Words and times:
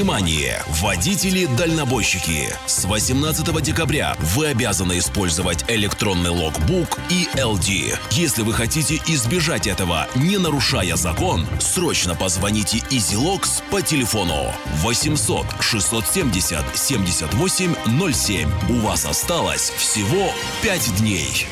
Внимание! 0.00 0.62
Водители-дальнобойщики! 0.80 2.48
С 2.64 2.86
18 2.86 3.62
декабря 3.62 4.16
вы 4.34 4.46
обязаны 4.46 4.96
использовать 4.96 5.66
электронный 5.68 6.30
логбук 6.30 6.98
и 7.10 7.28
LD. 7.34 7.98
Если 8.12 8.40
вы 8.40 8.54
хотите 8.54 8.98
избежать 9.08 9.66
этого, 9.66 10.06
не 10.16 10.38
нарушая 10.38 10.96
закон, 10.96 11.46
срочно 11.58 12.14
позвоните 12.14 12.78
EasyLogs 12.90 13.62
по 13.70 13.82
телефону 13.82 14.50
800 14.76 15.44
670 15.60 16.64
7807. 16.74 18.48
У 18.70 18.80
вас 18.80 19.04
осталось 19.04 19.70
всего 19.76 20.30
5 20.62 20.96
дней. 20.96 21.46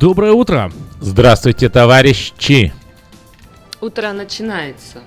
Доброе 0.00 0.32
утро! 0.32 0.72
Здравствуйте, 1.00 1.68
товарищи! 1.68 2.72
Утро 3.82 4.12
начинается. 4.12 4.98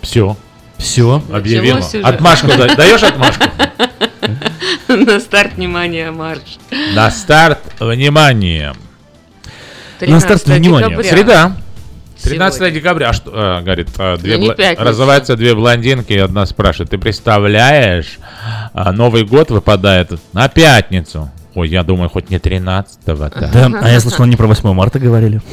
Все. 0.00 0.34
Все, 0.78 1.22
объявил. 1.30 1.74
Началось 1.74 1.94
уже. 1.96 2.02
Отмашку 2.06 2.46
да- 2.48 2.74
даешь 2.74 3.02
отмашку? 3.02 3.44
На 4.88 5.20
старт, 5.20 5.52
внимание, 5.56 6.10
марш. 6.10 6.40
На 6.94 7.10
старт, 7.10 7.58
внимание. 7.78 8.72
На 10.00 10.18
старт, 10.18 10.44
13 10.44 10.46
внимание. 10.46 11.04
Среда. 11.04 11.56
13 12.22 12.56
Сегодня. 12.58 12.74
декабря. 12.80 13.10
А 13.10 13.12
что, 13.12 13.30
а, 13.34 13.60
говорит, 13.60 13.88
а, 13.98 14.16
две 14.16 14.38
Ну, 14.38 14.54
пятница. 14.54 14.82
раззываются 14.82 15.36
две 15.36 15.54
блондинки, 15.54 16.14
и 16.14 16.18
одна 16.18 16.46
спрашивает, 16.46 16.88
ты 16.90 16.96
представляешь, 16.96 18.18
а, 18.72 18.92
Новый 18.92 19.26
год 19.26 19.50
выпадает 19.50 20.10
на 20.32 20.48
пятницу. 20.48 21.30
Ой, 21.54 21.68
я 21.68 21.82
думаю, 21.82 22.08
хоть 22.08 22.30
не 22.30 22.36
13-го. 22.36 23.50
Да, 23.52 23.80
а 23.82 23.88
я 23.88 24.00
слышал, 24.00 24.24
они 24.24 24.36
про 24.36 24.46
8 24.46 24.72
марта 24.72 24.98
говорили. 24.98 25.40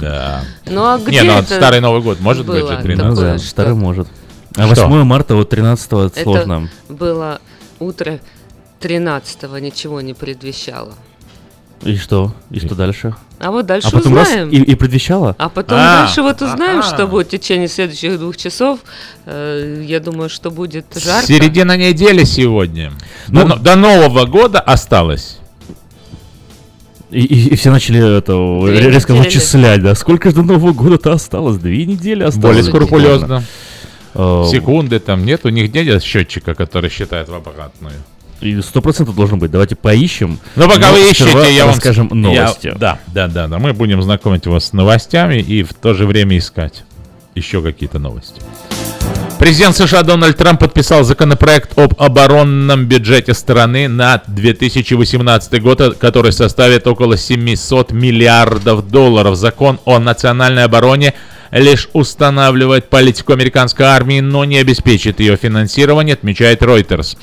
Да. 0.00 0.42
Ну 0.66 0.84
а 0.84 0.98
где 0.98 1.10
Не, 1.10 1.22
ну 1.22 1.38
это 1.38 1.54
старый 1.54 1.80
Новый 1.80 2.02
год 2.02 2.20
может 2.20 2.46
быть 2.46 2.56
же 2.56 2.66
такое? 2.66 2.82
13 2.82 3.08
Ну 3.08 3.20
да, 3.20 3.38
что? 3.38 3.48
старый 3.48 3.74
может. 3.74 4.08
А 4.56 4.66
Что? 4.74 4.86
8 4.86 5.04
марта 5.04 5.36
от 5.36 5.50
13 5.50 5.92
Это 5.92 6.22
сложно. 6.22 6.68
было 6.88 7.40
утро 7.78 8.20
13 8.80 9.42
ничего 9.60 10.00
не 10.00 10.14
предвещало. 10.14 10.92
И 11.84 11.96
что? 11.96 12.34
И 12.50 12.58
что 12.60 12.74
дальше? 12.74 13.14
А 13.38 13.50
вот 13.50 13.66
дальше 13.66 13.88
А 13.88 13.90
потом 13.90 14.14
раз 14.14 14.28
узнаем. 14.28 14.48
и, 14.48 14.56
и 14.56 14.74
предвещало? 14.74 15.36
А 15.38 15.48
потом 15.50 15.76
А, 15.78 16.02
дальше 16.04 16.22
вот 16.22 16.40
узнаем, 16.40 16.78
ага. 16.78 16.88
что 16.88 17.06
будет 17.06 17.26
в 17.26 17.30
течение 17.30 17.68
следующих 17.68 18.18
двух 18.18 18.36
часов. 18.38 18.78
Э, 19.26 19.84
я 19.86 20.00
думаю, 20.00 20.30
что 20.30 20.50
будет 20.50 20.86
жарко. 20.96 21.26
Середина 21.26 21.76
недели 21.76 22.24
сегодня. 22.24 22.92
Ну- 23.28 23.46
до, 23.46 23.56
до 23.56 23.76
Нового 23.76 24.24
года 24.24 24.60
осталось. 24.60 25.38
И, 27.10 27.20
и- 27.20 27.48
и 27.52 27.56
все 27.56 27.70
начали 27.70 28.18
это 28.18 28.32
Две 28.66 28.90
резко 28.90 29.12
недели. 29.12 29.26
вычислять, 29.26 29.82
да? 29.82 29.94
Сколько 29.94 30.30
же 30.30 30.36
до 30.36 30.42
Нового 30.42 30.72
года-то 30.72 31.12
осталось? 31.12 31.58
Две 31.58 31.84
недели 31.84 32.22
осталось. 32.22 32.42
Более 32.56 32.62
скрупулезно. 32.64 33.44
Э, 34.14 34.44
Секунды 34.50 34.98
там 35.00 35.24
нет, 35.26 35.40
у 35.44 35.50
них 35.50 35.72
нет 35.74 36.02
счетчика, 36.02 36.54
который 36.54 36.88
считает 36.88 37.28
в 37.28 37.34
обратную. 37.34 37.94
Сто 38.62 38.80
процентов 38.82 39.14
должен 39.16 39.38
быть. 39.38 39.50
Давайте 39.50 39.74
поищем. 39.76 40.38
Но 40.56 40.68
пока 40.68 40.90
Но 40.90 40.92
вы 40.96 41.14
сперва 41.14 41.40
ищете, 41.42 41.54
я 41.56 41.64
вам 41.64 41.74
расскажем 41.74 42.08
я- 42.08 42.14
новости. 42.14 42.72
да, 42.76 42.98
да, 43.06 43.28
да, 43.28 43.46
да. 43.48 43.58
Мы 43.58 43.72
будем 43.72 44.02
знакомить 44.02 44.46
вас 44.46 44.66
с 44.66 44.72
новостями 44.72 45.36
и 45.40 45.62
в 45.62 45.72
то 45.74 45.94
же 45.94 46.06
время 46.06 46.36
искать 46.38 46.84
еще 47.34 47.62
какие-то 47.62 47.98
новости. 47.98 48.40
Президент 49.38 49.76
США 49.76 50.02
Дональд 50.04 50.36
Трамп 50.36 50.60
подписал 50.60 51.02
законопроект 51.04 51.76
об 51.76 51.94
оборонном 52.00 52.86
бюджете 52.86 53.34
страны 53.34 53.88
на 53.88 54.22
2018 54.28 55.60
год, 55.60 55.96
который 55.98 56.32
составит 56.32 56.86
около 56.86 57.16
700 57.16 57.90
миллиардов 57.92 58.88
долларов. 58.88 59.36
Закон 59.36 59.80
о 59.84 59.98
национальной 59.98 60.64
обороне 60.64 61.14
лишь 61.50 61.88
устанавливает 61.92 62.88
политику 62.88 63.32
американской 63.32 63.86
армии, 63.86 64.20
но 64.20 64.44
не 64.44 64.58
обеспечит 64.58 65.20
ее 65.20 65.36
финансирование, 65.36 66.14
отмечает 66.14 66.62
Reuters. 66.62 67.16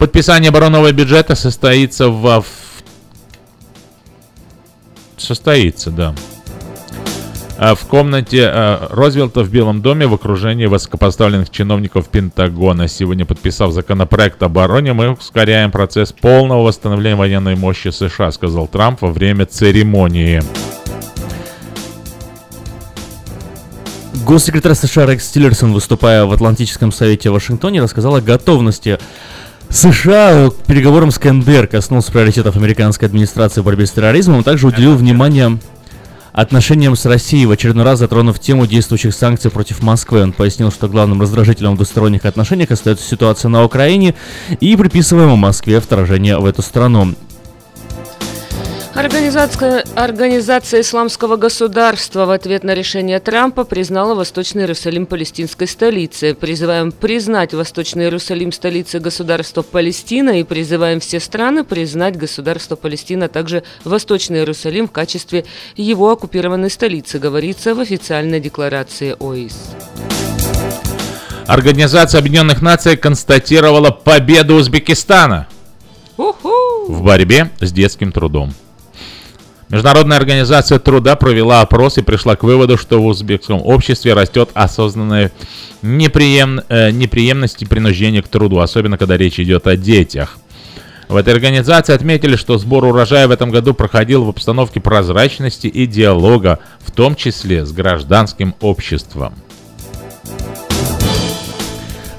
Подписание 0.00 0.48
оборонного 0.48 0.90
бюджета 0.92 1.34
состоится 1.34 2.08
во... 2.08 2.42
Состоится, 5.18 5.90
да. 5.90 6.14
А 7.58 7.74
в 7.74 7.80
комнате 7.80 8.46
а, 8.46 8.88
Розвелта 8.90 9.42
в 9.42 9.50
Белом 9.50 9.82
доме 9.82 10.06
в 10.06 10.14
окружении 10.14 10.64
высокопоставленных 10.64 11.50
чиновников 11.50 12.08
Пентагона. 12.08 12.88
Сегодня 12.88 13.26
подписав 13.26 13.72
законопроект 13.72 14.42
об 14.42 14.52
обороне, 14.52 14.94
мы 14.94 15.10
ускоряем 15.10 15.70
процесс 15.70 16.14
полного 16.14 16.62
восстановления 16.62 17.16
военной 17.16 17.56
мощи 17.56 17.90
США, 17.90 18.30
сказал 18.30 18.68
Трамп 18.68 19.02
во 19.02 19.12
время 19.12 19.44
церемонии. 19.44 20.40
Госсекретарь 24.26 24.74
США 24.74 25.04
Рекс 25.04 25.28
Тиллерсон, 25.30 25.74
выступая 25.74 26.24
в 26.24 26.32
Атлантическом 26.32 26.90
совете 26.90 27.28
в 27.28 27.34
Вашингтоне, 27.34 27.82
рассказал 27.82 28.16
о 28.16 28.22
готовности 28.22 28.98
США 29.70 30.50
к 30.50 30.66
переговорам 30.66 31.12
с 31.12 31.18
КНДР 31.18 31.68
коснулся 31.68 32.10
приоритетов 32.10 32.56
американской 32.56 33.06
администрации 33.06 33.60
в 33.60 33.64
борьбе 33.64 33.86
с 33.86 33.92
терроризмом, 33.92 34.40
а 34.40 34.42
также 34.42 34.66
уделил 34.66 34.96
внимание 34.96 35.58
отношениям 36.32 36.96
с 36.96 37.06
Россией, 37.06 37.46
в 37.46 37.52
очередной 37.52 37.84
раз 37.84 38.00
затронув 38.00 38.40
тему 38.40 38.66
действующих 38.66 39.14
санкций 39.14 39.50
против 39.50 39.80
Москвы. 39.82 40.22
Он 40.22 40.32
пояснил, 40.32 40.72
что 40.72 40.88
главным 40.88 41.22
раздражителем 41.22 41.74
в 41.74 41.76
двусторонних 41.76 42.24
отношениях 42.24 42.72
остается 42.72 43.08
ситуация 43.08 43.48
на 43.48 43.64
Украине 43.64 44.16
и 44.58 44.74
приписываемое 44.74 45.36
Москве 45.36 45.80
вторжение 45.80 46.38
в 46.38 46.46
эту 46.46 46.62
страну. 46.62 47.14
Организация, 49.00 49.82
Организация 49.96 50.82
Исламского 50.82 51.36
государства 51.36 52.26
в 52.26 52.30
ответ 52.30 52.64
на 52.64 52.74
решение 52.74 53.18
Трампа 53.18 53.64
признала 53.64 54.14
Восточный 54.14 54.64
Иерусалим 54.64 55.06
палестинской 55.06 55.66
столицей. 55.66 56.34
Призываем 56.34 56.92
признать 56.92 57.54
Восточный 57.54 58.04
Иерусалим 58.04 58.52
столицей 58.52 59.00
государства 59.00 59.62
Палестина 59.62 60.38
и 60.38 60.44
призываем 60.44 61.00
все 61.00 61.18
страны 61.18 61.64
признать 61.64 62.18
государство 62.18 62.76
Палестина, 62.76 63.24
а 63.24 63.28
также 63.30 63.62
Восточный 63.84 64.40
Иерусалим 64.40 64.86
в 64.86 64.92
качестве 64.92 65.46
его 65.76 66.10
оккупированной 66.10 66.68
столицы, 66.68 67.18
говорится 67.18 67.74
в 67.74 67.80
официальной 67.80 68.38
декларации 68.38 69.16
ОИС. 69.18 69.76
Организация 71.46 72.18
Объединенных 72.18 72.60
Наций 72.60 72.98
констатировала 72.98 73.92
победу 73.92 74.56
Узбекистана 74.56 75.48
в 76.18 77.02
борьбе 77.02 77.50
с 77.60 77.72
детским 77.72 78.12
трудом. 78.12 78.52
Международная 79.70 80.16
организация 80.16 80.80
труда 80.80 81.14
провела 81.14 81.60
опрос 81.60 81.96
и 81.96 82.02
пришла 82.02 82.34
к 82.34 82.42
выводу, 82.42 82.76
что 82.76 83.00
в 83.00 83.06
узбекском 83.06 83.62
обществе 83.62 84.14
растет 84.14 84.50
осознанная 84.52 85.30
неприем... 85.80 86.60
э, 86.68 86.90
неприемность 86.90 87.62
и 87.62 87.66
принуждение 87.66 88.20
к 88.20 88.28
труду, 88.28 88.58
особенно 88.58 88.98
когда 88.98 89.16
речь 89.16 89.38
идет 89.38 89.68
о 89.68 89.76
детях. 89.76 90.38
В 91.08 91.14
этой 91.14 91.32
организации 91.34 91.92
отметили, 91.92 92.34
что 92.34 92.58
сбор 92.58 92.84
урожая 92.84 93.28
в 93.28 93.30
этом 93.30 93.50
году 93.50 93.72
проходил 93.72 94.24
в 94.24 94.28
обстановке 94.28 94.80
прозрачности 94.80 95.68
и 95.68 95.86
диалога, 95.86 96.58
в 96.80 96.90
том 96.90 97.14
числе 97.14 97.64
с 97.64 97.72
гражданским 97.72 98.56
обществом. 98.60 99.34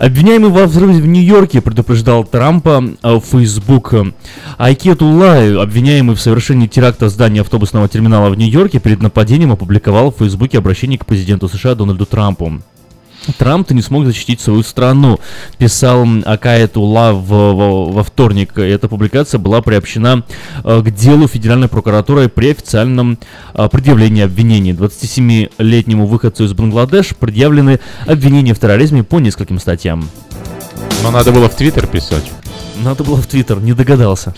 Обвиняемый 0.01 0.49
во 0.49 0.65
взрыве 0.65 0.99
в 0.99 1.05
Нью-Йорке 1.05 1.61
предупреждал 1.61 2.23
Трампа 2.23 2.83
в 3.03 3.21
Facebook. 3.21 3.93
Айкет 4.57 5.03
Улай, 5.03 5.55
обвиняемый 5.55 6.15
в 6.15 6.19
совершении 6.19 6.65
теракта 6.65 7.05
в 7.05 7.09
здании 7.09 7.41
автобусного 7.41 7.87
терминала 7.87 8.31
в 8.31 8.35
Нью-Йорке, 8.35 8.79
перед 8.79 9.03
нападением 9.03 9.51
опубликовал 9.51 10.11
в 10.11 10.17
Фейсбуке 10.17 10.57
обращение 10.57 10.97
к 10.97 11.05
президенту 11.05 11.47
США 11.47 11.75
Дональду 11.75 12.07
Трампу. 12.07 12.63
Трамп-то 13.37 13.73
не 13.73 13.81
смог 13.81 14.05
защитить 14.05 14.41
свою 14.41 14.63
страну, 14.63 15.19
писал 15.57 16.07
Акает 16.25 16.75
Ула 16.77 17.13
в, 17.13 17.27
в, 17.27 17.93
во 17.93 18.03
вторник. 18.03 18.57
Эта 18.57 18.87
публикация 18.87 19.37
была 19.37 19.61
приобщена 19.61 20.23
э, 20.63 20.81
к 20.81 20.89
делу 20.91 21.27
Федеральной 21.27 21.67
прокуратуры 21.67 22.29
при 22.29 22.51
официальном 22.51 23.19
э, 23.53 23.69
предъявлении 23.69 24.23
обвинений. 24.23 24.71
27-летнему 24.71 26.07
выходцу 26.07 26.45
из 26.45 26.53
Бангладеш 26.53 27.15
предъявлены 27.15 27.79
обвинения 28.07 28.53
в 28.53 28.59
терроризме 28.59 29.03
по 29.03 29.19
нескольким 29.19 29.59
статьям. 29.59 30.09
Но 31.03 31.11
надо 31.11 31.31
было 31.31 31.47
в 31.47 31.55
Твиттер 31.55 31.87
писать. 31.87 32.31
Надо 32.83 33.03
было 33.03 33.17
в 33.17 33.27
Твиттер, 33.27 33.59
не 33.59 33.73
догадался. 33.73 34.33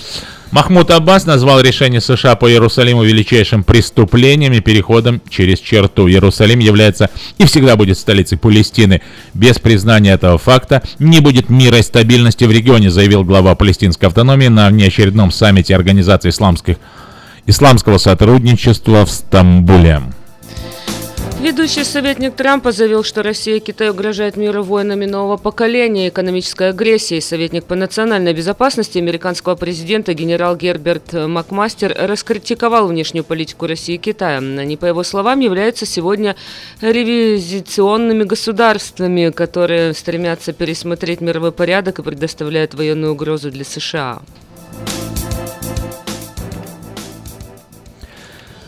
Махмуд 0.51 0.91
Аббас 0.91 1.25
назвал 1.25 1.61
решение 1.61 1.99
США 1.99 2.35
по 2.35 2.49
Иерусалиму 2.49 3.03
величайшим 3.03 3.63
преступлением 3.63 4.53
и 4.53 4.59
переходом 4.59 5.21
через 5.29 5.59
черту. 5.59 6.07
Иерусалим 6.07 6.59
является 6.59 7.09
и 7.37 7.45
всегда 7.45 7.75
будет 7.75 7.97
столицей 7.97 8.37
Палестины. 8.37 9.01
Без 9.33 9.59
признания 9.59 10.11
этого 10.11 10.37
факта 10.37 10.83
не 10.99 11.21
будет 11.21 11.49
мира 11.49 11.79
и 11.79 11.83
стабильности 11.83 12.45
в 12.45 12.51
регионе, 12.51 12.91
заявил 12.91 13.23
глава 13.23 13.55
палестинской 13.55 14.07
автономии 14.09 14.47
на 14.47 14.69
внеочередном 14.69 15.31
саммите 15.31 15.75
Организации 15.75 16.29
исламских, 16.29 16.77
исламского 17.45 17.97
сотрудничества 17.97 19.05
в 19.05 19.11
Стамбуле. 19.11 20.01
Ведущий 21.43 21.83
советник 21.83 22.37
Трампа 22.37 22.71
заявил, 22.71 23.03
что 23.03 23.21
Россия 23.21 23.57
и 23.57 23.59
Китай 23.59 23.89
угрожают 23.89 24.37
миру 24.37 24.63
войнами 24.63 25.03
нового 25.05 25.35
поколения, 25.35 26.07
экономической 26.07 26.69
агрессией. 26.69 27.19
Советник 27.19 27.65
по 27.65 27.75
национальной 27.75 28.33
безопасности 28.33 28.97
американского 28.97 29.55
президента 29.55 30.13
генерал 30.13 30.55
Герберт 30.55 31.11
Макмастер 31.11 31.93
раскритиковал 31.99 32.87
внешнюю 32.87 33.25
политику 33.25 33.67
России 33.67 33.95
и 33.95 33.97
Китая. 33.97 34.37
Они, 34.37 34.77
по 34.77 34.85
его 34.85 35.03
словам, 35.03 35.41
являются 35.41 35.85
сегодня 35.85 36.37
ревизионными 36.79 38.23
государствами, 38.23 39.29
которые 39.29 39.93
стремятся 39.93 40.53
пересмотреть 40.53 41.19
мировой 41.19 41.51
порядок 41.51 41.99
и 41.99 42.03
предоставляют 42.03 42.73
военную 42.73 43.11
угрозу 43.11 43.51
для 43.51 43.65
США. 43.65 44.21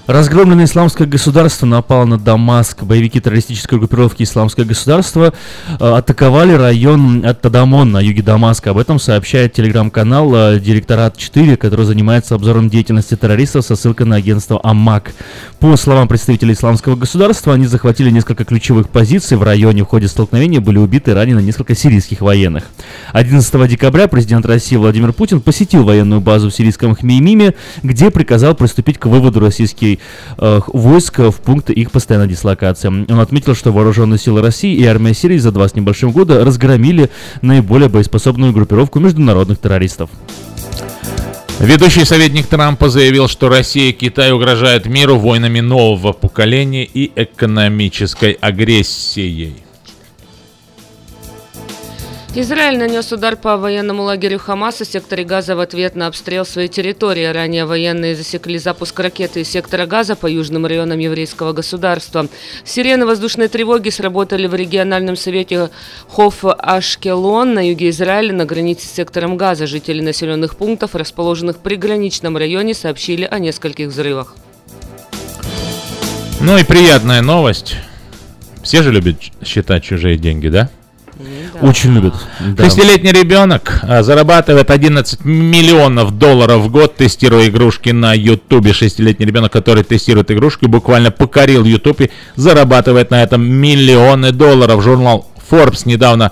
Разгромленное 0.08 0.66
исламское 0.66 1.08
государство 1.08 1.66
напало 1.66 2.06
на 2.06 2.20
Дамаск. 2.20 2.84
Боевики 2.84 3.20
террористической 3.20 3.80
группировки 3.80 4.22
«Исламское 4.22 4.64
государство» 4.64 5.34
э, 5.68 5.84
атаковали 5.84 6.54
район 6.54 7.26
Ат-Тадамон 7.26 7.92
на 7.92 8.02
юге 8.02 8.22
Дамаска. 8.22 8.70
Об 8.70 8.78
этом 8.78 9.00
сообщает 9.00 9.54
телеграм-канал 9.54 10.32
э, 10.36 10.60
Директорат 10.60 11.18
4, 11.18 11.58
который 11.58 11.88
занимается 11.88 12.36
обзором 12.36 12.70
деятельности 12.70 13.16
террористов 13.16 13.66
со 13.66 13.76
ссылкой 13.76 14.06
на 14.06 14.18
агентство 14.18 14.60
АМАК. 14.64 15.12
По 15.60 15.76
словам 15.76 16.08
представителей 16.08 16.54
«Исламского 16.54 16.96
государства», 16.96 17.56
они 17.56 17.66
захватили 17.66 18.12
несколько 18.12 18.46
ключевых 18.46 18.90
позиций 18.90 19.38
в 19.38 19.44
районе. 19.44 19.82
В 19.82 19.88
ходе 19.88 20.08
столкновения 20.08 20.62
были 20.62 20.78
убиты 20.78 21.12
и 21.12 21.14
ранены 21.16 21.40
несколько 21.40 21.74
сирийских 21.74 22.22
военных. 22.22 22.66
11 23.12 23.68
декабря 23.68 24.08
президент 24.08 24.46
России 24.46 24.76
Владимир 24.76 25.14
Путин 25.14 25.42
посетил 25.42 25.84
военную 25.84 26.22
базу 26.22 26.52
в 26.52 26.54
сирийском 26.54 26.96
Хмеймиме, 26.96 27.56
где 27.82 28.12
приказал 28.12 28.54
приступить 28.54 29.00
к 29.00 29.08
выводу 29.08 29.40
российских 29.40 29.95
э, 30.38 30.62
войск 30.68 31.20
в 31.20 31.36
пункты 31.42 31.74
их 31.74 31.92
постоянной 31.92 32.28
дислокации. 32.28 32.88
Он 32.88 33.20
отметил, 33.20 33.56
что 33.56 33.72
вооруженные 33.72 34.20
силы 34.20 34.42
России 34.42 34.76
и 34.76 34.86
армия 34.86 35.14
Сирии 35.14 35.38
за 35.38 35.52
два 35.52 35.68
с 35.68 35.76
небольшим 35.76 36.12
года 36.12 36.44
разгромили 36.44 37.10
наиболее 37.42 37.90
боеспособную 37.90 38.54
группировку 38.54 39.00
международных 39.00 39.60
террористов. 39.60 40.10
Ведущий 41.60 42.04
советник 42.04 42.48
Трампа 42.48 42.90
заявил, 42.90 43.30
что 43.30 43.48
Россия 43.48 43.90
и 43.90 43.94
Китай 43.94 44.32
угрожают 44.34 44.88
миру 44.88 45.18
войнами 45.18 45.62
нового 45.62 46.12
поколения 46.12 46.84
и 46.84 47.12
экономической 47.16 48.34
агрессией. 48.34 49.65
Израиль 52.38 52.78
нанес 52.78 53.10
удар 53.14 53.38
по 53.38 53.56
военному 53.56 54.04
лагерю 54.04 54.40
Хамаса 54.40 54.84
в 54.84 54.88
секторе 54.90 55.24
Газа 55.24 55.56
в 55.56 55.62
ответ 55.62 55.96
на 55.96 56.08
обстрел 56.08 56.46
своей 56.46 56.68
территории. 56.68 57.24
Ранее 57.24 57.64
военные 57.64 58.14
засекли 58.14 58.58
запуск 58.58 59.00
ракеты 59.00 59.40
из 59.40 59.50
сектора 59.50 59.86
Газа 59.86 60.18
по 60.18 60.28
южным 60.28 60.66
районам 60.66 61.00
еврейского 61.00 61.54
государства. 61.54 62.28
Сирены 62.66 63.06
воздушной 63.06 63.48
тревоги 63.48 63.88
сработали 63.88 64.48
в 64.48 64.54
региональном 64.54 65.16
совете 65.16 65.70
Хоф 66.10 66.44
Ашкелон 66.44 67.54
на 67.54 67.70
юге 67.70 67.90
Израиля 67.92 68.34
на 68.34 68.44
границе 68.44 68.86
с 68.86 68.92
сектором 68.92 69.38
Газа. 69.38 69.66
Жители 69.66 70.02
населенных 70.02 70.58
пунктов, 70.58 70.94
расположенных 70.94 71.56
в 71.56 71.60
приграничном 71.60 72.36
районе, 72.36 72.74
сообщили 72.74 73.24
о 73.24 73.40
нескольких 73.40 73.88
взрывах. 73.88 74.36
Ну 76.42 76.58
и 76.58 76.66
приятная 76.66 77.22
новость. 77.22 77.78
Все 78.62 78.84
же 78.84 78.92
любят 78.92 79.16
считать 79.42 79.86
чужие 79.86 80.18
деньги, 80.18 80.50
да? 80.50 80.70
Да. 81.62 81.68
Очень 81.68 81.94
любят. 81.94 82.14
Да. 82.40 82.66
Шестилетний 82.66 83.12
ребенок 83.12 83.80
а, 83.84 84.04
зарабатывает 84.04 84.70
11 84.70 85.24
миллионов 85.24 86.18
долларов 86.18 86.62
в 86.62 86.70
год, 86.70 86.96
тестируя 86.96 87.48
игрушки 87.48 87.90
на 87.90 88.14
Ютубе. 88.14 88.74
Шестилетний 88.74 89.26
ребенок, 89.26 89.52
который 89.52 89.84
тестирует 89.84 90.32
игрушки, 90.32 90.66
буквально 90.66 91.12
покорил 91.12 91.64
Ютуб 91.64 92.02
и 92.02 92.12
зарабатывает 92.36 93.12
на 93.12 93.24
этом 93.24 93.46
миллионы 93.46 94.32
долларов. 94.32 94.84
Журнал 94.84 95.28
Forbes 95.50 95.84
недавно 95.86 96.32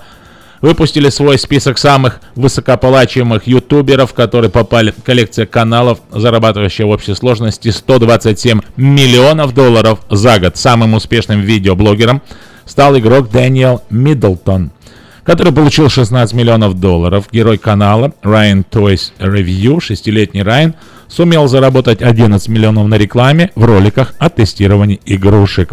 выпустили 0.60 1.10
свой 1.10 1.38
список 1.38 1.78
самых 1.78 2.20
высокооплачиваемых 2.36 3.46
ютуберов, 3.46 4.14
которые 4.14 4.50
попали 4.50 4.92
в 4.92 5.02
коллекцию 5.02 5.46
каналов, 5.46 6.00
зарабатывающие 6.10 6.86
в 6.86 6.90
общей 6.90 7.14
сложности 7.14 7.68
127 7.68 8.60
миллионов 8.76 9.52
долларов 9.52 10.00
за 10.10 10.38
год. 10.38 10.56
Самым 10.56 10.94
успешным 10.94 11.42
видеоблогером 11.42 12.22
стал 12.64 12.96
игрок 12.98 13.30
Дэниел 13.30 13.82
Миддлтон, 13.90 14.70
который 15.24 15.52
получил 15.52 15.88
16 15.88 16.34
миллионов 16.34 16.78
долларов. 16.78 17.28
Герой 17.32 17.58
канала 17.58 18.12
Ryan 18.22 18.64
Toys 18.70 19.12
Review, 19.18 19.80
шестилетний 19.80 20.42
Райан, 20.42 20.74
сумел 21.08 21.48
заработать 21.48 22.02
11 22.02 22.48
миллионов 22.48 22.86
на 22.88 22.96
рекламе 22.96 23.50
в 23.54 23.64
роликах 23.64 24.14
о 24.18 24.28
тестировании 24.28 25.00
игрушек. 25.06 25.72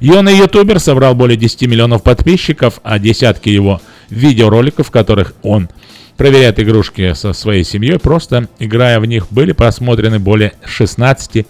Юный 0.00 0.36
ютубер 0.36 0.80
собрал 0.80 1.14
более 1.14 1.36
10 1.36 1.62
миллионов 1.62 2.02
подписчиков, 2.02 2.80
а 2.82 2.98
десятки 2.98 3.48
его 3.48 3.80
видеороликов, 4.10 4.88
в 4.88 4.90
которых 4.90 5.34
он 5.42 5.68
проверяет 6.16 6.58
игрушки 6.60 7.14
со 7.14 7.32
своей 7.32 7.64
семьей, 7.64 7.98
просто 7.98 8.48
играя 8.58 9.00
в 9.00 9.06
них, 9.06 9.28
были 9.30 9.52
просмотрены 9.52 10.18
более 10.18 10.52
16 10.64 11.46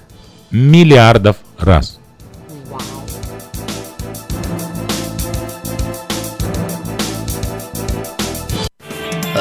миллиардов 0.50 1.36
раз. 1.58 1.98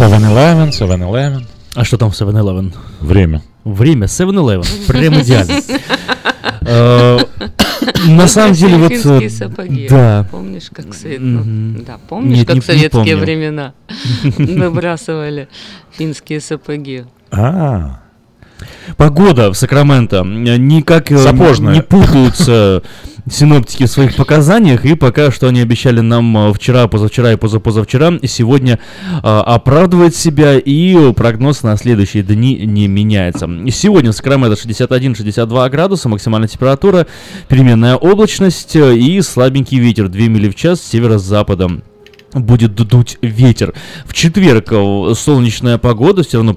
7-Eleven, 0.00 0.70
7-Eleven. 0.70 1.44
А 1.74 1.84
что 1.84 1.98
там 1.98 2.10
в 2.10 2.14
7-Eleven? 2.14 2.74
Время. 3.00 3.42
Время 3.64 4.06
7-Eleven. 4.06 4.86
Прям 4.86 5.20
идеально. 5.20 5.60
На 8.08 8.26
самом 8.26 8.54
деле 8.54 8.76
вот... 8.78 8.92
Финские 8.92 9.26
э, 9.26 9.28
сапоги. 9.28 9.88
Да. 9.90 10.26
Помнишь, 10.30 10.70
как 10.72 10.86
ну, 11.18 11.82
Да, 11.86 11.98
помнишь, 12.08 12.46
как 12.46 12.56
в 12.56 12.64
советские 12.64 13.16
времена 13.16 13.74
выбрасывали 14.38 15.48
финские 15.92 16.40
сапоги? 16.40 17.04
А, 17.30 18.00
Погода 18.96 19.50
в 19.50 19.54
Сакраменто 19.54 20.18
э, 20.24 20.56
никак 20.56 21.12
э, 21.12 21.18
Сапожная. 21.18 21.74
не 21.74 21.82
путаются 21.82 22.82
синоптики 23.30 23.84
в 23.84 23.90
своих 23.90 24.16
показаниях, 24.16 24.84
и 24.84 24.94
пока 24.94 25.30
что 25.30 25.48
они 25.48 25.60
обещали 25.60 26.00
нам 26.00 26.36
э, 26.36 26.52
вчера, 26.52 26.86
позавчера 26.88 27.32
и 27.32 27.36
позапозавчера, 27.36 28.16
и 28.16 28.26
сегодня 28.26 28.78
э, 29.12 29.18
оправдывает 29.22 30.14
себя, 30.14 30.58
и 30.58 31.12
прогноз 31.12 31.62
на 31.62 31.76
следующие 31.76 32.22
дни 32.22 32.54
не 32.66 32.88
меняется. 32.88 33.48
Сегодня 33.70 34.12
в 34.12 34.14
Сакраменто 34.14 34.54
61-62 34.54 35.70
градуса, 35.70 36.08
максимальная 36.08 36.48
температура, 36.48 37.06
переменная 37.48 37.96
облачность 37.96 38.76
э, 38.76 38.96
и 38.96 39.20
слабенький 39.22 39.78
ветер 39.78 40.08
2 40.08 40.20
мили 40.22 40.48
в 40.48 40.54
час 40.54 40.80
с 40.80 40.90
северо-запада 40.90 41.82
будет 42.32 42.74
дуть 42.74 43.18
ветер. 43.22 43.74
В 44.04 44.12
четверг 44.12 44.72
э, 44.72 45.14
солнечная 45.16 45.78
погода, 45.78 46.22
все 46.22 46.38
равно 46.38 46.54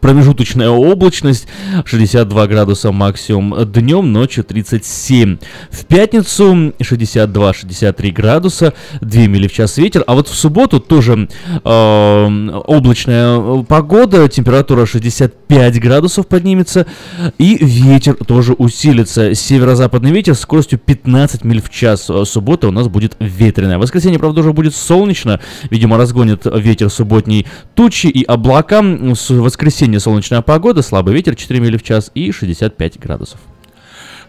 промежуточная 0.00 0.70
облачность, 0.70 1.46
62 1.84 2.46
градуса 2.46 2.92
максимум 2.92 3.54
днем, 3.70 4.12
ночью 4.12 4.44
37. 4.44 5.38
В 5.70 5.84
пятницу 5.84 6.72
62-63 6.78 8.10
градуса, 8.10 8.74
2 9.00 9.26
мили 9.26 9.48
в 9.48 9.52
час 9.52 9.76
ветер. 9.76 10.04
А 10.06 10.14
вот 10.14 10.28
в 10.28 10.34
субботу 10.34 10.80
тоже 10.80 11.28
э, 11.64 12.50
облачная 12.66 13.62
погода, 13.64 14.28
температура 14.28 14.86
65 14.86 15.80
градусов 15.80 16.26
поднимется, 16.26 16.86
и 17.38 17.56
ветер 17.60 18.14
тоже 18.14 18.54
усилится. 18.54 19.34
Северо-западный 19.34 20.10
ветер 20.10 20.34
с 20.34 20.40
скоростью 20.40 20.78
15 20.78 21.44
миль 21.44 21.60
в 21.60 21.70
час. 21.70 22.10
Суббота 22.24 22.68
у 22.68 22.70
нас 22.70 22.88
будет 22.88 23.16
ветреная. 23.20 23.78
В 23.78 23.82
воскресенье, 23.82 24.18
правда, 24.18 24.40
уже 24.40 24.52
будет 24.52 24.74
солнечно. 24.74 25.40
Видимо, 25.70 25.96
разгонит 25.96 26.46
ветер 26.46 26.90
субботней 26.90 27.46
тучи 27.74 28.06
и 28.06 28.24
облака. 28.24 28.82
С 29.14 29.30
воскресенье 29.30 29.89
солнечная 29.98 30.42
погода, 30.42 30.82
слабый 30.82 31.14
ветер 31.14 31.34
4 31.34 31.60
мили 31.60 31.76
в 31.76 31.82
час 31.82 32.10
и 32.14 32.30
65 32.30 32.98
градусов. 32.98 33.40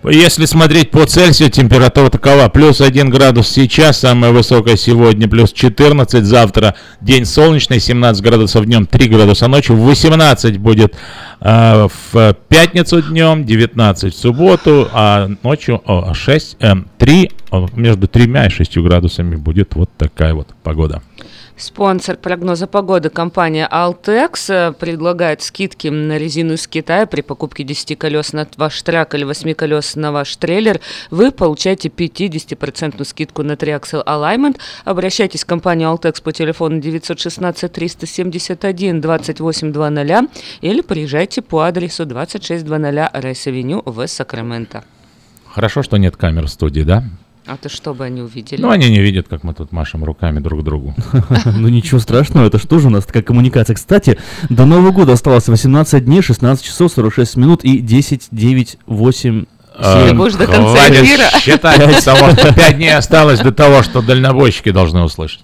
Если 0.03 0.45
смотреть 0.45 0.89
по 0.89 1.05
Цельсию, 1.05 1.51
температура 1.51 2.09
такова. 2.09 2.49
Плюс 2.49 2.81
1 2.81 3.11
градус 3.11 3.47
сейчас, 3.49 3.99
самая 3.99 4.31
высокая 4.31 4.75
сегодня, 4.75 5.27
плюс 5.29 5.53
14. 5.53 6.25
Завтра 6.25 6.73
день 7.01 7.25
солнечный, 7.25 7.79
17 7.79 8.23
градусов 8.23 8.65
днем, 8.65 8.87
3 8.87 9.09
градуса 9.09 9.47
ночью. 9.47 9.75
18 9.75 10.57
будет 10.57 10.95
э, 11.39 11.87
в 12.11 12.35
пятницу 12.49 13.03
днем, 13.03 13.45
19 13.45 14.15
в 14.15 14.17
субботу, 14.17 14.89
а 14.91 15.29
ночью 15.43 15.79
о, 15.85 16.15
6, 16.15 16.57
э, 16.59 16.73
3, 16.97 17.31
о, 17.51 17.67
между 17.75 18.07
3 18.07 18.23
и 18.23 18.49
6 18.49 18.77
градусами 18.79 19.35
будет 19.35 19.75
вот 19.75 19.91
такая 19.97 20.33
вот 20.33 20.47
погода. 20.63 21.03
Спонсор 21.57 22.17
прогноза 22.17 22.67
погоды 22.67 23.09
компания 23.09 23.67
Altex 23.71 24.73
предлагает 24.73 25.41
скидки 25.41 25.87
на 25.89 26.17
резину 26.17 26.53
из 26.53 26.67
Китая 26.67 27.05
при 27.05 27.21
покупке 27.21 27.63
10 27.63 27.97
колес 27.97 28.33
на 28.33 28.47
ваш 28.57 28.81
трак 28.81 29.13
или 29.15 29.23
8 29.23 29.53
колес 29.53 29.95
на 29.95 30.11
ваш 30.11 30.35
трейлер. 30.37 30.79
Вы 31.09 31.31
получаете 31.31 31.89
50% 31.89 33.03
скидку 33.05 33.43
на 33.43 33.53
Triaxle 33.53 34.05
Alignment. 34.05 34.57
Обращайтесь 34.85 35.43
в 35.43 35.45
компанию 35.45 35.89
Altex 35.89 36.21
по 36.23 36.31
телефону 36.31 36.79
916 36.79 37.71
371 37.71 39.01
2800 39.01 40.29
или 40.61 40.81
приезжайте 40.81 41.41
по 41.41 41.61
адресу 41.61 42.05
2600 42.05 42.67
Rice 42.67 43.14
Avenue 43.14 43.83
в 43.85 44.07
Сакраменто. 44.07 44.83
Хорошо, 45.47 45.83
что 45.83 45.97
нет 45.97 46.15
камер 46.15 46.45
в 46.45 46.49
студии, 46.49 46.81
да? 46.81 47.03
А 47.47 47.57
то 47.57 47.69
что 47.69 47.93
бы 47.93 48.05
они 48.05 48.21
увидели? 48.21 48.61
Ну, 48.61 48.69
они 48.69 48.89
не 48.89 48.99
видят, 49.01 49.27
как 49.27 49.43
мы 49.43 49.53
тут 49.53 49.71
машем 49.71 50.03
руками 50.03 50.39
друг 50.39 50.63
другу. 50.63 50.93
Ну 51.45 51.67
ничего 51.69 51.99
страшного, 51.99 52.45
это 52.45 52.59
что 52.59 52.79
же 52.79 52.87
у 52.87 52.89
нас 52.91 53.05
такая 53.05 53.23
коммуникация. 53.23 53.75
Кстати, 53.75 54.17
до 54.49 54.65
Нового 54.65 54.91
года 54.91 55.13
осталось 55.13 55.47
18 55.47 56.05
дней, 56.05 56.21
16 56.21 56.63
часов, 56.63 56.91
46 56.91 57.37
минут 57.37 57.63
и 57.63 57.79
10, 57.79 58.27
9, 58.31 58.77
8, 58.85 59.45
А, 59.75 60.07
Ты 60.07 60.13
будешь 60.13 60.33
до 60.35 60.45
конца 60.45 60.87
эфира. 60.89 61.39
считать 61.39 62.03
того, 62.05 62.31
что 62.31 62.53
5 62.55 62.75
дней 62.77 62.93
осталось 62.95 63.39
до 63.39 63.51
того, 63.51 63.81
что 63.83 64.01
дальнобойщики 64.01 64.69
должны 64.71 65.01
услышать. 65.01 65.43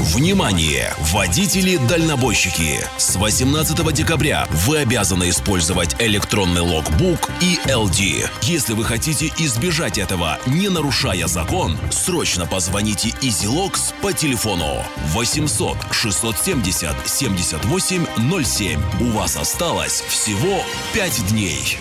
Внимание! 0.00 0.94
Водители-дальнобойщики! 1.12 2.80
С 2.96 3.16
18 3.16 3.92
декабря 3.92 4.48
вы 4.50 4.78
обязаны 4.78 5.28
использовать 5.28 5.94
электронный 5.98 6.62
логбук 6.62 7.28
и 7.42 7.58
LD. 7.66 8.26
Если 8.40 8.72
вы 8.72 8.86
хотите 8.86 9.30
избежать 9.36 9.98
этого, 9.98 10.38
не 10.46 10.70
нарушая 10.70 11.26
закон, 11.26 11.76
срочно 11.90 12.46
позвоните 12.46 13.10
EasyLogs 13.20 13.92
по 14.00 14.14
телефону 14.14 14.82
800 15.08 15.76
670 15.90 16.96
78 17.06 18.06
07. 18.42 18.80
У 19.00 19.10
вас 19.10 19.36
осталось 19.36 20.02
всего 20.08 20.62
5 20.94 21.28
дней. 21.28 21.76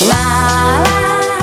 Дождь, 0.00 1.39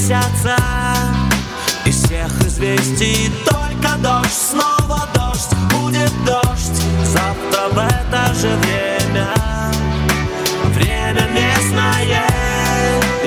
месяца. 0.00 0.56
Из 1.84 2.02
всех 2.02 2.30
известий 2.46 3.30
только 3.44 3.96
дождь 3.98 4.32
Снова 4.32 5.06
дождь, 5.14 5.54
будет 5.70 6.12
дождь. 6.24 6.82
Завтра 7.04 7.68
в 7.72 7.78
это 7.78 8.34
же 8.34 8.48
время. 8.56 9.28
Время 10.74 11.28
местное. 11.32 12.24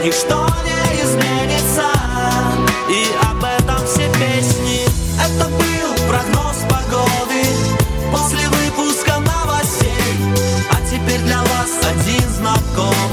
Ничто 0.04 0.48
не 0.66 1.02
изменится. 1.02 1.86
И 2.90 3.06
об 3.30 3.44
этом 3.44 3.86
все 3.86 4.10
песни. 4.14 4.88
Это 5.24 5.48
был 5.50 6.08
прогноз 6.10 6.58
погоды. 6.68 7.44
После 8.12 8.48
выпуска 8.50 9.20
новостей. 9.20 10.18
А 10.72 10.76
теперь 10.90 11.22
для 11.22 11.40
вас 11.40 11.70
один 11.92 12.30
знакомый 12.30 13.13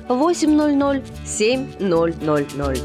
800 0.11 1.03
7000. 1.25 2.81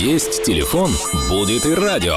Есть 0.00 0.42
телефон, 0.44 0.90
будет 1.28 1.66
и 1.66 1.74
радио. 1.74 2.16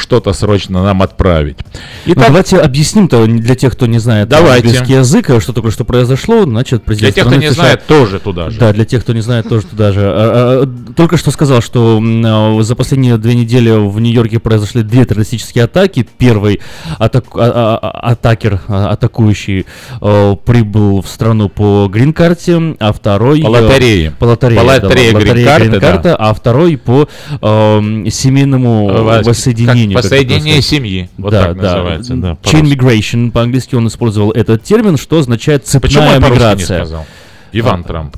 что-то 0.01 0.33
срочно 0.33 0.83
нам 0.83 1.03
отправить. 1.03 1.59
Ну, 2.07 2.13
Итак, 2.15 2.27
давайте 2.29 2.59
объясним-то 2.59 3.27
для 3.27 3.55
тех, 3.55 3.73
кто 3.73 3.87
не 3.87 3.99
знает 3.99 4.29
Давайте. 4.29 4.67
английский 4.69 4.95
язык, 4.95 5.31
э, 5.31 5.41
что 5.41 5.53
только 5.53 5.71
что 5.71 5.85
произошло. 5.85 6.43
Значит, 6.45 6.83
президент 6.83 7.15
Для 7.15 7.23
тех, 7.23 7.31
кто 7.31 7.41
не 7.41 7.47
США- 7.51 7.55
знает, 7.55 7.87
тоже 7.87 8.19
туда 8.19 8.51
же. 8.51 8.59
Да, 8.59 8.73
для 8.73 8.85
тех, 8.85 9.03
кто 9.03 9.13
не 9.13 9.21
знает, 9.21 9.49
тоже 9.49 9.67
туда 9.67 9.93
же. 9.93 10.01
А, 10.03 10.63
а, 10.65 10.93
Только 10.97 11.17
что 11.17 11.31
сказал, 11.31 11.61
что 11.63 12.01
а, 12.03 12.63
за 12.63 12.75
последние 12.75 13.17
две 13.19 13.35
недели 13.35 13.71
в 13.71 14.01
Нью-Йорке 14.01 14.39
произошли 14.39 14.83
две 14.83 15.05
террористические 15.05 15.65
атаки. 15.65 16.07
Первый 16.19 16.61
атак- 16.99 17.27
а- 17.35 17.79
а- 17.83 18.11
атакер, 18.13 18.61
а, 18.69 18.91
атакующий, 18.91 19.67
э, 20.01 20.37
прибыл 20.45 21.03
в 21.03 21.09
страну 21.09 21.49
по 21.49 21.89
грин-карте, 21.89 22.77
а 22.81 22.93
второй... 22.93 23.43
По 23.43 23.47
э, 23.47 23.51
лотерее. 23.51 24.13
По 24.19 24.25
лотерее, 24.25 24.59
По 24.61 24.67
да, 24.67 24.73
лотерее 24.87 25.13
грин-карта, 25.13 26.17
а 26.17 26.33
второй 26.35 26.77
по 26.77 27.09
семейному 27.41 28.87
воссоединению. 29.25 29.90
Это 29.95 30.03
воссоединение 30.03 30.63
семьи. 30.63 31.11
Вот 31.19 31.31
да, 31.33 31.47
так 31.47 31.57
да. 31.57 31.63
называется, 31.63 32.15
да, 32.17 32.33
Chain 32.43 32.63
migration, 32.63 33.31
по-английски 33.31 33.75
он 33.75 33.89
использовал 33.89 34.31
этот 34.33 34.63
термин, 34.63 34.97
что 34.97 35.19
означает 35.19 35.63
Почему 35.65 35.81
цепная 35.89 36.15
я 36.15 36.21
по-русски 36.21 36.33
не 36.43 36.45
миграция. 36.53 36.79
сказал? 36.85 37.07
Иван 37.53 37.81
А, 37.81 37.89
Трамп. 37.89 38.17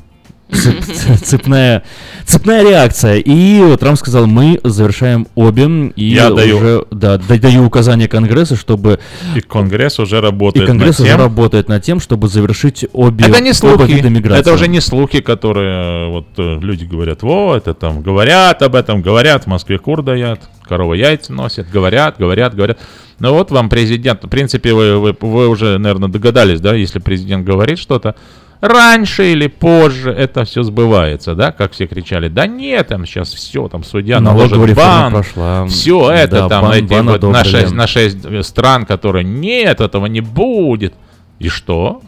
Цеп- 0.51 1.17
цепная, 1.23 1.81
цепная 2.25 2.61
реакция. 2.61 3.15
И 3.15 3.75
Трамп 3.77 3.97
сказал, 3.97 4.27
мы 4.27 4.59
завершаем 4.63 5.25
обе. 5.33 5.91
И 5.95 6.05
Я 6.09 6.29
даю. 6.29 6.57
уже, 6.57 6.85
да, 6.91 7.17
да- 7.17 7.37
даю 7.39 7.65
указание 7.65 8.07
Конгрессу, 8.07 8.55
чтобы... 8.55 8.99
И 9.35 9.39
Конгресс 9.41 9.99
уже 9.99 10.17
И 10.17 10.19
работает 10.19 10.67
Конгресс 10.67 10.99
над 10.99 11.07
уже 11.07 11.09
тем. 11.13 11.19
работает 11.21 11.69
над 11.69 11.81
тем, 11.83 11.99
чтобы 11.99 12.27
завершить 12.27 12.85
обе, 12.93 13.25
Это 13.25 13.41
не 13.41 13.53
слухи, 13.53 13.93
это 14.37 14.53
уже 14.53 14.67
не 14.67 14.81
слухи, 14.81 15.21
которые 15.21 16.07
э, 16.07 16.09
вот 16.11 16.27
э, 16.37 16.59
люди 16.61 16.85
говорят, 16.85 17.23
вот 17.23 17.57
это 17.63 17.73
там 17.73 18.01
говорят 18.01 18.61
об 18.61 18.75
этом, 18.75 19.01
говорят, 19.01 19.45
в 19.45 19.47
Москве 19.47 19.79
кур 19.79 20.03
даят, 20.03 20.41
корова 20.67 20.93
яйца 20.93 21.33
носят, 21.33 21.69
говорят, 21.69 22.15
говорят, 22.17 22.55
говорят. 22.55 22.79
Ну 23.19 23.33
вот 23.33 23.51
вам 23.51 23.69
президент, 23.69 24.23
в 24.23 24.27
принципе, 24.29 24.73
вы, 24.73 24.97
вы, 24.99 25.15
вы 25.19 25.47
уже, 25.47 25.77
наверное, 25.77 26.09
догадались, 26.09 26.59
да, 26.59 26.73
если 26.75 26.99
президент 26.99 27.45
говорит 27.45 27.77
что-то, 27.79 28.15
раньше 28.59 29.31
или 29.33 29.47
позже 29.47 30.11
это 30.11 30.45
все 30.45 30.63
сбывается, 30.63 31.35
да, 31.35 31.51
как 31.51 31.73
все 31.73 31.85
кричали, 31.85 32.29
да 32.29 32.47
нет, 32.47 32.87
там 32.87 33.05
сейчас 33.05 33.33
все, 33.33 33.67
там 33.67 33.83
судья 33.83 34.19
наложит 34.19 34.75
бан, 34.75 35.11
прошла. 35.11 35.65
все 35.67 36.09
это 36.11 36.35
Да, 36.43 36.49
там 36.49 36.63
бан- 36.65 36.73
эти 36.75 36.83
бан 36.85 37.05
вот 37.07 37.21
на 37.23 37.29
одобрили. 37.41 37.51
шесть, 37.61 37.73
на 37.73 37.87
шесть 37.87 38.17
э, 38.25 38.41
стран, 38.43 38.85
которые 38.85 39.23
нет, 39.25 39.81
этого 39.81 40.05
не 40.05 40.21
будет. 40.21 40.93
И 41.39 41.49
что? 41.49 42.01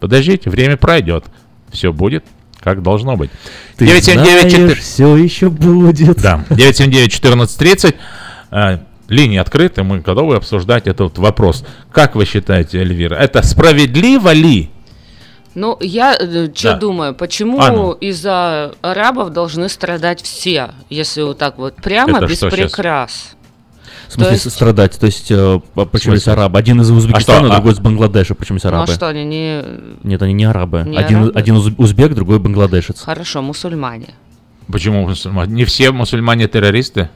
Подождите, 0.00 0.50
время 0.50 0.76
пройдет. 0.76 1.24
Все 1.72 1.92
будет 1.92 2.24
как 2.64 2.82
должно 2.82 3.16
быть. 3.16 3.30
Ты 3.76 3.86
979 3.86 4.78
все 4.78 5.16
еще 5.16 5.50
будет. 5.50 6.16
Да, 6.22 6.44
979-1430. 6.50 7.94
Э, 8.50 8.78
Линии 9.08 9.36
открыты, 9.38 9.82
мы 9.82 10.00
готовы 10.00 10.36
обсуждать 10.36 10.86
этот 10.86 11.18
вопрос. 11.18 11.64
Как 11.92 12.14
вы 12.16 12.24
считаете, 12.24 12.78
Эльвира, 12.78 13.14
это 13.16 13.42
справедливо 13.42 14.32
ли? 14.32 14.70
Ну, 15.54 15.76
я 15.80 16.14
что 16.14 16.72
Да. 16.72 16.76
думаю, 16.76 17.14
почему 17.14 17.60
А 17.60 17.70
ну. 17.70 17.92
из-за 17.92 18.72
арабов 18.80 19.30
должны 19.32 19.68
страдать 19.68 20.22
все, 20.22 20.70
если 20.90 21.22
вот 21.22 21.38
так 21.38 21.58
вот 21.58 21.76
прямо, 21.76 22.16
Это 22.18 22.26
без 22.26 22.38
что 22.38 22.48
прикрас? 22.50 23.36
В 24.14 24.16
смысле, 24.16 24.28
То 24.30 24.32
есть- 24.44 24.50
страдать. 24.52 24.98
То 24.98 25.06
есть, 25.06 25.30
э, 25.30 25.60
по- 25.74 25.86
почему 25.86 26.14
арабы? 26.26 26.56
Один 26.58 26.80
из 26.80 26.88
Узбекистана, 26.90 27.38
что, 27.48 27.52
а- 27.52 27.54
другой 27.56 27.72
из 27.72 27.80
Бангладеша. 27.80 28.34
Почему 28.36 28.56
есть 28.56 28.64
Ну 28.64 28.70
а 28.70 28.74
арабы? 28.74 28.92
что, 28.92 29.08
они 29.08 29.24
не... 29.24 29.64
Нет, 30.04 30.22
они 30.22 30.32
не 30.34 30.44
арабы. 30.44 30.84
Не 30.86 30.96
один, 30.96 31.16
арабы? 31.18 31.32
один 31.38 31.56
уз- 31.56 31.72
узбек, 31.76 32.14
другой 32.14 32.38
бангладешец. 32.38 33.00
Хорошо, 33.02 33.42
мусульмане. 33.42 34.14
Почему 34.68 35.02
мусульмане? 35.02 35.52
Не 35.52 35.64
все 35.64 35.90
мусульмане 35.90 36.46
террористы? 36.46 37.08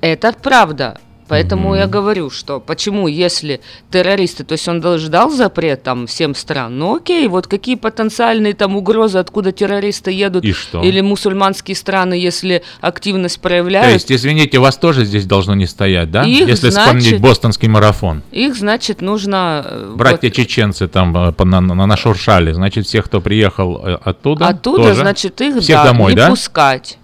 Это 0.00 0.32
правда. 0.40 0.98
Поэтому 1.28 1.70
Мгм. 1.70 1.78
я 1.78 1.86
говорю, 1.86 2.30
что 2.30 2.58
почему, 2.60 3.06
если 3.08 3.60
террористы, 3.90 4.44
то 4.44 4.52
есть 4.52 4.66
он 4.68 4.80
дал- 4.80 4.98
ждал 4.98 5.30
запрет 5.30 5.82
там 5.82 6.06
всем 6.06 6.34
стран, 6.34 6.78
ну 6.78 6.96
окей, 6.96 7.28
вот 7.28 7.46
какие 7.46 7.74
потенциальные 7.76 8.54
там 8.54 8.76
угрозы, 8.76 9.18
откуда 9.18 9.52
террористы 9.52 10.10
едут, 10.10 10.44
И 10.44 10.52
что? 10.52 10.82
или 10.82 11.00
мусульманские 11.00 11.76
страны, 11.76 12.14
если 12.14 12.62
активность 12.80 13.36
То 13.36 13.42
проявляют, 13.42 13.92
есть, 13.92 14.10
извините, 14.10 14.58
вас 14.58 14.76
тоже 14.76 15.04
здесь 15.04 15.26
должно 15.26 15.54
не 15.54 15.66
стоять, 15.66 16.10
да? 16.10 16.22
Их, 16.24 16.48
Если 16.48 16.70
вспомнить 16.70 17.02
значит, 17.02 17.20
бостонский 17.20 17.68
марафон. 17.68 18.22
их, 18.32 18.54
значит, 18.56 19.00
нужно... 19.02 19.64
э, 19.66 19.92
Братья 19.96 20.28
вот 20.28 20.36
чеченцы 20.36 20.88
там 20.88 21.16
э, 21.16 21.32
на, 21.44 21.60
на, 21.60 21.86
нашуршали. 21.86 22.52
Значит, 22.52 22.86
всех, 22.86 23.04
кто 23.04 23.20
приехал 23.20 23.80
э, 23.84 23.98
оттуда, 24.02 24.48
оттуда, 24.48 24.82
тоже 24.84 25.00
значит, 25.00 25.40
их 25.40 25.56
всех 25.62 25.76
да, 25.78 25.84
домой, 25.84 26.12
не 26.12 26.16
да? 26.16 26.28
пускать. 26.30 26.98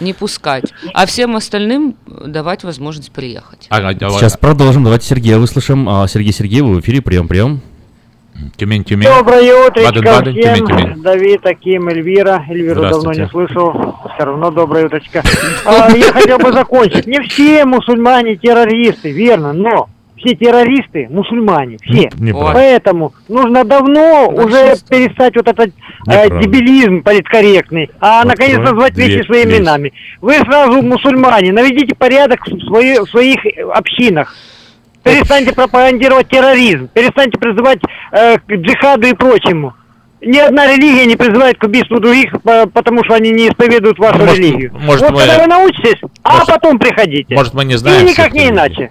Не 0.00 0.12
пускать. 0.12 0.72
А 0.92 1.06
всем 1.06 1.36
остальным 1.36 1.96
давать 2.06 2.64
возможность 2.64 3.12
приехать. 3.12 3.66
А, 3.70 3.78
а, 3.78 3.94
давай. 3.94 4.18
Сейчас 4.18 4.36
продолжим. 4.36 4.84
Давайте 4.84 5.06
Сергея 5.06 5.38
выслушаем. 5.38 5.88
А, 5.88 6.06
Сергей 6.06 6.32
Сергеев, 6.32 6.64
вы 6.64 6.74
в 6.76 6.80
эфире. 6.80 7.00
Прием, 7.00 7.28
прием. 7.28 7.60
Тюмень, 8.56 8.84
Тюмень. 8.84 9.08
Доброе 9.08 9.66
утречко 9.66 9.92
Баден-Баден, 9.92 10.32
всем. 10.34 10.54
Тюмень, 10.54 10.66
Тюмень. 10.66 11.02
Давид, 11.02 11.46
Аким, 11.46 11.88
Эльвира. 11.88 12.44
Эльвиру 12.48 12.82
давно 12.82 13.12
не 13.12 13.26
слышал. 13.28 13.96
Все 14.14 14.24
равно 14.24 14.50
доброе 14.50 14.86
утречко. 14.86 15.22
А, 15.64 15.90
я 15.96 16.12
хотел 16.12 16.38
бы 16.38 16.52
закончить. 16.52 17.06
Не 17.06 17.20
все 17.22 17.64
мусульмане 17.64 18.36
террористы, 18.36 19.10
верно, 19.10 19.52
но 19.52 19.88
все 20.16 20.34
террористы 20.34 21.06
мусульмане, 21.10 21.76
все. 21.82 22.08
Неправда. 22.18 22.52
Поэтому 22.54 23.12
нужно 23.28 23.64
давно 23.64 24.28
уже 24.28 24.74
перестать 24.88 25.36
вот 25.36 25.46
этот 25.48 25.70
э, 26.08 26.28
дебилизм 26.42 27.02
политкорректный, 27.02 27.90
а 28.00 28.20
Открой 28.22 28.30
наконец 28.32 28.58
назвать 28.70 28.96
вещи 28.96 29.24
своими 29.26 29.50
лезь. 29.50 29.58
именами. 29.60 29.92
Вы 30.20 30.34
сразу 30.38 30.82
мусульмане, 30.82 31.52
наведите 31.52 31.94
порядок 31.94 32.46
в, 32.46 32.60
свои- 32.66 32.98
в 32.98 33.06
своих 33.10 33.38
общинах. 33.74 34.34
Перестаньте 35.04 35.54
пропагандировать 35.54 36.28
терроризм, 36.28 36.88
перестаньте 36.92 37.38
призывать 37.38 37.78
э, 38.12 38.38
к 38.38 38.50
джихаду 38.50 39.06
и 39.06 39.12
прочему. 39.14 39.74
Ни 40.22 40.38
одна 40.38 40.66
религия 40.66 41.04
не 41.04 41.14
призывает 41.14 41.58
к 41.58 41.62
убийству 41.64 42.00
других, 42.00 42.32
по- 42.42 42.66
потому 42.66 43.04
что 43.04 43.14
они 43.14 43.30
не 43.30 43.48
исповедуют 43.48 43.98
вашу 43.98 44.18
Может, 44.18 44.38
религию. 44.38 44.72
может, 44.80 45.02
вот 45.02 45.12
мы- 45.12 45.18
когда 45.20 45.38
вы 45.42 45.46
научитесь, 45.46 46.00
а 46.24 46.44
потом 46.46 46.78
приходите. 46.78 47.34
Может, 47.34 47.54
мы 47.54 47.64
не 47.66 47.76
знаем 47.76 48.00
И 48.00 48.10
никак 48.10 48.14
всех 48.14 48.32
не 48.32 48.38
религий. 48.40 48.54
иначе. 48.54 48.90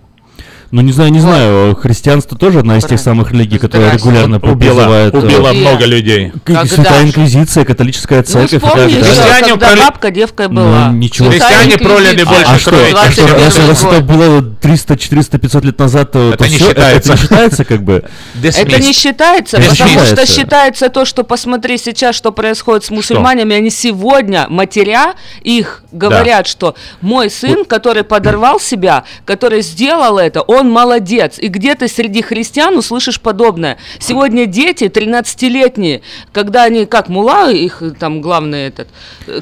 Ну, 0.72 0.82
не 0.82 0.92
знаю, 0.92 1.12
не 1.12 1.20
знаю. 1.20 1.76
Христианство 1.76 2.38
тоже 2.38 2.60
одна 2.60 2.78
из 2.78 2.86
тех 2.86 3.00
самых 3.00 3.32
религий, 3.32 3.58
которая 3.58 3.94
регулярно 3.94 4.38
Убила, 4.38 4.56
призывает... 4.56 5.14
э, 5.14 5.18
убила 5.18 5.54
много 5.54 5.86
людей. 5.86 6.34
Святая? 6.46 7.04
Инквизиция, 7.04 7.66
католическая 7.66 8.20
Ну, 8.20 8.26
церковь 8.26 8.62
так 8.62 8.72
вспомни 8.72 8.94
Христиане 9.02 9.48
когда 9.52 9.68
проли- 9.68 9.80
бабка 9.80 10.12
девкой 10.12 10.48
была. 10.48 10.90
Ну, 10.90 10.98
ничего. 10.98 11.30
Христиане 11.30 11.78
пролили 11.78 12.22
Инквизиция. 12.22 12.26
больше 12.26 12.46
А 12.48 12.60
что, 12.60 12.70
крови, 12.72 12.94
а 12.96 13.12
что, 13.12 13.28
раз, 13.28 13.54
все 13.54 13.68
раз 13.68 13.84
это 13.84 14.02
было 14.02 14.42
300, 14.42 14.98
400, 14.98 15.38
500 15.38 15.66
лет 15.66 15.80
назад, 15.80 16.12
то, 16.12 16.30
Это 16.30 16.44
то 16.44 16.50
не 16.50 16.58
всё, 16.58 16.70
считается. 16.70 17.14
Это 17.14 17.22
не 17.22 17.28
считается, 17.28 17.66
как 17.66 17.84
бы. 17.84 18.04
Это 18.44 18.80
не 18.80 18.94
считается, 18.94 19.58
потому 19.58 19.76
что 19.76 19.88
считается. 19.88 20.26
считается 20.26 20.90
то, 20.90 21.06
что 21.06 21.24
посмотри 21.24 21.78
сейчас, 21.78 22.16
что 22.16 22.32
происходит 22.32 22.86
с 22.86 22.90
мусульманами, 22.90 23.56
они 23.56 23.70
сегодня, 23.70 24.48
матеря 24.50 25.14
их, 25.42 25.84
говорят, 25.92 26.48
что 26.48 26.76
мой 27.02 27.30
сын, 27.30 27.66
который 27.66 28.04
подорвал 28.04 28.60
себя, 28.60 29.04
который 29.26 29.62
сделал 29.62 30.18
это, 30.18 30.42
он 30.42 30.55
он 30.56 30.70
молодец. 30.70 31.38
И 31.40 31.48
где 31.48 31.76
ты 31.76 31.88
среди 31.88 32.22
христиан 32.22 32.78
услышишь 32.78 33.20
подобное? 33.20 33.78
Сегодня 34.00 34.46
дети 34.46 34.86
13-летние, 34.86 36.02
когда 36.32 36.64
они, 36.64 36.86
как 36.86 37.10
мула, 37.10 37.52
их 37.52 37.82
там 38.00 38.22
главный 38.22 38.68
этот, 38.68 38.88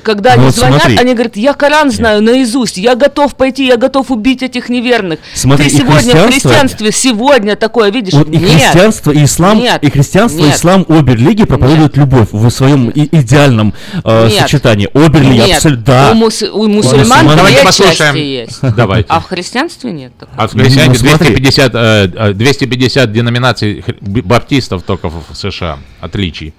когда 0.04 0.32
Ну 0.32 0.36
они 0.36 0.46
вот 0.46 0.56
звонят, 0.56 0.82
смотри. 0.82 0.98
они 0.98 1.14
говорят, 1.14 1.38
я 1.38 1.54
Коран 1.54 1.92
знаю 1.92 2.22
наизусть, 2.24 2.78
я 2.78 2.96
готов 2.96 3.36
пойти, 3.36 3.66
я 3.66 3.78
готов 3.78 4.12
убить 4.12 4.44
этих 4.44 4.70
неверных. 4.70 5.20
Смотри, 5.34 5.70
ты 5.70 5.76
и 5.76 5.78
сегодня 5.80 5.94
в 5.94 6.02
христианство- 6.28 6.50
христианстве 6.50 6.92
сегодня 6.92 7.56
такое 7.56 7.92
видишь? 7.92 8.14
Вот 8.14 8.28
и 8.28 8.38
Нет. 8.38 8.50
христианство, 8.50 9.12
и 9.12 9.24
ислам, 9.24 9.60
Нет. 9.60 9.84
и 9.84 9.90
христианство, 9.90 10.40
и 10.40 10.44
Нет. 10.44 10.56
ислам, 10.56 10.86
обе 10.88 11.14
религии 11.16 11.44
проповедуют 11.46 11.98
любовь 11.98 12.28
в 12.32 12.50
своем 12.50 12.90
и- 12.90 13.08
идеальном 13.18 13.74
э, 14.04 14.28
Нет. 14.30 14.42
сочетании. 14.42 14.90
Обе 14.94 15.20
религии 15.20 15.48
Нет. 15.48 15.56
абсолютно, 15.58 15.84
да. 15.86 16.12
У, 16.12 16.16
мус- 16.16 16.50
у 16.50 16.68
мусульман 16.68 17.28
Давайте 17.28 17.64
части 17.64 17.82
послушаем. 17.84 18.16
есть. 18.16 18.60
Давайте. 18.76 19.06
А 19.10 19.20
в 19.20 19.26
христианстве 19.26 19.92
нет 19.92 20.12
такого. 20.18 20.38
А 20.42 20.48
в 20.48 20.52
христиане 20.54 20.90
Ну, 20.90 20.96
смотри. 21.10 21.36
250, 21.36 21.72
э, 21.76 22.12
э, 22.16 22.34
250 22.34 23.12
деноминаций 23.12 23.84
баптистов 24.02 24.84
только 24.84 25.10
в 25.10 25.24
США. 25.34 25.78
Отличий. 26.02 26.54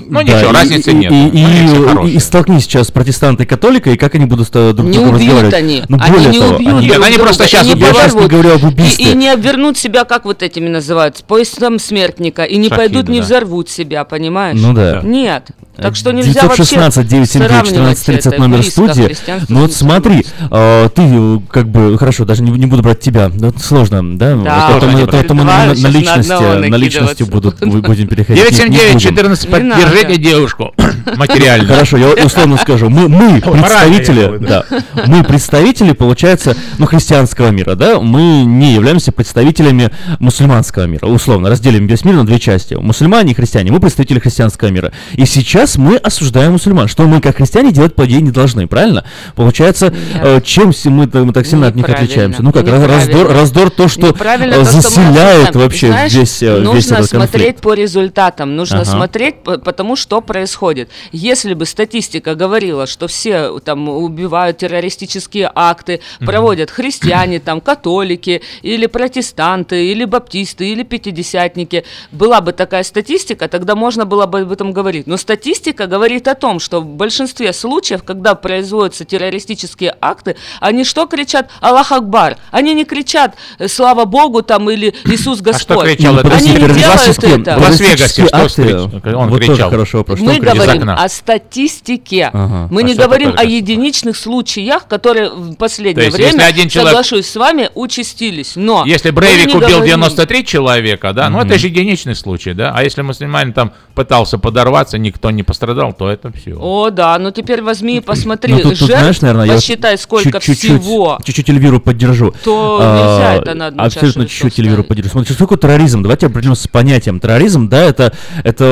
Ну 0.00 0.12
Да, 0.12 0.22
ничего, 0.22 0.50
и- 0.50 0.54
разницы 0.54 0.90
и, 0.92 0.94
нет. 0.94 1.10
И, 1.10 1.16
и- 1.16 2.08
и- 2.12 2.14
и 2.14 2.18
столкнись 2.20 2.62
сейчас 2.62 2.88
протестанты 2.92 3.42
и 3.42 3.46
католика, 3.46 3.90
и 3.90 3.96
как 3.96 4.14
они 4.14 4.26
будут 4.26 4.48
э, 4.54 4.72
друг 4.72 4.92
с 4.92 4.96
Не 4.96 5.04
разговаривать. 5.04 5.54
они. 5.54 5.82
Ну, 5.88 5.98
они 6.00 6.26
не 6.26 6.38
того, 6.38 6.54
убьют 6.54 6.68
они- 6.68 6.68
друг 6.68 6.82
Нет, 6.82 7.02
они 7.02 7.14
друга, 7.16 7.24
просто 7.24 7.44
и 7.44 7.64
не 7.66 7.72
убьют. 7.72 7.88
Я 7.88 7.94
щас 7.94 8.14
не 8.14 8.26
говорю 8.28 8.54
об 8.54 8.62
И- 8.62 8.66
убийстве. 8.66 9.10
И, 9.10 9.14
не 9.16 9.28
обвернут 9.28 9.76
себя, 9.76 10.04
как 10.04 10.24
вот 10.24 10.44
этими 10.44 10.68
называют, 10.68 11.24
поясом 11.26 11.80
смертника, 11.80 12.44
и 12.44 12.56
не 12.58 12.68
Шахиды, 12.68 12.76
пойдут, 12.76 13.08
не 13.08 13.18
да. 13.18 13.24
взорвут 13.24 13.70
себя, 13.70 14.04
понимаешь? 14.04 14.56
Ну 14.60 14.72
да. 14.72 15.00
Нет. 15.02 15.48
Так 15.80 15.94
что 15.94 16.10
нельзя 16.12 16.32
916 16.32 17.06
979 17.06 17.50
вообще 17.50 17.70
1430 17.72 18.22
сравнивать 18.22 18.38
номер 18.38 18.64
студии. 18.64 19.16
Ну 19.48 19.60
вот 19.60 19.72
смотри, 19.72 20.26
э, 20.50 20.88
ты 20.94 21.40
как 21.50 21.68
бы, 21.68 21.96
хорошо, 21.98 22.24
даже 22.24 22.42
не, 22.42 22.50
не 22.50 22.66
буду 22.66 22.82
брать 22.82 23.00
тебя, 23.00 23.30
ну, 23.32 23.48
это 23.48 23.60
сложно, 23.60 24.18
да? 24.18 24.34
Да, 24.36 24.66
А 24.66 24.80
то, 24.80 24.86
уже 24.86 24.96
мы, 24.96 25.44
на, 25.44 25.66
на 25.66 25.74
на 25.74 25.88
личности, 25.88 26.32
одного 26.32 26.54
на 26.54 26.74
личности 26.76 27.22
будут, 27.22 27.60
будем 27.60 28.08
переходить. 28.08 28.42
Не- 28.44 28.68
не 28.68 28.70
979 28.70 28.94
будем. 28.94 29.00
14 29.00 29.48
Не 29.48 29.58
надо. 29.60 29.82
поддержите 29.82 30.20
девушку 30.20 30.74
материально. 31.16 31.68
Хорошо, 31.68 31.96
я 31.96 32.08
условно 32.24 32.56
скажу. 32.56 32.88
Мы, 32.88 33.08
мы 33.08 33.40
представители, 33.40 34.38
да, 34.38 34.64
мы 35.06 35.22
представители, 35.22 35.92
получается, 35.92 36.56
ну, 36.78 36.86
христианского 36.86 37.50
мира, 37.50 37.74
да, 37.74 38.00
мы 38.00 38.44
не 38.44 38.74
являемся 38.74 39.12
представителями 39.12 39.90
мусульманского 40.18 40.86
мира. 40.86 41.06
Условно, 41.06 41.50
разделим 41.50 41.86
весь 41.86 42.04
мир 42.04 42.16
на 42.16 42.26
две 42.26 42.40
части. 42.40 42.74
Мусульмане 42.74 43.32
и 43.32 43.34
христиане. 43.34 43.70
Мы 43.70 43.80
представители 43.80 44.18
христианского 44.18 44.68
мира. 44.68 44.92
И 45.12 45.24
сейчас 45.24 45.67
мы 45.76 45.96
осуждаем 45.96 46.52
мусульман, 46.52 46.88
что 46.88 47.04
мы, 47.04 47.20
как 47.20 47.36
христиане, 47.36 47.72
делать, 47.72 47.94
по 47.94 48.06
идее, 48.06 48.20
не 48.22 48.30
должны, 48.30 48.66
правильно? 48.66 49.04
Получается, 49.34 49.92
э, 50.14 50.40
чем 50.42 50.72
мы, 50.86 51.08
мы 51.12 51.32
так 51.32 51.46
сильно 51.46 51.66
от 51.66 51.74
них 51.74 51.88
отличаемся? 51.88 52.42
Ну 52.42 52.52
как, 52.52 52.66
раздор, 52.66 53.28
раздор 53.28 53.70
то, 53.70 53.88
что 53.88 54.08
Неправильно 54.08 54.54
э, 54.54 54.58
то, 54.58 54.64
что 54.64 54.80
заселяет 54.80 55.54
вообще 55.56 55.88
Знаешь, 55.88 56.12
весь, 56.12 56.42
э, 56.42 56.58
нужно 56.58 56.76
весь 56.76 56.86
этот 56.90 57.10
смотреть 57.10 57.32
конфликт. 57.32 57.60
по 57.62 57.74
результатам, 57.74 58.56
нужно 58.56 58.80
Ага. 58.80 58.90
смотреть 58.90 59.42
по, 59.42 59.72
тому, 59.72 59.96
что 59.96 60.20
происходит. 60.20 60.90
Если 61.12 61.54
бы 61.54 61.66
статистика 61.66 62.34
говорила, 62.34 62.86
что 62.86 63.08
все 63.08 63.58
там 63.60 63.88
убивают 63.88 64.58
террористические 64.58 65.50
акты, 65.54 66.00
проводят 66.20 66.70
христиане, 66.70 67.40
там 67.44 67.60
католики, 67.60 68.42
или 68.62 68.86
протестанты, 68.86 69.86
или 69.90 70.04
баптисты, 70.04 70.70
или 70.70 70.82
пятидесятники, 70.82 71.84
была 72.12 72.40
бы 72.40 72.52
такая 72.52 72.82
статистика, 72.82 73.48
тогда 73.48 73.74
можно 73.74 74.04
было 74.04 74.26
бы 74.26 74.40
об 74.40 74.52
этом 74.52 74.72
говорить. 74.72 75.06
Но 75.06 75.16
статистика 75.58 75.86
говорит 75.88 76.28
о 76.28 76.34
том, 76.34 76.60
что 76.60 76.80
в 76.80 76.86
большинстве 76.86 77.52
случаев, 77.52 78.02
когда 78.04 78.34
производятся 78.36 79.04
террористические 79.04 79.94
акты, 80.00 80.36
они 80.60 80.84
что 80.84 81.06
кричат? 81.06 81.50
Аллах 81.60 81.90
Акбар. 81.92 82.36
Они 82.52 82.74
не 82.74 82.84
кричат 82.84 83.34
э, 83.58 83.66
«Слава 83.68 84.04
Богу» 84.04 84.42
там 84.42 84.70
или 84.70 84.94
«Иисус 85.04 85.40
А 85.40 85.42
что 85.58 85.74
Господь». 85.74 85.84
кричал 85.86 86.14
Ну, 86.14 86.20
этот 86.20 86.32
Они 86.34 86.50
не 86.52 86.56
делают 86.58 87.24
это. 87.24 87.58
В 87.58 87.62
Лас-Вегасе 87.62 88.26
что 88.26 88.36
акты, 88.36 88.76
он 89.16 89.28
вот 89.30 89.40
тоже 89.40 89.52
кричал. 89.54 89.70
хороший 89.70 89.96
вопрос. 89.96 90.18
Что 90.18 90.28
Мы 90.28 90.36
кричал? 90.36 90.54
говорим 90.54 90.90
о 90.90 91.08
статистике. 91.08 92.30
Ага. 92.32 92.68
Мы 92.70 92.82
А 92.82 92.84
не 92.84 92.94
что 92.94 93.02
говорим 93.04 93.34
о 93.36 93.44
единичных 93.44 94.16
случаях, 94.16 94.86
которые 94.86 95.30
в 95.30 95.56
последнее 95.56 96.06
есть, 96.06 96.16
время, 96.16 96.32
если 96.32 96.42
один 96.44 96.68
человек- 96.68 96.90
соглашусь 96.90 97.26
с 97.28 97.34
вами, 97.36 97.70
участились. 97.74 98.52
Но 98.54 98.84
Если 98.86 99.10
Брейвик 99.10 99.48
убил 99.54 99.60
говорим- 99.68 99.84
93 99.84 100.44
человека, 100.44 101.12
да, 101.12 101.28
ну 101.30 101.40
это 101.40 101.58
же 101.58 101.66
единичный 101.66 102.14
случай, 102.14 102.52
да. 102.54 102.72
А 102.74 102.82
если 102.84 103.02
мусульманин 103.02 103.52
там 103.52 103.72
пытался 103.94 104.38
подорваться, 104.38 104.98
никто 104.98 105.30
не 105.30 105.42
пострадал, 105.48 105.92
то 105.92 106.08
это 106.08 106.30
все. 106.30 106.54
О, 106.60 106.90
да, 106.90 107.18
ну 107.18 107.32
теперь 107.32 107.62
возьми 107.62 107.96
и 107.96 108.00
посмотри, 108.00 108.52
Ну, 108.52 108.60
тут, 108.60 108.78
тут, 108.78 108.78
жертв, 108.86 109.00
знаешь, 109.00 109.20
наверное, 109.20 109.54
посчитай, 109.56 109.98
сколько 109.98 110.30
чуть- 110.30 110.42
чуть-чуть- 110.42 110.80
всего. 110.82 111.18
Чуть-чуть 111.24 111.48
Эльвиру 111.50 111.80
поддержу. 111.80 112.32
То 112.44 112.78
А, 112.80 112.94
нельзя 112.94 113.34
это 113.42 113.54
на 113.54 113.66
одну 113.68 113.82
Абсолютно 113.82 114.26
чуть-чуть 114.26 114.58
Эльвиру 114.60 114.84
поддержу. 114.84 115.10
Смотрите, 115.10 115.34
что 115.34 115.44
такое 115.44 115.58
терроризм? 115.58 116.02
Давайте 116.02 116.26
определимся 116.26 116.62
с 116.62 116.68
понятием. 116.68 117.18
Терроризм, 117.18 117.68
да, 117.68 117.82
это, 117.82 118.12
это, 118.44 118.64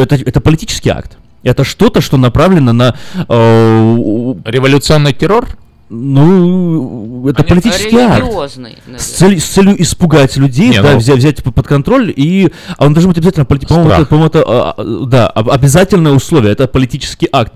это, 0.00 0.14
это 0.14 0.40
политический 0.40 0.90
акт. 0.90 1.18
Это 1.42 1.64
что-то, 1.64 2.00
что 2.00 2.16
направлено 2.16 2.72
на... 2.72 2.94
э, 3.28 4.34
Революционный 4.44 5.12
террор? 5.12 5.46
Ну, 5.90 7.28
это 7.28 7.42
Ре- 7.42 7.48
политический 7.48 7.96
акт. 7.96 8.18
религиозный, 8.20 8.70
наверное. 8.86 8.98
С 8.98 9.06
целью, 9.06 9.40
с 9.40 9.44
целью 9.44 9.82
испугать 9.82 10.36
людей, 10.36 10.68
Не, 10.70 10.82
да, 10.82 10.92
ну- 10.92 10.98
взять, 10.98 11.18
взять 11.18 11.42
под 11.42 11.66
контроль, 11.66 12.12
и 12.14 12.50
а 12.76 12.86
он 12.86 12.94
должен 12.94 13.10
быть 13.10 13.18
обязательно, 13.18 13.44
полити- 13.44 13.66
по-моему, 13.66 13.90
это, 13.90 14.06
по-моему, 14.06 14.26
это, 14.28 14.42
а, 14.46 14.74
а, 14.76 15.06
да, 15.06 15.26
об- 15.28 15.50
обязательное 15.50 16.12
условие, 16.12 16.52
это 16.52 16.66
политический 16.68 17.28
акт. 17.32 17.52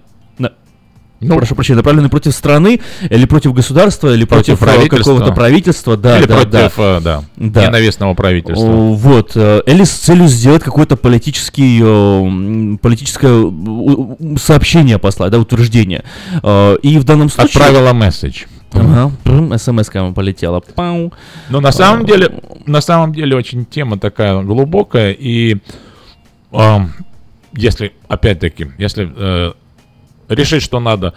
Ну, 1.23 1.37
Прошу 1.37 1.55
прощения, 1.55 1.77
направленный 1.77 2.09
против 2.09 2.35
страны, 2.35 2.81
или 3.09 3.25
против 3.27 3.55
государства, 3.55 4.13
или 4.13 4.25
Против 4.25 4.59
против, 4.59 4.85
э, 4.85 4.89
какого-то 4.89 5.33
правительства, 5.33 5.97
да, 5.97 6.19
Или 6.19 6.27
да, 6.27 6.35
против, 6.35 6.77
да. 6.77 6.97
э, 6.97 7.01
да, 7.01 7.25
Да. 7.37 7.67
ненавистного 7.67 8.15
правительства. 8.15 8.67
Вот, 8.67 9.33
э, 9.35 9.63
или 9.67 9.85
с 9.85 9.91
целью 9.93 10.27
сделать 10.29 10.63
какое-то 10.63 10.97
политический, 10.97 11.81
политическое 12.79 14.39
сообщение 14.39 14.99
послать, 14.99 15.31
да, 15.31 15.39
утверждение. 15.39 16.05
И 16.83 16.99
в 16.99 17.05
данном 17.05 17.29
случае... 17.29 17.63
Отправила 17.63 17.93
месседж. 17.93 18.45
Ага, 18.75 19.59
смс 19.59 19.91
полетела. 20.15 20.61
Пау. 20.61 21.13
Но 21.51 21.61
на 21.61 21.73
самом 21.73 22.07
деле, 22.07 22.31
на 22.67 22.81
самом 22.81 23.13
деле 23.13 23.37
очень 23.37 23.65
тема 23.65 23.99
такая 23.99 24.43
глубокая 24.43 25.13
и 25.13 25.59
ам, 26.53 26.93
если 27.55 27.93
опять-таки, 28.09 28.69
если 28.79 29.11
э, 29.15 29.53
решить, 30.35 30.63
что 30.63 30.81
надо 30.81 31.15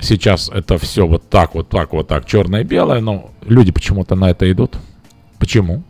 сейчас 0.00 0.50
это 0.52 0.78
все 0.78 1.06
вот 1.06 1.28
так, 1.30 1.54
вот 1.54 1.68
так, 1.68 1.92
вот 1.92 2.08
так, 2.08 2.26
черное 2.26 2.62
и 2.62 2.64
белое, 2.64 3.00
но 3.00 3.30
люди 3.42 3.72
почему-то 3.72 4.14
на 4.14 4.30
это 4.30 4.50
идут. 4.50 4.76
Почему? 5.38 5.84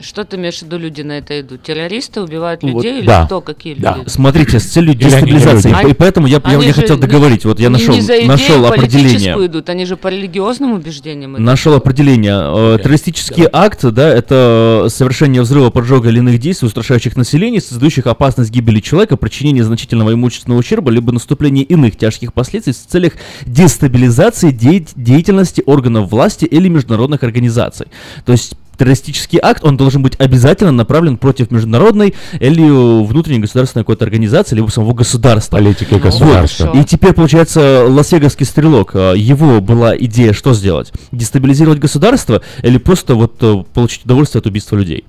Что 0.00 0.24
ты 0.24 0.36
имеешь 0.36 0.58
в 0.58 0.62
виду, 0.62 0.76
люди 0.78 1.00
на 1.00 1.12
это 1.12 1.40
идут? 1.40 1.62
Террористы 1.62 2.20
убивают 2.20 2.62
Вот, 2.62 2.70
людей 2.84 2.98
или 2.98 3.06
да. 3.06 3.24
кто? 3.24 3.40
Какие 3.40 3.74
Да. 3.74 3.96
люди? 3.96 4.08
Смотрите, 4.10 4.60
с 4.60 4.64
целью 4.64 4.90
они 4.90 4.98
дестабилизации. 5.00 5.70
И, 5.70 5.72
по- 5.72 5.86
и 5.88 5.94
поэтому 5.94 6.26
я, 6.26 6.42
я, 6.44 6.58
я 6.58 6.72
хотел 6.74 6.96
не- 6.96 7.00
договорить. 7.02 7.44
Вот 7.46 7.58
я 7.60 7.70
нашел, 7.70 7.94
не 7.94 8.02
за 8.02 8.16
идею 8.16 8.28
нашел 8.28 8.66
определение. 8.66 9.46
идут, 9.46 9.68
они 9.70 9.86
же 9.86 9.96
по 9.96 10.08
религиозным 10.08 10.72
убеждениям 10.72 11.32
идут. 11.36 11.40
Нашел 11.40 11.72
определение. 11.74 12.34
Э, 12.34 12.78
Террористический 12.82 13.46
акт, 13.50 13.84
да, 13.84 14.08
это 14.08 14.86
совершение 14.90 15.40
взрыва, 15.40 15.70
поджога 15.70 16.10
или 16.10 16.18
иных 16.18 16.38
действий, 16.40 16.66
устрашающих 16.66 17.16
население, 17.16 17.60
создающих 17.62 18.06
опасность 18.06 18.50
гибели 18.50 18.80
человека, 18.80 19.16
причинение 19.16 19.64
значительного 19.64 20.12
имущественного 20.12 20.60
ущерба, 20.60 20.90
либо 20.90 21.10
наступление 21.12 21.64
иных 21.64 21.96
тяжких 21.96 22.34
последствий 22.34 22.74
в 22.74 22.76
целях 22.76 23.14
дестабилизации 23.46 24.50
деять- 24.50 24.92
деятельности 24.94 25.62
органов 25.66 26.10
власти 26.10 26.44
или 26.44 26.68
международных 26.68 27.22
организаций. 27.22 27.86
То 28.24 28.32
есть 28.32 28.54
террористический 28.76 29.38
акт, 29.42 29.64
он 29.64 29.76
должен 29.76 30.02
быть 30.02 30.14
обязательно 30.18 30.72
направлен 30.72 31.16
против 31.18 31.50
международной 31.50 32.14
или 32.40 33.04
внутренней 33.04 33.40
государственной 33.40 33.82
какой-то 33.82 34.04
организации, 34.04 34.56
либо 34.56 34.68
самого 34.68 34.92
государства. 34.94 35.56
Политики 35.56 35.88
Ну, 35.92 35.98
государства. 35.98 36.66
хорошо. 36.66 36.80
И 36.80 36.84
теперь, 36.84 37.12
получается, 37.12 37.86
Лас-Вегасский 37.88 38.46
стрелок, 38.46 38.90
э, 38.94 39.14
его 39.16 39.60
была 39.60 39.96
идея 39.96 40.32
что 40.32 40.54
сделать? 40.54 40.92
Дестабилизировать 41.12 41.78
государство 41.78 42.42
или 42.62 42.78
просто 42.78 43.14
вот 43.14 43.36
э, 43.40 43.64
получить 43.74 44.04
удовольствие 44.04 44.40
от 44.40 44.46
убийства 44.46 44.76
людей? 44.76 45.04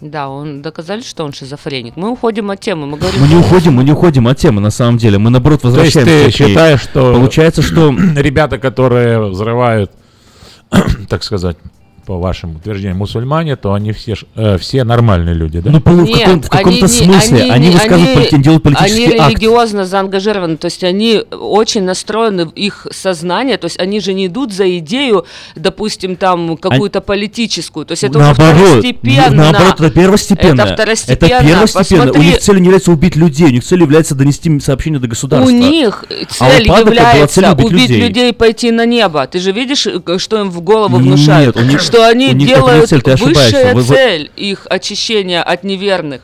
Да, 0.00 0.28
он 0.28 0.62
доказали, 0.62 1.00
что 1.00 1.24
он 1.24 1.32
шизофреник. 1.32 1.94
Мы 1.96 2.10
уходим 2.10 2.50
от 2.50 2.58
темы, 2.58 2.88
мы 2.88 2.98
говорим... 2.98 3.20
Мы 3.20 3.28
не 3.28 3.36
уходим, 3.36 3.74
мы 3.74 3.84
не 3.84 3.92
уходим 3.92 4.26
от 4.26 4.36
темы, 4.36 4.60
на 4.60 4.70
самом 4.70 4.98
деле. 4.98 5.18
Мы, 5.18 5.30
наоборот, 5.30 5.62
То 5.62 5.68
есть 5.68 5.76
возвращаемся 5.94 6.26
ты 6.26 6.30
считаешь, 6.48 6.80
что 6.80 7.12
Получается, 7.14 7.62
что... 7.62 7.94
ребята, 8.16 8.58
которые 8.58 9.30
взрывают, 9.30 9.92
так 11.08 11.22
сказать, 11.22 11.56
по 12.06 12.18
вашим 12.18 12.56
утверждениям, 12.56 12.98
мусульмане, 12.98 13.56
то 13.56 13.72
они 13.74 13.92
все, 13.92 14.14
э, 14.34 14.58
все 14.58 14.84
нормальные 14.84 15.34
люди, 15.34 15.60
да? 15.60 15.70
Ну, 15.70 15.80
по- 15.80 15.90
в, 15.92 16.02
Нет, 16.04 16.18
каком- 16.20 16.42
в 16.42 16.48
каком-то 16.48 16.88
смысле 16.88 17.42
они, 17.50 17.68
не- 17.68 17.72
высказывают, 17.74 18.32
они- 18.32 18.42
делают 18.42 18.62
политический 18.64 19.04
Они 19.04 19.18
акт. 19.18 19.30
религиозно 19.30 19.86
заангажированы, 19.86 20.56
то 20.56 20.66
есть 20.66 20.82
они 20.84 21.22
очень 21.30 21.82
настроены 21.84 22.46
в 22.46 22.50
их 22.50 22.86
сознание, 22.90 23.56
то 23.56 23.66
есть 23.66 23.78
они 23.80 24.00
же 24.00 24.14
не 24.14 24.26
идут 24.26 24.52
за 24.52 24.78
идею, 24.78 25.26
допустим, 25.54 26.16
там 26.16 26.56
какую-то 26.56 27.00
политическую, 27.00 27.86
то 27.86 27.92
есть 27.92 28.04
это 28.04 28.18
уже 28.18 28.26
наоборот, 28.26 28.56
второстепенно. 28.78 29.30
наоборот, 29.52 29.74
это 29.80 29.90
первостепенно. 29.90 30.62
Это 30.62 30.74
второстепенно. 30.74 31.26
Это 31.34 31.44
первостепенно. 31.46 32.02
У 32.02 32.06
Посмотри, 32.06 32.26
них 32.30 32.38
целью 32.40 32.60
не 32.60 32.66
является 32.66 32.90
убить 32.92 33.16
людей, 33.16 33.46
у 33.46 33.50
них 33.50 33.64
целью 33.64 33.84
является 33.84 34.14
донести 34.14 34.58
сообщение 34.60 34.98
до 35.00 35.08
государства. 35.08 35.48
У 35.48 35.50
них 35.54 36.04
А 36.10 36.14
у 36.14 36.50
цель 36.50 36.66
цель 36.66 36.66
является 36.66 37.52
убить 37.52 37.66
убить 37.66 37.80
людей. 37.90 38.00
людей. 38.08 38.30
и 38.30 38.32
пойти 38.32 38.70
на 38.70 38.86
небо. 38.86 39.26
Ты 39.26 39.38
же 39.38 39.52
видишь, 39.52 39.86
э, 39.86 40.18
что 40.18 40.40
им 40.40 40.50
в 40.50 40.60
голову 40.60 40.96
Нет, 40.98 41.06
внушают? 41.06 41.56
у 41.56 41.60
них- 41.60 41.80
Что 41.92 42.08
они 42.08 42.34
делают 42.34 42.90
высшая 42.90 43.74
Вы- 43.74 43.82
вы- 43.82 43.94
цель 43.94 44.30
их 44.36 44.66
очищения 44.70 45.42
от 45.42 45.62
неверных. 45.62 46.22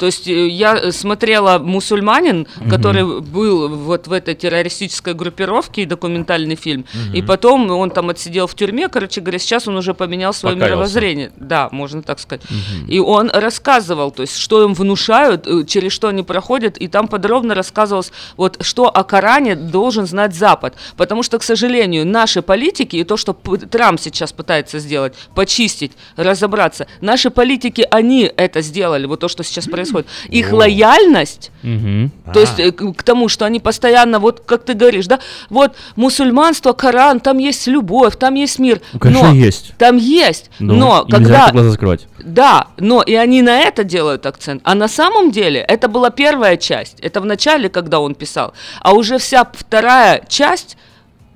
То 0.00 0.06
есть 0.06 0.26
э, 0.26 0.48
я 0.48 0.76
э, 0.76 0.92
смотрела 0.92 1.58
мусульманин, 1.58 2.46
Мгм. 2.56 2.70
который 2.70 3.20
был 3.20 3.68
вот 3.68 4.08
в 4.08 4.12
этой 4.12 4.34
террористической 4.34 5.12
группировке, 5.12 5.84
документальный 5.84 6.56
фильм, 6.56 6.86
Мгм. 6.94 7.14
и 7.14 7.22
потом 7.22 7.70
он 7.70 7.90
там 7.90 8.08
отсидел 8.08 8.46
в 8.46 8.54
тюрьме, 8.54 8.88
короче 8.88 9.20
говоря, 9.20 9.38
сейчас 9.38 9.68
он 9.68 9.76
уже 9.76 9.92
поменял 9.92 10.32
свое 10.32 10.56
Покаялся. 10.56 10.74
мировоззрение. 10.76 11.32
Да, 11.36 11.68
можно 11.70 12.02
так 12.02 12.18
сказать. 12.18 12.42
И 12.88 12.98
он 12.98 13.30
рассказывал, 13.30 14.10
то 14.10 14.22
есть, 14.22 14.36
что 14.38 14.64
им 14.64 14.72
внушают, 14.72 15.46
э, 15.46 15.64
через 15.66 15.92
что 15.92 16.08
они 16.08 16.22
проходят, 16.22 16.78
и 16.78 16.88
там 16.88 17.06
подробно 17.06 17.54
рассказывалось, 17.54 18.10
вот, 18.38 18.56
что 18.64 18.88
о 18.88 19.04
Коране 19.04 19.54
должен 19.54 20.06
знать 20.06 20.34
Запад. 20.34 20.74
Потому 20.96 21.22
что, 21.22 21.38
к 21.38 21.42
сожалению, 21.42 22.06
наши 22.06 22.40
политики, 22.40 22.96
и 22.96 23.04
то, 23.04 23.18
что 23.18 23.34
Трамп 23.70 24.00
сейчас 24.00 24.32
пытается 24.32 24.78
сделать, 24.78 25.12
почистить, 25.34 25.92
разобраться, 26.16 26.86
наши 27.02 27.28
политики, 27.30 27.86
они 27.90 28.32
это 28.34 28.62
сделали, 28.62 29.04
вот 29.04 29.20
то, 29.20 29.28
что 29.28 29.42
сейчас 29.44 29.66
происходит. 29.66 29.89
Их 30.28 30.52
О. 30.52 30.56
лояльность 30.56 31.50
Мгм. 31.62 32.10
то 32.32 32.40
есть 32.40 32.58
э, 32.58 32.72
к, 32.72 33.02
тому, 33.02 33.28
что 33.28 33.44
они 33.44 33.60
постоянно, 33.60 34.18
вот 34.18 34.42
как 34.46 34.64
ты 34.64 34.72
говоришь, 34.74 35.06
да, 35.06 35.20
вот 35.50 35.74
мусульманство, 35.96 36.72
Коран, 36.72 37.20
там 37.20 37.38
есть 37.38 37.66
любовь, 37.66 38.16
там 38.16 38.34
есть 38.34 38.58
мир. 38.58 38.80
Ну, 38.92 38.98
конечно, 38.98 39.28
но 39.28 39.34
есть. 39.34 39.72
Там 39.76 39.96
есть, 39.98 40.50
Ну, 40.58 40.74
но 40.74 41.04
когда... 41.04 41.50
глаза 41.50 41.70
закрывать. 41.70 42.06
Да, 42.18 42.68
но 42.78 43.02
и 43.02 43.14
они 43.14 43.42
на 43.42 43.58
это 43.60 43.84
делают 43.84 44.26
акцент. 44.26 44.62
А 44.64 44.74
на 44.74 44.88
самом 44.88 45.30
деле 45.30 45.60
это 45.60 45.88
была 45.88 46.10
первая 46.10 46.56
часть. 46.56 47.00
Это 47.00 47.20
в 47.20 47.26
начале, 47.26 47.68
когда 47.68 48.00
он 48.00 48.14
писал. 48.14 48.54
А 48.80 48.94
уже 48.94 49.18
вся 49.18 49.44
вторая 49.52 50.24
часть, 50.28 50.76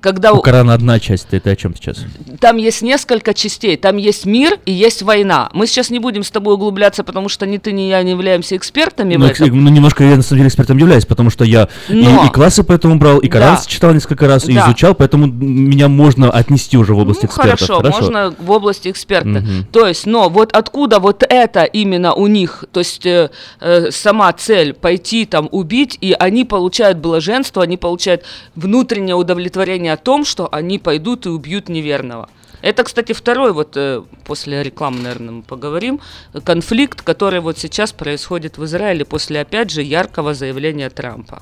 когда 0.05 0.33
У 0.33 0.41
Корана 0.41 0.75
одна 0.75 0.99
часть, 0.99 1.27
ты, 1.29 1.39
ты 1.39 1.49
о 1.49 1.55
чем 1.55 1.73
сейчас? 1.75 1.97
там 2.39 2.57
есть 2.57 2.83
несколько 2.83 3.33
частей. 3.33 3.75
Там 3.75 3.97
есть 3.97 4.25
мир 4.27 4.59
и 4.65 4.71
есть 4.71 5.01
война. 5.01 5.49
Мы 5.53 5.65
сейчас 5.65 5.89
не 5.89 5.97
будем 5.97 6.23
с 6.23 6.29
тобой 6.29 6.53
углубляться, 6.53 7.03
потому 7.03 7.27
что 7.27 7.47
ни 7.47 7.57
ты, 7.57 7.71
ни 7.71 7.81
я 7.89 8.03
не 8.03 8.11
являемся 8.11 8.55
экспертами 8.55 9.15
Ну, 9.15 9.25
в 9.25 9.29
экс- 9.31 9.41
этом. 9.41 9.63
ну, 9.63 9.69
немножко 9.71 10.03
я 10.03 10.15
на 10.15 10.21
самом 10.21 10.37
деле 10.39 10.49
экспертом 10.49 10.77
являюсь, 10.77 11.05
потому 11.07 11.31
что 11.31 11.43
я 11.43 11.69
и- 11.89 11.93
Но- 11.93 12.25
и, 12.25 12.29
классы 12.29 12.63
поэтому 12.63 12.97
брал, 12.99 13.17
и 13.17 13.27
Коран 13.27 13.55
Да. 13.55 13.61
читал 13.65 13.93
несколько 13.93 14.27
раз, 14.27 14.47
и 14.47 14.53
Да. 14.53 14.65
изучал, 14.67 14.93
поэтому 14.93 15.25
меня 15.25 15.87
можно 15.87 16.29
отнести 16.29 16.77
уже 16.77 16.93
в 16.93 16.99
область 16.99 17.23
Ну, 17.23 17.29
экспертов. 17.29 17.59
хорошо, 17.67 17.81
можно 17.99 18.35
в 18.37 18.51
области 18.51 18.89
эксперта. 18.89 19.27
Мгм. 19.29 19.65
То 19.71 19.87
есть, 19.87 20.05
но 20.05 20.29
вот 20.29 20.53
откуда 20.53 20.99
вот 20.99 21.23
это 21.27 21.63
именно 21.63 22.13
у 22.13 22.27
них, 22.27 22.63
то 22.71 22.81
есть 22.81 23.05
э, 23.07 23.31
э, 23.59 23.89
сама 23.89 24.31
цель 24.33 24.73
пойти 24.73 25.25
там 25.25 25.49
убить, 25.51 25.97
и 25.99 26.15
они 26.19 26.45
получают 26.45 26.99
блаженство, 26.99 27.63
они 27.63 27.77
получают 27.77 28.21
внутреннее 28.55 29.15
удовлетворение 29.15 29.94
о 29.95 29.97
том, 29.97 30.25
что 30.25 30.49
они 30.51 30.77
пойдут 30.77 31.25
и 31.25 31.29
убьют 31.29 31.69
неверного. 31.69 32.29
Это, 32.61 32.83
кстати, 32.83 33.13
второй, 33.13 33.53
вот 33.53 33.77
э, 33.77 34.03
после 34.25 34.61
рекламы, 34.63 34.99
наверное, 34.99 35.35
мы 35.35 35.43
поговорим, 35.43 36.01
конфликт, 36.43 37.01
который 37.01 37.39
вот 37.39 37.57
сейчас 37.57 37.93
происходит 37.93 38.57
в 38.57 38.65
Израиле 38.65 39.05
после, 39.05 39.41
опять 39.41 39.71
же, 39.71 39.81
яркого 39.81 40.33
заявления 40.33 40.89
Трампа. 40.89 41.41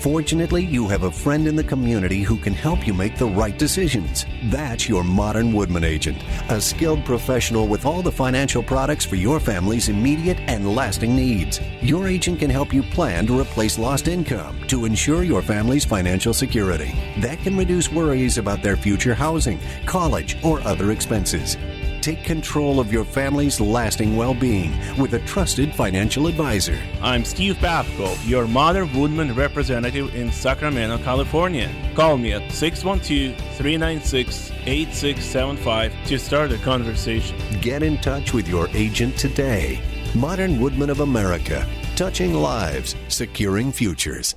Fortunately, 0.00 0.64
you 0.64 0.88
have 0.88 1.02
a 1.02 1.10
friend 1.10 1.46
in 1.46 1.54
the 1.54 1.62
community 1.62 2.22
who 2.22 2.38
can 2.38 2.54
help 2.54 2.86
you 2.86 2.94
make 2.94 3.18
the 3.18 3.26
right 3.26 3.58
decisions. 3.58 4.24
That's 4.44 4.88
your 4.88 5.04
modern 5.04 5.52
Woodman 5.52 5.84
agent, 5.84 6.16
a 6.48 6.58
skilled 6.58 7.04
professional 7.04 7.68
with 7.68 7.84
all 7.84 8.00
the 8.00 8.10
financial 8.10 8.62
products 8.62 9.04
for 9.04 9.16
your 9.16 9.38
family's 9.38 9.90
immediate 9.90 10.40
and 10.48 10.74
lasting 10.74 11.14
needs. 11.14 11.60
Your 11.82 12.08
agent 12.08 12.38
can 12.38 12.48
help 12.48 12.72
you 12.72 12.82
plan 12.82 13.26
to 13.26 13.38
replace 13.38 13.78
lost 13.78 14.08
income 14.08 14.58
to 14.68 14.86
ensure 14.86 15.22
your 15.22 15.42
family's 15.42 15.84
financial 15.84 16.32
security. 16.32 16.94
That 17.18 17.40
can 17.40 17.54
reduce 17.54 17.92
worries 17.92 18.38
about 18.38 18.62
their 18.62 18.78
future 18.78 19.14
housing, 19.14 19.60
college, 19.84 20.42
or 20.42 20.62
other 20.62 20.92
expenses. 20.92 21.58
Take 22.00 22.24
control 22.24 22.80
of 22.80 22.90
your 22.90 23.04
family's 23.04 23.60
lasting 23.60 24.16
well 24.16 24.32
being 24.32 24.72
with 24.96 25.12
a 25.12 25.18
trusted 25.20 25.74
financial 25.74 26.28
advisor. 26.28 26.78
I'm 27.02 27.26
Steve 27.26 27.56
Babko, 27.56 28.16
your 28.26 28.46
Modern 28.46 28.90
Woodman 28.98 29.34
representative 29.34 30.14
in 30.14 30.32
Sacramento, 30.32 30.96
California. 31.04 31.70
Call 31.94 32.16
me 32.16 32.32
at 32.32 32.50
612 32.52 33.36
396 33.58 34.50
8675 34.64 35.92
to 36.06 36.18
start 36.18 36.52
a 36.52 36.58
conversation. 36.58 37.36
Get 37.60 37.82
in 37.82 37.98
touch 37.98 38.32
with 38.32 38.48
your 38.48 38.68
agent 38.68 39.18
today. 39.18 39.82
Modern 40.14 40.58
Woodman 40.58 40.88
of 40.88 41.00
America, 41.00 41.68
touching 41.96 42.32
lives, 42.32 42.96
securing 43.08 43.72
futures. 43.72 44.36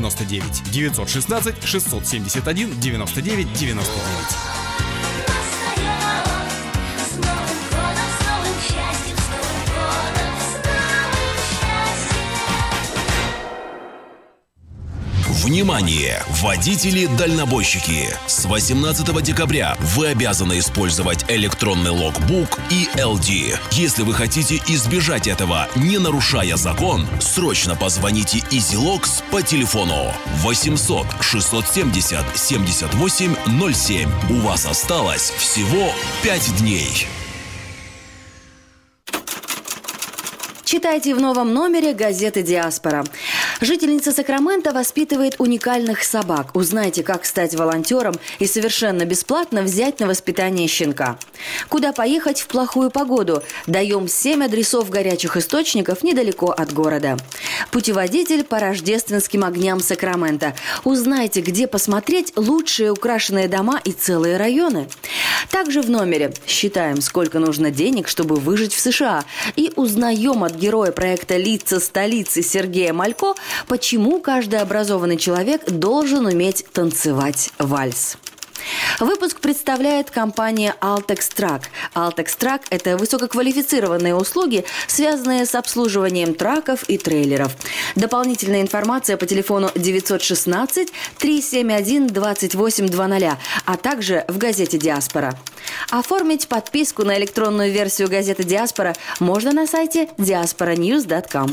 99 0.00 0.62
916 0.72 1.52
671 1.60 2.80
99 2.80 3.46
99 3.54 4.61
Внимание! 15.52 16.22
Водители-дальнобойщики! 16.40 18.08
С 18.26 18.46
18 18.46 19.22
декабря 19.22 19.76
вы 19.80 20.06
обязаны 20.06 20.58
использовать 20.58 21.26
электронный 21.28 21.90
логбук 21.90 22.58
и 22.70 22.88
LD. 22.94 23.58
Если 23.72 24.02
вы 24.02 24.14
хотите 24.14 24.62
избежать 24.68 25.26
этого, 25.26 25.68
не 25.76 25.98
нарушая 25.98 26.56
закон, 26.56 27.06
срочно 27.20 27.76
позвоните 27.76 28.38
EasyLogs 28.50 29.22
по 29.30 29.42
телефону 29.42 30.14
800 30.36 31.06
670 31.20 32.24
7807. 32.34 34.10
У 34.30 34.40
вас 34.40 34.64
осталось 34.64 35.34
всего 35.36 35.92
5 36.22 36.56
дней. 36.60 37.06
Читайте 40.72 41.14
в 41.14 41.20
новом 41.20 41.52
номере 41.52 41.92
газеты 41.92 42.40
«Диаспора». 42.42 43.04
Жительница 43.60 44.10
Сакрамента 44.10 44.72
воспитывает 44.72 45.34
уникальных 45.38 46.02
собак. 46.02 46.56
Узнайте, 46.56 47.02
как 47.02 47.26
стать 47.26 47.54
волонтером 47.54 48.14
и 48.38 48.46
совершенно 48.46 49.04
бесплатно 49.04 49.60
взять 49.60 50.00
на 50.00 50.06
воспитание 50.06 50.66
щенка. 50.68 51.18
Куда 51.68 51.92
поехать 51.92 52.40
в 52.40 52.46
плохую 52.46 52.90
погоду? 52.90 53.42
Даем 53.66 54.08
7 54.08 54.44
адресов 54.44 54.88
горячих 54.88 55.36
источников 55.36 56.02
недалеко 56.02 56.50
от 56.50 56.72
города. 56.72 57.18
Путеводитель 57.70 58.42
по 58.42 58.58
рождественским 58.58 59.44
огням 59.44 59.78
Сакрамента. 59.78 60.54
Узнайте, 60.84 61.42
где 61.42 61.66
посмотреть 61.66 62.32
лучшие 62.34 62.92
украшенные 62.92 63.46
дома 63.46 63.78
и 63.84 63.92
целые 63.92 64.38
районы. 64.38 64.88
Также 65.50 65.82
в 65.82 65.90
номере 65.90 66.32
считаем, 66.46 67.02
сколько 67.02 67.38
нужно 67.40 67.70
денег, 67.70 68.08
чтобы 68.08 68.36
выжить 68.36 68.72
в 68.72 68.80
США. 68.80 69.24
И 69.54 69.70
узнаем 69.76 70.44
от 70.44 70.61
героя 70.62 70.92
проекта 70.92 71.36
«Лица 71.36 71.80
столицы» 71.80 72.40
Сергея 72.40 72.92
Малько, 72.92 73.34
почему 73.66 74.20
каждый 74.20 74.60
образованный 74.60 75.16
человек 75.16 75.68
должен 75.68 76.26
уметь 76.26 76.64
танцевать 76.72 77.50
вальс. 77.58 78.16
Выпуск 79.00 79.40
представляет 79.40 80.10
компания 80.10 80.74
Altex 80.80 81.34
Track. 81.34 81.62
Altex 81.94 82.38
Track– 82.38 82.62
это 82.70 82.96
высококвалифицированные 82.96 84.14
услуги, 84.14 84.64
связанные 84.86 85.46
с 85.46 85.54
обслуживанием 85.54 86.34
траков 86.34 86.84
и 86.88 86.98
трейлеров. 86.98 87.52
Дополнительная 87.96 88.62
информация 88.62 89.16
по 89.16 89.26
телефону 89.26 89.70
916 89.74 90.92
371 91.18 92.06
2820, 92.08 93.38
а 93.64 93.76
также 93.76 94.24
в 94.28 94.38
газете 94.38 94.78
«Диаспора». 94.78 95.38
Оформить 95.90 96.48
подписку 96.48 97.04
на 97.04 97.18
электронную 97.18 97.72
версию 97.72 98.08
газеты 98.08 98.44
«Диаспора» 98.44 98.94
можно 99.20 99.52
на 99.52 99.66
сайте 99.66 100.08
diasporanews.com. 100.18 101.52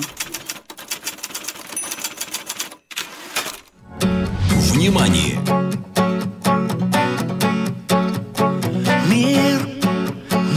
Внимание! 4.79 5.37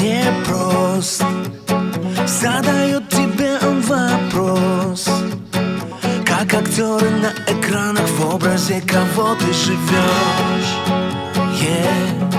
Непрост 0.03 1.25
Задает 2.27 3.09
тебе 3.09 3.59
вопрос. 3.89 5.09
Как 6.25 6.55
актеры 6.55 7.11
на 7.11 7.33
экранах 7.47 8.09
В 8.19 8.35
образе 8.35 8.83
кого 8.87 9.35
ты 9.37 9.53
живешь? 9.53 10.73
Yeah. 11.61 12.32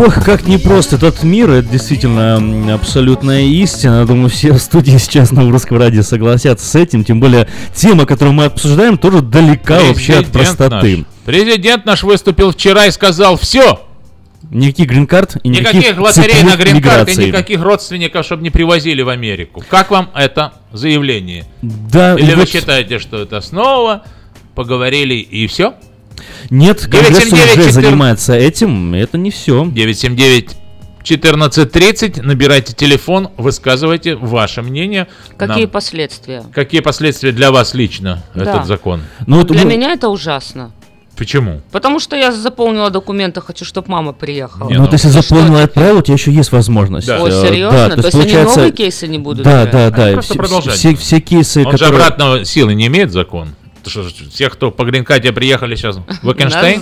Ох, 0.00 0.24
как 0.24 0.46
непрост 0.46 0.94
этот 0.94 1.22
мир, 1.22 1.50
это 1.50 1.68
действительно 1.68 2.72
абсолютная 2.74 3.42
истина. 3.42 4.06
Думаю, 4.06 4.30
все 4.30 4.54
в 4.54 4.58
студии 4.58 4.96
сейчас 4.96 5.30
на 5.30 5.42
русском 5.50 5.76
радио 5.76 6.00
согласятся 6.02 6.66
с 6.66 6.74
этим. 6.74 7.04
Тем 7.04 7.20
более, 7.20 7.48
тема, 7.74 8.06
которую 8.06 8.32
мы 8.32 8.46
обсуждаем, 8.46 8.96
тоже 8.96 9.20
далека 9.20 9.78
вообще 9.78 10.14
от 10.14 10.26
Президент 10.26 10.32
простоты. 10.32 10.96
наш. 10.96 11.06
Президент 11.26 11.84
наш 11.84 12.02
выступил 12.02 12.52
вчера 12.52 12.86
и 12.86 12.90
сказал, 12.90 13.36
все, 13.36 13.80
Никаких 14.50 14.88
грин-карт 14.88 15.36
и 15.42 15.48
никаких, 15.50 15.74
никаких 15.74 15.98
лотерей 16.00 16.42
на 16.44 16.56
грин-карт 16.56 17.08
и 17.10 17.26
никаких 17.26 17.60
родственников, 17.60 18.24
чтобы 18.24 18.42
не 18.42 18.48
привозили 18.48 19.02
в 19.02 19.10
Америку. 19.10 19.62
Как 19.68 19.90
вам 19.90 20.08
это 20.14 20.54
заявление? 20.72 21.44
Да, 21.60 22.14
Или 22.14 22.32
и 22.32 22.34
вы 22.34 22.40
вот- 22.40 22.48
считаете, 22.48 22.98
что 22.98 23.18
это 23.18 23.42
снова 23.42 24.02
поговорили 24.54 25.14
и 25.16 25.46
все? 25.46 25.74
Нет, 26.50 26.80
Конгресс 26.82 27.28
979 27.30 27.32
уже 27.32 27.56
14 27.70 27.74
занимается 27.74 28.34
этим, 28.34 28.94
это 28.94 29.16
не 29.18 29.30
все. 29.30 29.64
979 29.66 30.56
14.30, 31.02 32.22
набирайте 32.22 32.72
телефон, 32.74 33.30
высказывайте 33.36 34.16
ваше 34.16 34.62
мнение. 34.62 35.06
Какие 35.36 35.62
Нам- 35.62 35.70
последствия? 35.70 36.42
Какие 36.52 36.80
последствия 36.80 37.32
для 37.32 37.50
вас 37.50 37.72
лично 37.74 38.22
Да. 38.34 38.42
этот 38.42 38.66
закон? 38.66 39.02
Ну, 39.26 39.38
вот 39.38 39.46
Для 39.48 39.62
мы- 39.64 39.70
меня 39.70 39.92
это 39.92 40.08
ужасно. 40.08 40.72
Почему? 41.16 41.60
Потому 41.70 42.00
что 42.00 42.16
я 42.16 42.32
заполнила 42.32 42.88
документы, 42.90 43.40
хочу, 43.42 43.64
чтобы 43.66 43.90
мама 43.90 44.12
приехала. 44.12 44.70
Ну, 44.70 44.80
вот 44.82 44.92
если 44.92 45.08
заполнил 45.08 45.58
и 45.58 45.60
отправил, 45.62 45.98
у 45.98 46.02
тебя 46.02 46.14
еще 46.14 46.32
есть 46.32 46.50
возможность. 46.50 47.06
Да. 47.06 47.22
Ой, 47.22 47.30
Э, 47.30 47.46
серьезно? 47.46 47.88
да, 47.88 47.96
То 47.96 48.06
есть 48.06 48.14
они 48.14 48.32
новые 48.42 48.72
кейсы 48.72 49.06
не 49.06 49.18
будут 49.18 49.44
Да, 49.44 49.62
уже? 49.62 49.70
да, 49.72 49.90
да. 49.90 50.04
Они 50.06 50.14
просто 50.14 50.32
Все, 50.32 50.38
продолжать 50.42 50.74
все, 50.76 50.94
все 50.96 51.20
кейсы, 51.20 51.60
Он 51.64 51.72
же 51.72 51.78
которые... 51.78 51.96
обратного 52.04 52.44
силы 52.46 52.74
не 52.74 52.86
имеет 52.86 53.12
закон. 53.12 53.54
Что 53.90 54.08
тех, 54.34 54.52
кто 54.52 54.70
по 54.70 54.84
гринкарте 54.84 55.32
приехали 55.32 55.74
сейчас 55.74 55.96
в 56.22 56.32
Экенштейн. 56.32 56.80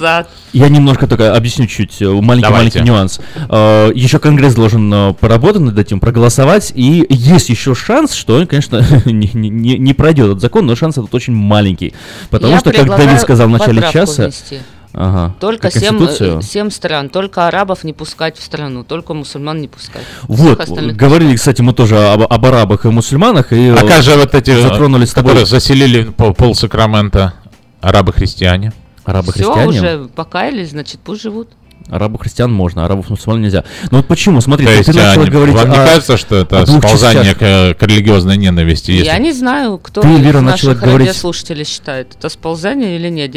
Я 0.52 0.68
немножко 0.68 1.06
только 1.06 1.34
объясню 1.34 1.66
чуть 1.66 2.00
э, 2.02 2.06
маленький 2.08 2.50
маленький 2.50 2.78
Давайте. 2.78 2.80
нюанс. 2.80 3.20
Э, 3.48 3.90
Еще 3.94 4.18
Конгресс 4.18 4.54
должен 4.54 4.92
э, 4.92 5.14
поработать 5.14 5.62
над 5.62 5.78
этим, 5.78 6.00
проголосовать, 6.00 6.72
и 6.74 7.06
есть 7.08 7.48
еще 7.48 7.74
шанс, 7.74 8.14
что 8.14 8.36
он, 8.36 8.46
конечно, 8.46 8.84
не, 9.04 9.30
не- 9.32 9.78
не- 9.78 9.94
пройдет 9.94 10.26
этот 10.26 10.40
закон, 10.40 10.66
но 10.66 10.76
шанс 10.76 10.96
этот 10.98 11.14
очень 11.14 11.34
маленький, 11.34 11.94
потому 12.30 12.52
Я 12.54 12.60
что, 12.60 12.72
как 12.72 12.86
Давид 12.86 13.20
сказал 13.20 13.48
в 13.48 13.50
начале 13.50 13.82
часа, 13.92 14.24
внести. 14.24 14.58
Ага, 14.92 15.34
Только 15.40 15.70
семь, 15.70 15.98
э, 16.02 16.40
семь 16.42 16.70
стран, 16.70 17.08
только 17.08 17.46
арабов 17.46 17.84
не 17.84 17.92
пускать 17.92 18.38
в 18.38 18.42
страну, 18.42 18.84
только 18.84 19.14
мусульман 19.14 19.60
не 19.60 19.68
пускать. 19.68 20.02
Вот, 20.22 20.68
говорили, 20.68 21.36
кстати, 21.36 21.62
мы 21.62 21.72
тоже 21.72 21.98
об, 21.98 22.22
об 22.22 22.46
арабах 22.46 22.84
и 22.84 22.88
мусульманах, 22.88 23.52
и 23.52 23.68
а 23.68 23.84
э, 23.84 23.86
как 23.86 24.02
же 24.02 24.16
вот 24.16 24.34
эти, 24.34 24.60
затронули 24.60 25.04
с 25.04 25.12
тобой 25.12 25.30
которые 25.30 25.46
заселили 25.46 26.04
пол, 26.04 26.34
пол 26.34 26.54
Сакрамента, 26.54 27.34
арабы-христиане? 27.80 28.70
Все 28.70 29.10
арабы-христиане. 29.10 29.68
уже 29.68 30.08
покаялись, 30.14 30.70
значит, 30.70 31.00
пусть 31.02 31.22
живут. 31.22 31.48
Арабов 31.90 32.20
христиан 32.20 32.52
можно, 32.52 32.84
арабов 32.84 33.08
мусульман 33.10 33.40
нельзя. 33.42 33.64
Ну 33.90 33.98
вот 33.98 34.06
почему? 34.06 34.40
Смотри, 34.40 34.66
То 34.66 34.72
ты 34.72 34.78
есть, 34.78 34.88
начала 34.88 35.12
они- 35.12 35.30
говорить 35.30 35.54
вам 35.54 35.70
не 35.70 35.76
кажется, 35.76 36.16
что 36.16 36.36
это 36.36 36.66
сползание 36.66 37.34
к, 37.34 37.78
к 37.78 37.82
религиозной 37.82 38.36
ненависти? 38.36 38.90
Если- 38.90 39.06
Я 39.06 39.18
не 39.18 39.32
знаю, 39.32 39.78
кто 39.78 40.02
Ты, 40.02 40.08
Вера, 40.08 40.40
начала 40.40 40.70
наших 40.72 40.80
говорить- 40.82 41.08
радиослушателей 41.08 41.64
считает, 41.64 42.14
это 42.18 42.28
сползание 42.28 42.96
или 42.96 43.08
нет. 43.08 43.30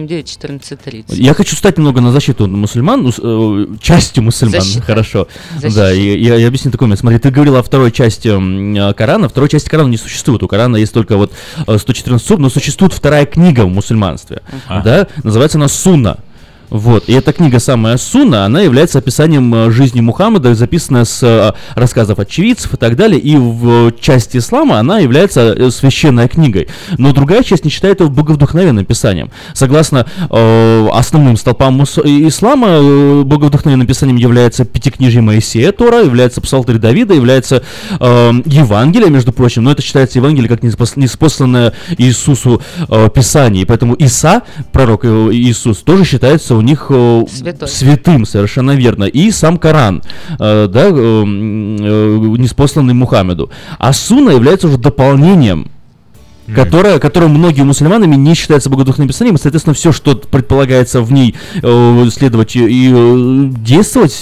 916-979-1430. 0.00 1.14
Я 1.16 1.34
хочу 1.34 1.56
стать 1.56 1.78
немного 1.78 2.00
на 2.00 2.12
защиту 2.12 2.46
мусульман, 2.46 3.06
э, 3.08 3.66
частью 3.80 4.22
мусульман, 4.24 4.60
Защита. 4.60 4.82
хорошо. 4.82 5.28
Защита. 5.58 5.74
Да, 5.74 5.92
и 5.92 6.18
я, 6.20 6.36
я 6.36 6.48
объясню 6.48 6.70
такой 6.70 6.86
момент. 6.86 7.00
Смотри, 7.00 7.18
ты 7.18 7.30
говорила 7.30 7.58
о 7.60 7.62
второй 7.62 7.92
части 7.92 8.28
э, 8.28 8.92
Корана. 8.94 9.28
Второй 9.28 9.48
части 9.48 9.68
Корана 9.68 9.88
не 9.88 9.96
существует. 9.96 10.42
У 10.42 10.48
Корана 10.48 10.76
есть 10.76 10.92
только 10.92 11.16
вот 11.16 11.32
э, 11.66 11.78
114 11.78 12.26
сур, 12.26 12.38
но 12.38 12.48
существует 12.50 12.92
вторая 12.92 13.26
книга 13.26 13.62
в 13.64 13.68
мусульманстве. 13.70 14.42
Ага. 14.68 14.82
Да, 14.84 15.06
называется 15.24 15.58
она 15.58 15.68
Сунна. 15.68 16.18
Вот, 16.70 17.08
и 17.08 17.12
эта 17.12 17.32
книга 17.32 17.58
самая 17.58 17.96
Сунна, 17.96 18.44
она 18.44 18.60
является 18.60 18.98
описанием 18.98 19.52
э, 19.54 19.70
жизни 19.72 20.00
Мухаммада, 20.00 20.54
записанная 20.54 21.04
с 21.04 21.20
э, 21.22 21.52
рассказов 21.74 22.20
очевидцев 22.20 22.74
и 22.74 22.76
так 22.76 22.96
далее, 22.96 23.20
и 23.20 23.36
в 23.36 23.88
э, 23.88 23.92
части 24.00 24.36
ислама 24.36 24.78
она 24.78 25.00
является 25.00 25.70
священной 25.72 26.28
книгой. 26.28 26.68
Но 26.96 27.12
другая 27.12 27.42
часть 27.42 27.64
не 27.64 27.70
считает 27.70 28.00
ее 28.00 28.08
боговдохновенным 28.08 28.84
писанием. 28.84 29.32
Согласно 29.52 30.06
э, 30.30 30.88
основным 30.92 31.36
столпам 31.36 31.82
ислама, 31.82 33.24
боговдохновенным 33.24 33.86
писанием 33.86 34.16
является 34.16 34.64
Пятикнижие 34.64 35.22
Моисея 35.22 35.72
Тора, 35.72 36.04
является 36.04 36.40
Псалтырь 36.40 36.78
Давида, 36.78 37.14
является 37.14 37.64
э, 37.98 38.32
Евангелие, 38.44 39.10
между 39.10 39.32
прочим, 39.32 39.64
но 39.64 39.72
это 39.72 39.82
считается 39.82 40.18
Евангелие 40.18 40.48
как 40.48 40.60
неспос- 40.60 40.92
неспосланное 40.94 41.72
Иисусу 41.98 42.62
э, 42.88 43.08
Писание, 43.12 43.62
и 43.62 43.66
поэтому 43.66 43.94
Иса, 43.94 44.42
пророк 44.72 45.04
Иисус, 45.04 45.78
тоже 45.78 46.04
считается 46.04 46.59
у 46.60 46.62
них 46.62 46.86
э, 46.90 47.24
Святой. 47.28 47.68
святым, 47.68 48.26
совершенно 48.26 48.72
верно, 48.72 49.04
и 49.04 49.30
сам 49.30 49.58
Коран, 49.58 50.02
э, 50.38 50.68
да, 50.68 50.88
э, 50.88 51.24
неспосланный 51.24 52.94
Мухаммеду. 52.94 53.50
А 53.78 53.92
Суна 53.92 54.30
является 54.30 54.68
уже 54.68 54.78
дополнением 54.78 55.70
которая, 56.54 56.98
которая 56.98 57.28
многими 57.28 57.64
мусульманами 57.64 58.16
не 58.16 58.34
считается 58.34 58.70
богодухным 58.70 59.08
писанием, 59.08 59.36
и, 59.36 59.38
соответственно, 59.38 59.74
все, 59.74 59.92
что 59.92 60.14
предполагается 60.16 61.00
в 61.02 61.12
ней 61.12 61.34
э, 61.62 62.08
следовать 62.12 62.56
и 62.56 62.90
э, 62.94 63.50
действовать, 63.58 64.20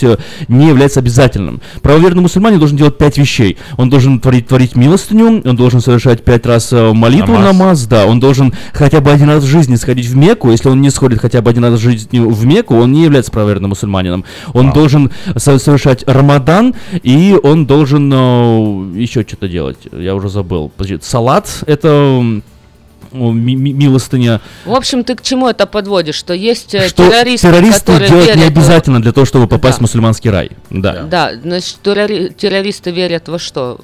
не 0.49 0.69
является 0.69 1.01
обязательным. 1.01 1.61
Правоверный 1.83 2.23
мусульманин 2.23 2.59
должен 2.59 2.77
делать 2.77 2.99
пять 2.99 3.19
вещей. 3.19 3.57
Он 3.77 3.91
должен 3.91 4.21
творить, 4.21 4.49
творить 4.49 4.77
милостыню, 4.77 5.43
он 5.45 5.57
должен 5.57 5.81
совершать 5.81 6.25
пять 6.25 6.47
раз 6.47 6.73
э, 6.73 6.93
молитву, 6.93 7.33
Намаз. 7.35 7.47
намаз, 7.59 7.87
да, 7.87 8.07
он 8.07 8.21
должен 8.21 8.53
хотя 8.73 9.01
бы 9.01 9.11
один 9.11 9.29
раз 9.31 9.45
в 9.45 9.47
жизни 9.47 9.77
сходить 9.77 10.07
в 10.07 10.17
Мекку, 10.17 10.51
если 10.51 10.69
он 10.69 10.81
не 10.81 10.91
сходит 10.91 11.21
хотя 11.21 11.41
бы 11.41 11.51
один 11.51 11.65
раз 11.65 11.75
в 11.75 11.83
жизни 11.83 12.19
в 12.19 12.45
Мекку, 12.45 12.75
он 12.77 12.93
не 12.93 13.03
является 13.03 13.31
правоверным 13.31 13.71
мусульманином. 13.71 14.25
Он 14.53 14.73
должен 14.73 15.11
со- 15.37 15.59
совершать 15.59 16.05
Рамадан, 16.07 16.75
и 17.03 17.37
он 17.43 17.67
должен 17.67 18.11
э, 18.13 18.99
еще 18.99 19.23
что-то 19.23 19.49
делать. 19.49 19.79
Я 19.93 20.15
уже 20.15 20.29
забыл. 20.29 20.71
Подожди, 20.77 20.99
салат 21.03 21.63
это 21.67 22.18
ми- 22.23 23.57
ми- 23.57 23.73
милостыня. 23.73 24.41
В 24.67 24.73
общем, 24.73 25.03
ты 25.03 25.15
к 25.15 25.23
чему 25.23 25.49
это 25.49 25.67
подводишь? 25.67 26.17
Что 26.17 26.35
есть 26.35 26.75
э, 26.75 26.89
Что 26.89 27.09
террористы, 27.11 27.49
террористы 27.49 27.93
которые 27.93 28.09
делать 28.09 28.27
не 28.27 28.35
верят 28.43 28.53
в- 28.55 28.59
обязательно 28.59 29.01
для 29.03 29.13
того, 29.13 29.25
чтобы 29.27 29.47
попасть 29.47 29.79
Да. 29.79 29.79
в 29.79 29.81
мусульманский 29.83 30.31
рай. 30.31 30.51
Да. 30.71 31.03
Да, 31.03 31.33
значит, 31.43 31.79
террори- 31.83 32.33
террористы 32.35 32.91
верят 32.91 33.29
во 33.29 33.39
что? 33.39 33.79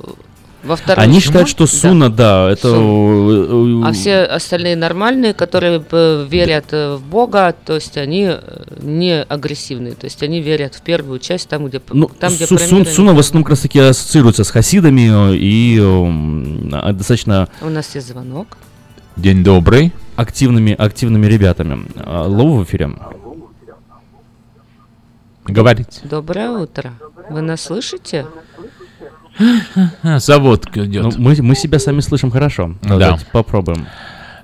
Во 0.65 0.77
вторую 0.77 1.03
Они 1.05 1.21
считают, 1.21 1.49
что 1.49 1.65
Да. 1.65 1.71
суна, 1.71 2.11
да, 2.11 2.51
это... 2.51 2.69
э, 2.69 3.83
А 3.85 3.93
все 3.93 4.23
остальные 4.25 4.77
нормальные, 4.77 5.35
которые 5.35 5.85
верят 6.29 6.67
э, 6.73 6.95
в 6.97 7.03
Бога, 7.03 7.55
то 7.65 7.75
есть 7.75 7.97
они 7.99 8.25
э, 8.31 8.39
не 8.81 9.23
агрессивные, 9.23 9.95
то 9.95 10.05
есть 10.07 10.23
они 10.23 10.41
верят 10.41 10.75
в 10.75 10.81
первую 10.83 11.19
часть, 11.19 11.49
там, 11.49 11.67
где, 11.67 11.83
Ну, 11.91 12.09
там, 12.19 12.33
где 12.35 12.47
су- 12.47 12.57
сун- 12.57 12.87
суна 12.87 13.13
в 13.13 13.19
основном 13.19 13.45
как 13.45 13.51
раз 13.51 13.61
таки 13.61 13.79
ассоциируется 13.79 14.43
с 14.45 14.51
хасидами 14.51 15.33
э, 15.33 15.37
и 15.37 15.79
э, 15.79 16.77
а, 16.77 16.93
достаточно 16.93 17.49
У 17.61 17.69
нас 17.69 17.95
есть 17.95 18.09
звонок. 18.09 18.57
День 19.17 19.45
добрый. 19.45 19.93
активными, 20.17 20.73
активными 20.73 21.27
ребятами. 21.27 21.87
Алло, 22.05 22.57
в 22.57 22.65
эфире. 22.65 22.91
Говорите. 25.47 26.01
Доброе 26.05 26.51
утро. 26.51 26.95
Вы 27.31 27.43
нас 27.43 27.61
слышите? 27.63 28.27
А, 30.03 30.19
Завод 30.19 30.67
идет. 30.77 31.03
Ну, 31.03 31.13
мы, 31.19 31.37
мы 31.41 31.55
себя 31.55 31.79
сами 31.79 32.01
слышим 32.01 32.31
хорошо. 32.31 32.75
Да. 32.83 32.99
Давайте 32.99 33.27
попробуем. 33.33 33.87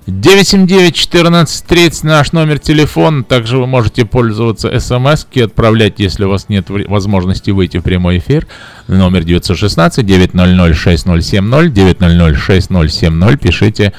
979-1430 0.07 2.05
наш 2.05 2.31
номер 2.31 2.57
телефона. 2.59 3.23
Также 3.23 3.57
вы 3.57 3.67
можете 3.67 4.05
пользоваться 4.05 4.79
смс 4.79 5.27
и 5.31 5.41
отправлять, 5.41 5.99
если 5.99 6.23
у 6.25 6.29
вас 6.29 6.49
нет 6.49 6.69
возможности 6.69 7.51
выйти 7.51 7.77
в 7.77 7.83
прямой 7.83 8.17
эфир. 8.17 8.47
Номер 8.87 9.21
916-900-6070, 9.21 11.71
900-6070. 11.71 13.37
Пишите 13.37 13.93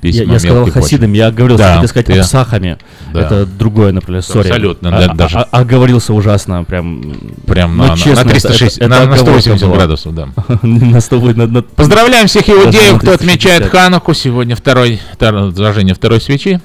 письма 0.00 0.24
Я, 0.26 0.32
я 0.32 0.38
сказал 0.38 0.56
мелкой 0.58 0.72
почтой. 0.72 0.82
хасидам, 0.82 1.12
я 1.12 1.30
говорил, 1.30 1.56
Да, 1.58 1.74
хотел 1.74 1.88
сказать 1.88 2.06
ты- 2.06 2.18
апсахами. 2.18 2.78
Да. 3.12 3.20
Это 3.20 3.46
другое, 3.46 3.92
например, 3.92 4.22
сори. 4.22 4.48
Абсолютно, 4.48 4.88
А- 4.96 5.00
да, 5.06 5.12
а- 5.12 5.14
даже- 5.14 5.38
а- 5.38 5.48
оговорился 5.60 6.12
ужасно, 6.14 6.64
прям... 6.64 7.02
Прям 7.46 7.76
ну, 7.76 7.84
на- 7.84 7.90
на- 7.90 7.96
честно, 7.96 8.24
на 8.24 8.30
это- 8.30 8.40
360 8.48 8.78
это- 8.80 8.88
на- 8.88 8.94
это 8.94 9.06
на 9.06 9.12
оговорка 9.14 9.40
180 9.40 9.66
была. 9.66 9.76
градусов, 9.76 10.14
да. 10.14 10.28
на 10.62 11.00
180, 11.00 11.36
на- 11.36 11.46
на- 11.46 11.62
Поздравляем 11.62 12.26
всех 12.26 12.48
иудеев, 12.48 12.98
кто 13.00 13.12
отмечает 13.12 13.62
360. 13.62 13.70
Хануку. 13.70 14.14
Сегодня 14.14 14.56
второй, 14.56 15.00
втор- 15.18 15.50
зажжение 15.52 15.94
второй 15.94 16.20
свечи. 16.20 16.60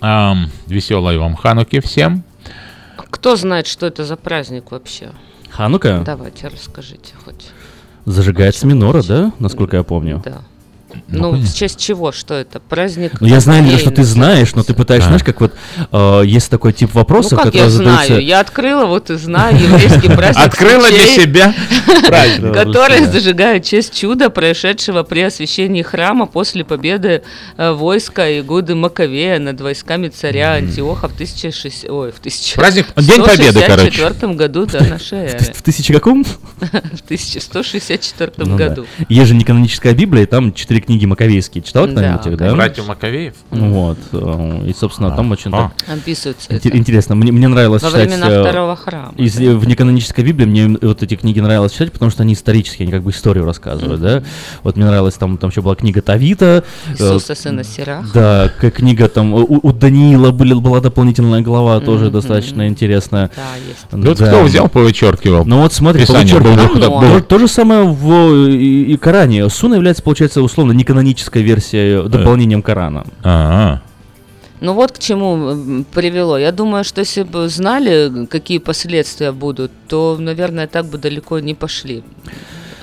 Ам, 0.00 0.50
веселой 0.66 1.18
вам 1.18 1.36
Хануки 1.36 1.80
всем. 1.80 2.24
Кто 3.10 3.36
знает, 3.36 3.66
что 3.66 3.86
это 3.86 4.04
за 4.04 4.16
праздник 4.16 4.70
вообще? 4.72 5.10
Ханука? 5.50 6.02
Давайте, 6.04 6.48
расскажите 6.48 7.12
хоть. 7.24 7.46
Зажигается 8.06 8.66
минора, 8.66 9.02
да, 9.02 9.32
насколько 9.38 9.76
я 9.76 9.82
помню? 9.84 10.22
Да. 10.24 10.38
Ну, 11.08 11.32
в 11.32 11.54
честь 11.54 11.78
чего? 11.78 12.12
Что 12.12 12.34
это? 12.34 12.60
Праздник? 12.60 13.20
Ну, 13.20 13.26
я 13.26 13.40
знаю, 13.40 13.78
что 13.78 13.90
ты 13.90 14.04
знаешь, 14.04 14.54
но 14.54 14.62
ты 14.62 14.74
пытаешься, 14.74 15.08
Да. 15.08 15.18
знаешь, 15.18 15.24
как 15.24 15.40
вот 15.40 15.52
э, 15.92 16.22
есть 16.26 16.50
такой 16.50 16.72
тип 16.72 16.94
вопросов, 16.94 17.32
Ну 17.32 17.36
как 17.38 17.46
которые 17.46 17.64
я 17.64 17.70
задаются... 17.70 18.06
знаю? 18.06 18.24
Я 18.24 18.40
открыла, 18.40 18.84
вот 18.86 19.10
и 19.10 19.14
знаю, 19.16 19.56
еврейский 19.58 20.08
праздник 20.16 20.44
Открыла 20.46 20.88
для 20.88 21.06
себя 21.06 21.54
праздник. 22.06 22.52
Который 22.54 23.04
зажигают 23.06 23.64
в 23.64 23.68
честь 23.68 23.98
чуда, 23.98 24.30
происшедшего 24.30 25.02
при 25.02 25.20
освящении 25.22 25.82
храма 25.82 26.26
после 26.26 26.64
победы 26.64 27.22
э, 27.56 27.72
войска 27.72 28.38
Игуды 28.38 28.74
Маковея 28.74 29.38
над 29.38 29.60
войсками 29.60 30.08
царя 30.08 30.52
Антиоха 30.54 31.08
в 31.08 31.14
1006... 31.14 31.88
Ой, 31.88 32.12
в 32.12 32.18
1000... 32.18 32.56
Праздник- 32.60 32.86
День 32.96 33.22
Победы, 33.24 33.60
короче. 33.66 33.92
164 33.92 34.34
году 34.34 34.66
до 34.66 34.84
нашей 34.90 35.18
эры. 35.18 35.38
В 35.54 35.62
тысячи 35.62 35.92
каком? 35.92 36.24
В 36.24 37.02
1164 37.04 38.32
Ну 38.38 38.56
да. 38.56 38.68
году. 38.68 38.86
Есть 39.08 39.28
же 39.28 39.34
неканоническая 39.34 39.92
Библия, 39.94 40.24
и 40.24 40.26
там 40.26 40.52
четыре 40.52 40.80
книги 40.82 41.06
Маковейские. 41.06 41.62
Читал 41.62 41.86
Да, 41.86 41.92
кто-нибудь 41.92 42.26
их, 42.26 42.36
да? 42.36 42.54
Братьев 42.54 42.86
Маковеев. 42.86 43.34
Вот. 43.50 43.98
э, 44.12 44.64
И, 44.66 44.74
собственно, 44.74 45.10
там 45.10 45.30
очень 45.30 45.50
А. 45.54 45.70
так 45.86 45.96
Описывается 45.98 46.52
это. 46.52 46.68
интересно. 46.76 47.14
Мне, 47.14 47.32
мне 47.32 47.48
нравилось 47.48 47.82
Во 47.82 47.88
читать... 47.88 48.08
времена 48.08 48.28
э, 48.30 48.42
второго 48.42 48.76
храма. 48.76 49.12
из- 49.16 49.38
э, 49.40 49.54
в 49.54 49.66
неканонической 49.66 50.24
Библии 50.24 50.46
мне 50.46 50.78
вот 50.80 51.02
эти 51.02 51.14
книги 51.16 51.40
нравилось 51.40 51.72
читать, 51.72 51.92
потому 51.92 52.10
что 52.10 52.22
они 52.22 52.34
исторические, 52.34 52.84
они 52.84 52.92
как 52.92 53.02
бы 53.02 53.10
историю 53.10 53.44
рассказывают, 53.44 54.00
да? 54.00 54.22
Вот 54.62 54.76
мне 54.76 54.84
нравилось, 54.86 55.14
там, 55.14 55.38
там 55.38 55.50
еще 55.50 55.62
была 55.62 55.74
книга 55.74 56.02
Тавита. 56.02 56.64
э, 56.88 56.92
Иисуса, 56.92 57.34
сына 57.34 57.64
Сираха. 57.64 58.08
Да, 58.14 58.70
книга 58.70 59.08
там, 59.08 59.32
у, 59.34 59.60
у 59.62 59.72
Даниила 59.72 60.30
были, 60.30 60.54
была 60.54 60.80
дополнительная 60.80 61.40
глава, 61.40 61.80
тоже 61.80 62.04
Мгм. 62.04 62.12
достаточно 62.14 62.68
интересная. 62.68 63.30
Да, 63.36 63.42
есть. 63.68 63.86
Ну, 63.92 64.08
вот 64.08 64.18
Да. 64.18 64.28
кто 64.28 64.42
взял, 64.44 64.68
повычеркивал. 64.68 65.44
Ну 65.44 65.60
вот 65.62 65.72
смотри, 65.72 66.02
Писание 66.02 66.34
повычеркивал. 66.36 67.00
было 67.00 67.20
то, 67.20 67.38
же 67.38 67.48
самое 67.48 67.84
в 67.84 68.46
и, 68.48 68.92
и 68.92 68.96
Коране. 68.96 69.48
Суна 69.48 69.74
является, 69.74 70.02
получается, 70.02 70.42
условно 70.42 70.71
неканонической 70.72 71.42
версией, 71.42 72.08
дополнением 72.08 72.62
Корана. 72.62 73.04
А, 73.22 73.80
Ну 74.60 74.74
вот 74.74 74.92
к 74.92 74.98
чему 74.98 75.84
привело. 75.92 76.38
Я 76.38 76.52
думаю, 76.52 76.84
что 76.84 77.00
если 77.00 77.24
бы 77.24 77.48
знали, 77.48 78.26
какие 78.26 78.58
последствия 78.58 79.32
будут, 79.32 79.72
то, 79.88 80.16
наверное, 80.20 80.68
так 80.68 80.86
бы 80.86 80.98
далеко 80.98 81.40
не 81.40 81.54
пошли. 81.54 82.04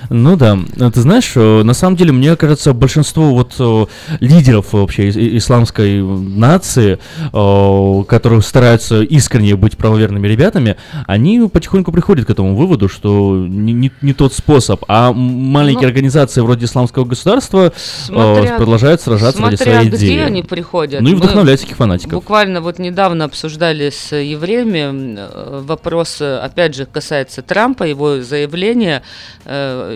Ну 0.10 0.36
да, 0.36 0.58
ты 0.94 1.02
знаешь, 1.02 1.32
э, 1.36 1.64
на 1.64 1.74
самом 1.74 1.96
деле, 1.96 2.12
мне 2.12 2.36
кажется, 2.36 2.74
большинство 2.74 3.30
вот 3.32 3.54
э, 3.60 3.86
лидеров 4.20 4.74
вообще 4.74 5.10
исламской 5.38 6.02
нации, 6.02 6.98
э, 7.32 8.04
которые 8.08 8.42
стараются 8.42 9.02
искренне 9.04 9.56
быть 9.56 9.78
правоверными 9.78 10.28
ребятами, 10.28 10.78
они 11.06 11.48
потихоньку 11.52 11.92
приходят 11.92 12.26
к 12.26 12.30
этому 12.32 12.56
выводу, 12.56 12.90
что 12.90 13.36
не, 13.48 13.72
не- 13.74 13.92
не 14.02 14.14
тот 14.14 14.34
способ, 14.34 14.84
а 14.88 15.14
маленькие 15.14 15.84
Ну, 15.84 15.88
организации 15.90 16.42
вроде 16.42 16.66
исламского 16.66 17.06
государства 17.06 17.72
Смотря- 17.78 18.58
продолжают 18.58 19.02
сражаться 19.02 19.42
ради 19.42 19.56
своей 19.58 19.90
где 19.90 19.98
идеи. 19.98 20.20
они 20.20 20.42
приходят. 20.44 21.02
Ну 21.02 21.10
и 21.10 21.14
вдохновлять 21.14 21.62
таких 21.62 21.78
фанатиков. 21.78 22.14
Буквально 22.14 22.62
вот 22.62 22.80
недавно 22.80 23.26
обсуждали 23.26 23.90
с 23.92 24.16
евреями 24.16 25.20
вопрос, 25.66 26.20
опять 26.22 26.76
же, 26.76 26.86
касается 26.86 27.42
Трампа, 27.44 27.84
его 27.84 28.22
заявления 28.22 29.04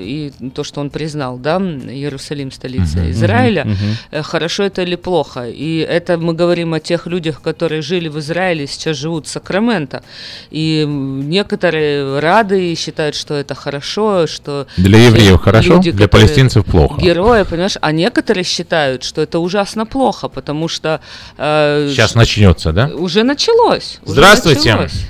и 0.04 0.32
то, 0.54 0.64
что 0.64 0.82
он 0.82 0.90
признал, 0.90 1.38
да, 1.38 1.58
Иерусалим 1.58 2.52
столица 2.52 3.00
Мгм, 3.00 3.12
Израиля. 3.12 3.64
мгм. 3.66 3.78
Э, 4.12 4.22
Хорошо 4.22 4.64
это 4.64 4.82
или 4.82 4.96
плохо? 4.96 5.50
И 5.50 5.78
это 5.78 6.18
мы 6.18 6.34
говорим 6.34 6.74
о 6.74 6.80
тех 6.80 7.08
людях, 7.08 7.42
которые 7.42 7.82
жили 7.82 8.10
в 8.10 8.18
Израиле 8.20 8.68
сейчас 8.68 8.98
живут 8.98 9.26
в 9.28 9.30
Сакраменто. 9.30 10.04
И 10.52 10.86
некоторые 10.88 12.20
рады 12.20 12.72
и 12.72 12.76
считают, 12.76 13.16
что 13.16 13.34
это 13.34 13.56
хорошо, 13.56 14.28
что... 14.28 14.68
Для 14.78 14.98
евреев 15.08 15.40
хорошо, 15.42 15.76
люди, 15.76 15.92
для 15.92 16.08
палестинцев 16.08 16.66
плохо. 16.66 17.02
Герои, 17.02 17.44
понимаешь? 17.44 17.78
А 17.82 17.92
некоторые 17.92 18.44
считают, 18.44 19.04
что 19.04 19.22
это 19.22 19.40
ужасно 19.40 19.86
плохо, 19.86 20.28
потому 20.30 20.68
что... 20.68 21.00
э, 21.38 21.90
Сейчас 21.92 22.16
начнется, 22.16 22.72
да? 22.72 22.88
Уже 22.88 23.24
началось. 23.24 24.00
уже 24.04 24.12
Здравствуйте. 24.14 24.72
началось. 24.74 25.06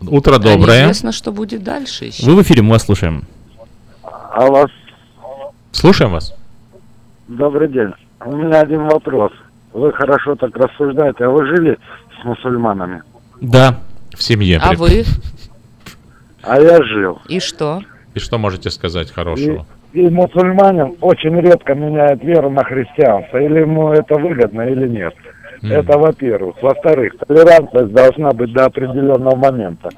Утро 0.00 0.36
А 0.36 0.38
доброе. 0.38 0.78
неизвестно, 0.80 1.12
что 1.12 1.32
будет 1.32 1.62
дальше 1.64 2.04
еще. 2.06 2.24
Вы 2.26 2.36
в 2.36 2.42
эфире, 2.42 2.62
мы 2.62 2.70
вас 2.70 2.84
слушаем. 2.84 3.26
Алло, 4.36 4.66
Слушаем 5.72 6.12
вас. 6.12 6.34
добрый 7.26 7.68
день. 7.68 7.90
У 8.22 8.36
меня 8.36 8.60
один 8.60 8.84
вопрос. 8.84 9.32
Вы 9.72 9.90
хорошо 9.94 10.34
так 10.36 10.54
рассуждаете, 10.54 11.24
а 11.24 11.30
вы 11.30 11.46
жили 11.46 11.78
с 12.20 12.24
мусульманами? 12.24 13.02
Да. 13.40 13.78
В 14.14 14.22
семье. 14.22 14.60
А 14.62 14.68
при- 14.70 14.76
вы? 14.76 15.04
А 16.42 16.60
я 16.60 16.82
жил. 16.82 17.18
И 17.28 17.40
что? 17.40 17.80
И 18.14 18.18
что 18.18 18.36
можете 18.36 18.68
сказать 18.70 19.10
хорошего? 19.10 19.64
И 19.94 20.06
мусульманин 20.10 20.96
очень 21.00 21.34
редко 21.40 21.74
меняет 21.74 22.22
веру 22.22 22.50
на 22.50 22.62
христианство. 22.62 23.38
Или 23.38 23.60
ему 23.60 23.90
это 23.92 24.16
выгодно, 24.16 24.62
или 24.68 24.86
нет. 24.86 25.14
Это 25.62 25.96
во-первых. 25.98 26.56
Во-вторых, 26.60 27.14
толерантность 27.26 27.92
должна 27.94 28.32
быть 28.32 28.52
до 28.52 28.66
определенного 28.66 29.34
момента. 29.36 29.88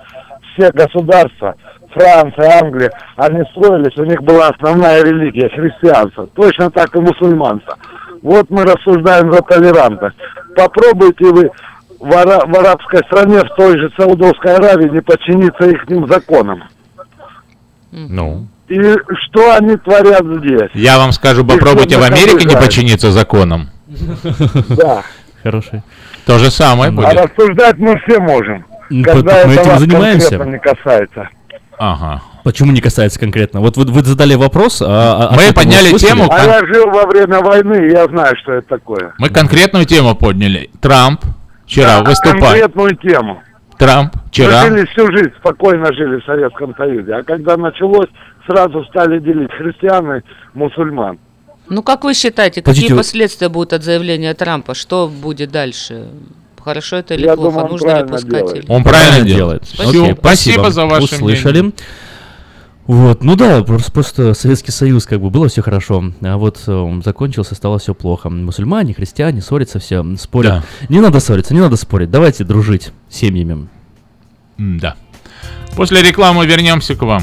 Все 0.54 0.70
государства, 0.70 1.56
Франция, 1.92 2.60
Англия, 2.62 2.90
они 3.16 3.42
строились, 3.52 3.96
у 3.96 4.04
них 4.04 4.22
была 4.22 4.48
основная 4.48 5.02
религия, 5.02 5.48
христианство. 5.48 6.26
Точно 6.28 6.70
так 6.70 6.94
и 6.94 7.00
мусульманство. 7.00 7.76
Вот 8.22 8.50
мы 8.50 8.64
рассуждаем 8.64 9.32
за 9.32 9.40
толерантность. 9.42 10.16
Попробуйте 10.56 11.24
вы 11.26 11.50
в, 12.00 12.12
ара- 12.14 12.44
в 12.46 12.56
арабской 12.58 12.98
стране, 13.06 13.38
в 13.40 13.54
той 13.56 13.78
же 13.78 13.90
Саудовской 13.96 14.54
Аравии, 14.56 14.88
не 14.88 15.00
подчиниться 15.00 15.64
их 15.68 15.82
законам. 16.08 16.62
Ну. 17.90 18.46
И 18.68 18.78
что 18.80 19.54
они 19.56 19.76
творят 19.76 20.22
здесь? 20.40 20.70
Я 20.74 20.98
вам 20.98 21.12
скажу, 21.12 21.44
попробуйте 21.46 21.96
в 21.96 22.02
Америке 22.02 22.46
не 22.46 22.54
подчиниться 22.54 23.10
законам. 23.10 23.68
Да. 24.76 25.02
Хороший. 25.42 25.82
То 26.26 26.38
же 26.38 26.50
самое 26.50 26.90
А 26.90 26.92
будет. 26.92 27.14
рассуждать 27.14 27.78
мы 27.78 27.98
все 28.00 28.20
можем. 28.20 28.64
Ну, 28.90 29.04
Когда 29.04 29.46
мы 29.46 29.52
это 29.54 29.62
этим 29.62 29.78
занимаемся. 29.78 30.36
не 30.44 30.58
касается. 30.58 31.28
Ага. 31.78 32.22
Почему 32.44 32.72
не 32.72 32.80
касается 32.80 33.20
конкретно? 33.20 33.60
Вот 33.60 33.76
вы, 33.76 33.84
вы 33.84 34.02
задали 34.02 34.34
вопрос, 34.34 34.82
а... 34.82 35.28
а 35.30 35.34
Мы 35.34 35.42
ответ 35.42 35.48
вы 35.48 35.54
подняли 35.54 35.98
тему, 35.98 36.28
А 36.30 36.44
я 36.44 36.66
жил 36.66 36.86
во 36.90 37.06
время 37.06 37.40
войны, 37.40 37.90
я 37.90 38.06
знаю, 38.06 38.36
что 38.42 38.52
это 38.52 38.68
такое. 38.68 39.14
Мы 39.18 39.28
конкретную 39.28 39.84
тему 39.84 40.14
подняли. 40.14 40.70
Трамп 40.80 41.20
вчера 41.66 42.00
Да, 42.00 42.04
выступал. 42.10 42.50
Конкретную 42.52 42.96
тему. 42.96 43.42
Трамп 43.78 44.14
вчера. 44.28 44.64
Мы 44.64 44.78
жили 44.78 44.86
всю 44.86 45.06
жизнь, 45.12 45.30
спокойно 45.38 45.92
жили 45.92 46.20
в 46.20 46.24
Советском 46.24 46.74
Союзе. 46.76 47.14
А 47.14 47.22
когда 47.22 47.56
началось, 47.56 48.08
сразу 48.46 48.84
стали 48.86 49.20
делить 49.20 49.52
христиан 49.52 50.16
и 50.16 50.20
мусульман. 50.54 51.18
Ну, 51.68 51.82
как 51.82 52.02
вы 52.04 52.14
считаете, 52.14 52.62
Подождите, 52.62 52.86
какие 52.86 52.94
вы- 52.94 53.00
последствия 53.00 53.48
будут 53.48 53.74
от 53.74 53.84
заявления 53.84 54.34
Трампа? 54.34 54.74
Что 54.74 55.06
будет 55.06 55.50
дальше? 55.50 56.06
Хорошо 56.68 56.96
это 56.96 57.14
или 57.14 57.24
Я 57.24 57.34
плохо? 57.34 57.50
думаю, 57.50 57.64
он 57.64 57.70
Нужно 57.72 58.02
ли 58.02 58.08
пускать? 58.08 58.30
делает. 58.30 58.56
или- 58.56 58.64
Он 58.68 58.84
правильно 58.84 59.24
делает. 59.26 59.62
Спасибо. 59.66 60.04
Окей, 60.04 60.16
Спасибо 60.18 60.70
за 60.70 60.84
ваше 60.84 61.14
Услышали. 61.14 61.60
мнение. 61.60 61.72
Вот, 62.86 63.22
ну 63.22 63.36
да, 63.36 63.62
просто, 63.64 63.90
просто 63.92 64.34
Советский 64.34 64.70
Союз, 64.70 65.06
как 65.06 65.20
бы, 65.20 65.30
было 65.30 65.48
все 65.48 65.62
хорошо, 65.62 66.04
а 66.22 66.36
вот 66.36 66.60
э, 66.66 67.00
закончился, 67.04 67.54
стало 67.54 67.78
все 67.78 67.94
плохо. 67.94 68.28
Мусульмане, 68.30 68.92
христиане, 68.94 69.40
ссорятся 69.40 69.78
все, 69.78 70.04
спорят. 70.18 70.62
Не 70.90 71.00
надо 71.00 71.20
ссориться, 71.20 71.54
не 71.54 71.60
надо 71.60 71.76
спорить, 71.76 72.10
давайте 72.10 72.44
дружить 72.44 72.92
с 73.10 73.16
семьями. 73.16 73.68
Да. 74.58 74.96
После 75.76 76.02
рекламы 76.02 76.44
вернемся 76.46 76.94
к 76.94 77.02
вам. 77.02 77.22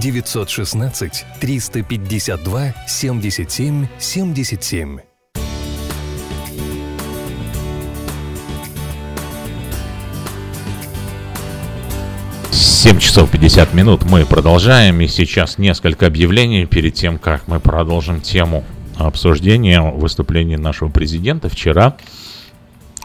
916 0.00 1.26
352 1.40 2.74
77 2.86 3.86
77. 3.98 4.98
Семь 12.50 12.98
часов 12.98 13.30
50 13.30 13.74
минут 13.74 14.04
мы 14.04 14.26
продолжаем, 14.26 15.00
и 15.00 15.06
сейчас 15.06 15.56
несколько 15.58 16.06
объявлений 16.06 16.66
перед 16.66 16.94
тем, 16.94 17.18
как 17.18 17.46
мы 17.46 17.60
продолжим 17.60 18.20
тему 18.20 18.64
обсуждения 18.96 19.80
выступления 19.80 20.58
нашего 20.58 20.88
президента 20.88 21.48
вчера. 21.48 21.96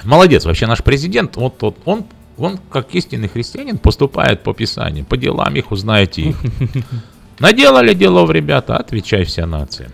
Молодец, 0.03 0.45
вообще 0.45 0.67
наш 0.67 0.83
президент, 0.83 1.35
вот, 1.35 1.61
вот 1.61 1.77
он, 1.85 2.05
он 2.38 2.59
как 2.71 2.93
истинный 2.93 3.27
христианин 3.27 3.77
поступает 3.77 4.43
по 4.43 4.53
Писанию, 4.53 5.05
по 5.05 5.17
делам 5.17 5.55
их 5.55 5.71
узнаете 5.71 6.21
их. 6.21 6.38
Наделали 7.39 7.93
делов, 7.93 8.29
ребята, 8.31 8.77
отвечай 8.77 9.23
вся 9.23 9.45
нация. 9.45 9.89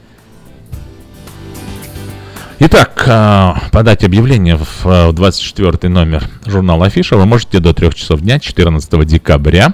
Итак, 2.60 3.04
а, 3.08 3.58
подать 3.72 4.06
объявление 4.06 4.58
в 4.58 5.12
24 5.12 5.92
номер 5.92 6.30
журнала 6.46 6.86
Афиша 6.86 7.18
вы 7.18 7.26
можете 7.26 7.60
до 7.60 7.74
3 7.74 7.94
часов 7.94 8.22
дня 8.22 8.40
14 8.40 9.06
декабря 9.06 9.74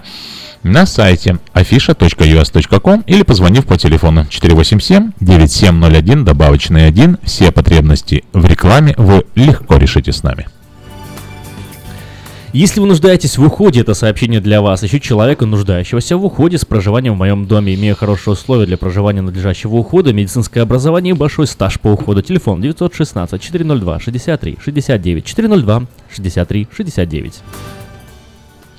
на 0.63 0.85
сайте 0.87 1.37
afisha.us.com 1.53 3.03
или 3.05 3.21
позвонив 3.23 3.65
по 3.65 3.77
телефону 3.77 4.25
487-9701 4.29 6.23
добавочный 6.23 6.87
1. 6.87 7.19
Все 7.23 7.51
потребности 7.51 8.23
в 8.33 8.45
рекламе 8.45 8.95
вы 8.97 9.25
легко 9.35 9.77
решите 9.77 10.11
с 10.11 10.23
нами. 10.23 10.47
Если 12.51 12.79
вы 12.79 12.87
нуждаетесь 12.87 13.37
в 13.37 13.45
уходе, 13.45 13.81
это 13.81 13.93
сообщение 13.93 14.41
для 14.41 14.63
вас. 14.63 14.83
Ищу 14.83 14.97
человека, 14.97 15.45
нуждающегося 15.45 16.17
в 16.17 16.25
уходе 16.25 16.57
с 16.57 16.65
проживанием 16.65 17.13
в 17.13 17.17
моем 17.17 17.45
доме, 17.45 17.75
имея 17.75 17.93
хорошие 17.93 18.33
условия 18.33 18.65
для 18.65 18.75
проживания 18.75 19.21
надлежащего 19.21 19.75
ухода, 19.75 20.13
медицинское 20.13 20.61
образование 20.61 21.13
и 21.13 21.17
большой 21.17 21.45
стаж 21.45 21.79
по 21.79 21.89
уходу. 21.89 22.23
Телефон 22.23 22.59
916 22.59 23.39
402 23.39 23.99
63 23.99 24.57
69 24.59 25.25
402 25.25 25.83
63 26.11 26.67
69. 26.75 27.33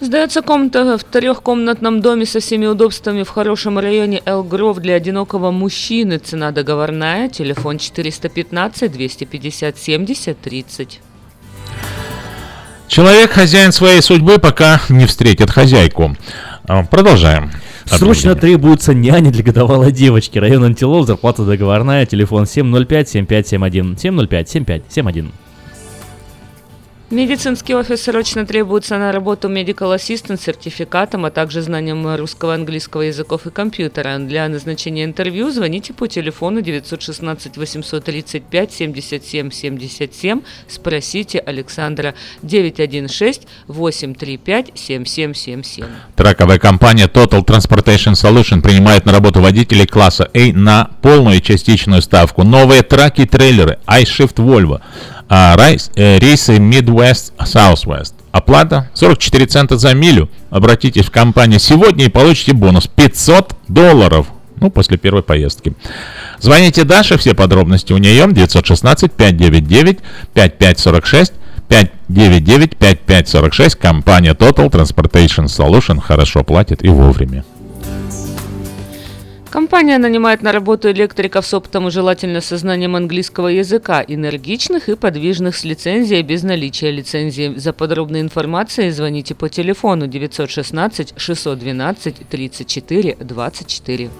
Сдается 0.01 0.43
комната 0.43 0.99
в 0.99 1.05
трехкомнатном 1.05 2.01
доме 2.01 2.27
со 2.27 2.41
всеми 2.41 2.66
удобствами 2.66 3.23
в 3.23 3.29
хорошем 3.29 3.79
районе 3.79 4.21
Элгров 4.25 4.79
для 4.79 4.95
одинокого 4.95 5.53
мужчины. 5.53 6.18
Цена 6.18 6.51
договорная. 6.51 7.29
Телефон 7.29 7.79
415 7.79 8.91
250 8.91 9.79
70 9.79 10.41
30. 10.41 11.01
Человек 12.91 13.30
хозяин 13.30 13.70
своей 13.70 14.03
судьбы, 14.03 14.38
пока 14.41 14.80
не 14.88 15.07
встретит 15.07 15.49
хозяйку. 15.49 16.16
А, 16.64 16.82
Продолжаем. 16.82 17.53
Срочно 17.84 18.34
требуется 18.34 18.95
няня 18.95 19.30
для 19.30 19.45
годовалой 19.45 19.93
девочки. 19.93 20.41
Район 20.41 20.64
Антилов, 20.64 21.07
зарплата 21.07 21.45
договорная, 21.45 22.05
телефон 22.05 22.45
705-7571, 22.45 23.95
705-7571. 23.95 25.30
Медицинский 27.11 27.75
офис 27.75 28.03
срочно 28.03 28.47
требуется 28.47 28.97
на 28.97 29.11
работу 29.11 29.49
Medical 29.49 29.97
Assistant 29.97 30.39
с 30.41 30.45
сертификатом, 30.45 31.25
а 31.25 31.33
также 31.33 31.61
знанием 31.61 32.07
русского, 32.15 32.55
английского 32.55 33.03
языков 33.03 33.49
и 33.49 33.51
компьютера. 33.51 34.17
Для 34.21 34.49
назначения 34.49 35.03
интервью 35.05 35.51
звоните 35.51 35.93
по 35.93 36.07
телефону 36.07 36.61
916 36.61 37.57
835 37.57 38.73
77 38.73 39.51
77. 39.51 40.41
Спросите 40.69 41.41
Александра 41.41 42.15
916 42.43 43.49
835 43.67 44.71
7777. 44.77 45.87
Траковая 46.15 46.61
компания 46.61 47.09
Total 47.09 47.45
Transportation 47.45 48.13
Solution 48.13 48.63
принимает 48.63 49.05
на 49.05 49.11
работу 49.11 49.41
водителей 49.41 49.89
класса 49.89 50.31
A 50.33 50.53
на 50.53 50.91
полную 51.03 51.39
и 51.39 51.43
частичную 51.43 52.03
ставку. 52.03 52.45
Новые 52.45 52.85
траки 52.85 53.23
и 53.23 53.27
трейлеры 53.27 53.81
iShift 53.89 54.37
Volvo. 54.37 54.81
А, 55.33 55.55
рейс- 55.57 55.91
э, 55.95 56.18
рейсы 56.18 56.57
Midwest 56.57 57.33
Southwest. 57.39 58.14
Оплата 58.33 58.91
44 58.95 59.47
цента 59.47 59.78
за 59.78 59.95
милю. 59.95 60.28
Обратитесь 60.51 61.05
в 61.07 61.11
компанию 61.12 61.61
сегодня 61.61 62.07
и 62.07 62.09
получите 62.09 62.53
бонус 62.53 62.89
500 62.89 63.55
долларов. 63.68 64.26
Ну, 64.57 64.70
после 64.70 64.99
первой 64.99 65.22
поездки. 65.22 65.72
Звоните 66.41 66.85
Даше, 66.85 67.16
все 67.16 67.35
подробности 67.35 67.93
у 67.93 67.99
нее. 67.99 68.26
916 68.31 69.12
599 69.12 70.01
5546 70.35 71.33
599 71.68 72.76
5546. 72.76 73.76
Компания 73.76 74.35
Total 74.35 74.68
Transportation 74.68 75.45
Solution 75.45 76.01
хорошо 76.01 76.43
платит 76.43 76.85
и 76.85 76.89
вовремя. 76.89 77.45
Компания 79.51 79.98
нанимает 79.98 80.42
на 80.42 80.53
работу 80.53 80.90
электриков 80.92 81.44
с 81.44 81.53
опытом 81.53 81.88
и 81.88 81.90
желательно 81.90 82.40
со 82.40 82.57
знанием 82.57 82.94
английского 82.94 83.48
языка, 83.48 84.05
энергичных 84.07 84.88
и 84.88 84.94
подвижных 84.94 85.57
с 85.57 85.64
лицензией 85.64 86.22
без 86.22 86.44
наличия 86.44 86.92
лицензии. 86.92 87.55
За 87.57 87.72
подробной 87.72 88.20
информацией 88.20 88.90
звоните 88.90 89.34
по 89.34 89.48
телефону 89.48 90.07
916 90.07 91.14
612 91.16 92.28
34 92.28 93.16
24. 93.18 94.11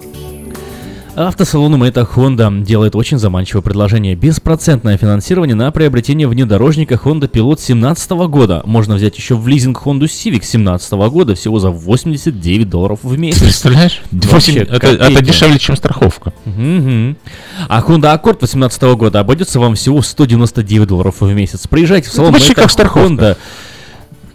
Автосалон 1.13 1.73
Мэйта 1.77 2.07
Honda 2.15 2.63
делает 2.63 2.95
очень 2.95 3.19
заманчивое 3.19 3.61
предложение. 3.61 4.15
Беспроцентное 4.15 4.97
финансирование 4.97 5.55
на 5.55 5.69
приобретение 5.71 6.25
внедорожника 6.25 6.95
Honda 6.95 7.29
Pilot 7.29 7.55
2017 7.57 8.11
года. 8.29 8.61
Можно 8.65 8.95
взять 8.95 9.17
еще 9.17 9.35
в 9.35 9.45
лизинг 9.47 9.81
Honda 9.83 10.03
Civic 10.03 10.39
2017 10.39 10.91
года 10.93 11.35
всего 11.35 11.59
за 11.59 11.69
89 11.69 12.69
долларов 12.69 12.99
в 13.03 13.17
месяц. 13.19 13.41
Представляешь? 13.41 14.01
Вообще, 14.11 14.29
Восемь- 14.29 14.57
это, 14.59 14.79
копейки. 14.79 15.11
это 15.13 15.21
дешевле, 15.25 15.59
чем 15.59 15.75
страховка. 15.75 16.33
Мгм. 16.45 17.17
А 17.67 17.81
Honda 17.81 18.15
Accord 18.17 18.39
2018 18.39 18.95
года 18.95 19.19
обойдется 19.19 19.59
вам 19.59 19.75
всего 19.75 20.01
199 20.01 20.87
долларов 20.87 21.15
в 21.19 21.31
месяц. 21.33 21.67
Приезжайте 21.67 22.09
в 22.09 22.13
салон 22.13 22.31
почти 22.31 22.49
Мэйта 22.51 22.61
как 22.61 22.71
страховка. 22.71 22.99
Honda 23.13 23.37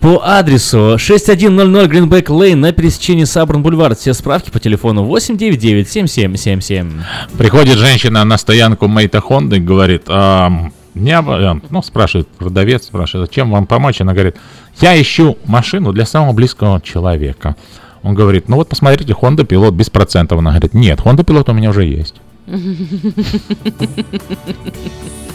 по 0.00 0.22
адресу 0.24 0.96
6100 0.98 1.86
Greenback 1.86 2.26
Lane 2.26 2.56
на 2.56 2.72
пересечении 2.72 3.24
Сабран 3.24 3.62
Бульвар. 3.62 3.96
Все 3.96 4.14
справки 4.14 4.50
по 4.50 4.60
телефону 4.60 5.04
899 5.04 5.88
7777. 5.88 7.02
Приходит 7.38 7.78
женщина 7.78 8.24
на 8.24 8.38
стоянку 8.38 8.88
Мейта 8.88 9.20
Хонды 9.20 9.56
и 9.56 9.60
говорит, 9.60 10.02
«А, 10.08 10.70
мне, 10.96 11.20
бы, 11.20 11.32
э, 11.32 11.54
ну, 11.70 11.82
спрашивает 11.82 12.28
продавец, 12.28 12.84
спрашивает, 12.84 13.30
чем 13.30 13.50
вам 13.50 13.66
помочь? 13.66 14.00
Она 14.00 14.14
говорит, 14.14 14.36
я 14.80 15.00
ищу 15.00 15.36
машину 15.44 15.92
для 15.92 16.06
самого 16.06 16.32
близкого 16.32 16.80
человека. 16.80 17.54
Он 18.02 18.14
говорит, 18.14 18.48
ну 18.48 18.56
вот 18.56 18.68
посмотрите, 18.68 19.12
Honda 19.12 19.46
Pilot 19.46 19.72
без 19.72 19.90
процентов. 19.90 20.38
Она 20.38 20.52
говорит, 20.52 20.72
нет, 20.72 21.00
Honda 21.00 21.24
Pilot 21.24 21.50
у 21.50 21.54
меня 21.54 21.70
уже 21.70 21.84
есть. 21.84 22.14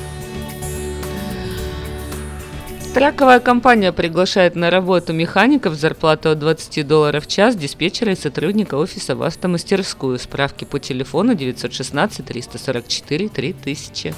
Траковая 2.93 3.39
компания 3.39 3.93
приглашает 3.93 4.55
на 4.55 4.69
работу 4.69 5.13
механиков 5.13 5.75
с 5.75 5.79
зарплатой 5.79 6.33
от 6.33 6.39
20 6.39 6.85
долларов 6.85 7.25
в 7.25 7.27
час, 7.27 7.55
диспетчера 7.55 8.11
и 8.11 8.17
сотрудника 8.17 8.75
офиса 8.75 9.15
в 9.15 9.23
автомастерскую. 9.23 10.19
Справки 10.19 10.65
по 10.65 10.77
телефону 10.77 11.33
916 11.33 12.25
344 12.25 13.29
3000. 13.29 14.13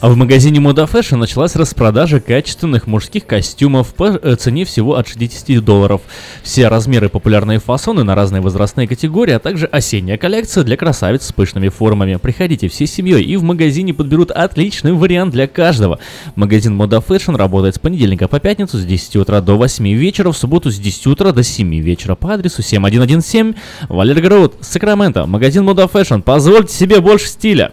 А 0.00 0.08
в 0.08 0.16
магазине 0.16 0.58
Moda 0.58 0.90
Fashion 0.90 1.16
началась 1.16 1.56
распродажа 1.56 2.20
качественных 2.20 2.86
мужских 2.86 3.26
костюмов 3.26 3.94
по 3.94 4.08
э, 4.08 4.36
цене 4.36 4.64
всего 4.64 4.96
от 4.96 5.08
60 5.08 5.64
долларов. 5.64 6.00
Все 6.42 6.68
размеры 6.68 7.08
популярные 7.08 7.60
фасоны 7.60 8.02
на 8.02 8.14
разные 8.14 8.42
возрастные 8.42 8.88
категории, 8.88 9.32
а 9.32 9.38
также 9.38 9.66
осенняя 9.66 10.18
коллекция 10.18 10.64
для 10.64 10.76
красавиц 10.76 11.24
с 11.24 11.32
пышными 11.32 11.68
формами. 11.68 12.16
Приходите 12.16 12.68
всей 12.68 12.86
семьей 12.86 13.22
и 13.24 13.36
в 13.36 13.42
магазине 13.42 13.94
подберут 13.94 14.30
отличный 14.30 14.92
вариант 14.92 15.32
для 15.32 15.46
каждого. 15.46 15.98
Магазин 16.34 16.80
Moda 16.80 17.04
Fashion 17.06 17.36
работает 17.36 17.76
с 17.76 17.78
понедельника 17.78 18.28
по 18.28 18.40
пятницу 18.40 18.78
с 18.78 18.84
10 18.84 19.16
утра 19.16 19.40
до 19.40 19.56
8 19.56 19.86
вечера, 19.94 20.32
в 20.32 20.36
субботу 20.36 20.70
с 20.70 20.78
10 20.78 21.06
утра 21.06 21.32
до 21.32 21.42
7 21.42 21.74
вечера 21.80 22.14
по 22.14 22.34
адресу 22.34 22.62
7117 22.62 23.56
Валерий 23.88 24.28
Роуд, 24.28 24.54
Сакраменто. 24.60 25.26
Магазин 25.26 25.68
Moda 25.68 25.90
Fashion. 25.90 26.22
Позвольте 26.22 26.74
себе 26.74 27.00
больше 27.00 27.28
стиля. 27.28 27.72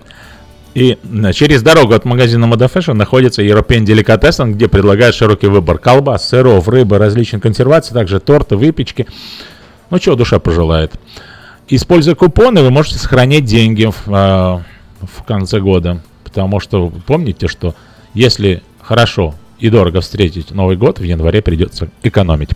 И 0.73 0.97
э, 1.03 1.33
через 1.33 1.61
дорогу 1.61 1.93
от 1.93 2.05
магазина 2.05 2.45
Moda 2.45 2.93
находится 2.93 3.41
European 3.41 3.83
Delicatessen, 3.83 4.51
где 4.51 4.67
предлагают 4.67 5.15
широкий 5.15 5.47
выбор 5.47 5.77
колбас, 5.77 6.27
сыров, 6.27 6.67
рыбы, 6.67 6.97
различных 6.97 7.41
консерваций, 7.41 7.93
также 7.93 8.19
торты, 8.19 8.55
выпечки. 8.55 9.07
Ну, 9.89 9.99
чего 9.99 10.15
душа 10.15 10.39
пожелает. 10.39 10.93
Используя 11.67 12.15
купоны, 12.15 12.61
вы 12.61 12.71
можете 12.71 12.99
сохранять 12.99 13.45
деньги 13.45 13.85
в, 13.85 13.95
а, 14.07 14.63
в 15.01 15.23
конце 15.23 15.59
года. 15.59 16.01
Потому 16.23 16.61
что 16.61 16.91
помните, 17.05 17.47
что 17.47 17.75
если 18.13 18.63
хорошо 18.81 19.35
и 19.59 19.69
дорого 19.69 19.99
встретить 20.01 20.51
Новый 20.51 20.77
год, 20.77 20.99
в 20.99 21.03
январе 21.03 21.41
придется 21.41 21.89
экономить. 22.03 22.51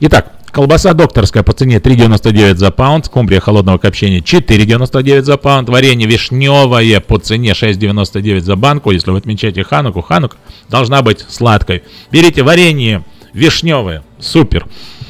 Итак, 0.00 0.32
колбаса 0.52 0.94
докторская 0.94 1.42
по 1.42 1.52
цене 1.52 1.78
3,99 1.78 2.54
за 2.54 2.70
паунд, 2.70 3.06
скумбрия 3.06 3.40
холодного 3.40 3.78
копчения 3.78 4.20
4,99 4.20 5.22
за 5.22 5.36
паунд, 5.36 5.68
варенье 5.68 6.06
вишневое 6.06 7.00
по 7.00 7.18
цене 7.18 7.50
6,99 7.50 8.40
за 8.40 8.54
банку. 8.54 8.92
Если 8.92 9.10
вы 9.10 9.18
отмечаете 9.18 9.64
Хануку, 9.64 10.00
Ханука 10.00 10.36
должна 10.68 11.02
быть 11.02 11.24
сладкой. 11.28 11.82
Берите 12.12 12.44
варенье 12.44 13.04
вишневое, 13.32 14.04
супер. 14.20 14.66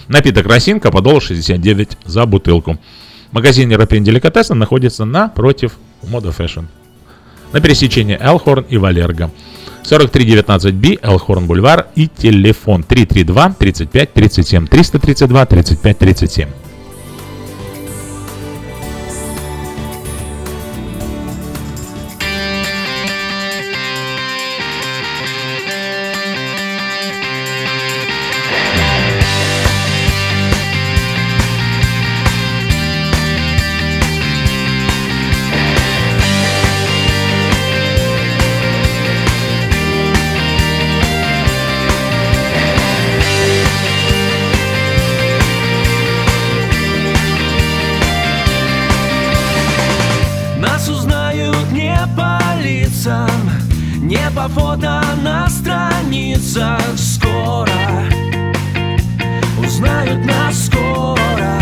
Напиток 0.09 0.47
росинка 0.47 0.91
по 0.91 1.03
доллару 1.03 1.21
69 1.21 1.99
за 2.07 2.25
бутылку. 2.25 2.79
Магазин 3.31 3.71
European 3.71 4.03
Delicatessen 4.05 4.55
находится 4.55 5.05
напротив 5.05 5.73
Moda 6.03 6.35
Fashion. 6.35 6.65
На 7.53 7.61
пересечении 7.61 8.17
Элхорн 8.19 8.65
и 8.71 8.79
Валерго. 8.79 9.31
4319B, 9.89 10.99
Элхорн 11.03 11.47
Бульвар 11.47 11.87
и 11.97 12.09
телефон 12.09 12.83
332 12.83 13.55
35 13.59 14.13
37 14.13 14.67
332 14.67 15.47
35 15.47 15.99
37. 15.99 16.58
Не 54.09 54.31
по 54.35 54.49
фото 54.49 55.03
на 55.23 55.49
страницах 55.51 56.81
скоро. 56.97 57.69
Узнают 59.59 60.25
нас 60.25 60.67
скоро. 60.67 61.53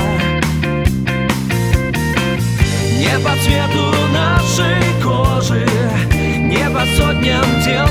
Не 2.98 3.18
по 3.18 3.32
цвету 3.42 3.92
нашей 4.12 5.02
кожи, 5.02 5.66
не 6.40 6.70
по 6.70 6.82
сотням 6.96 7.44
дел 7.64 7.88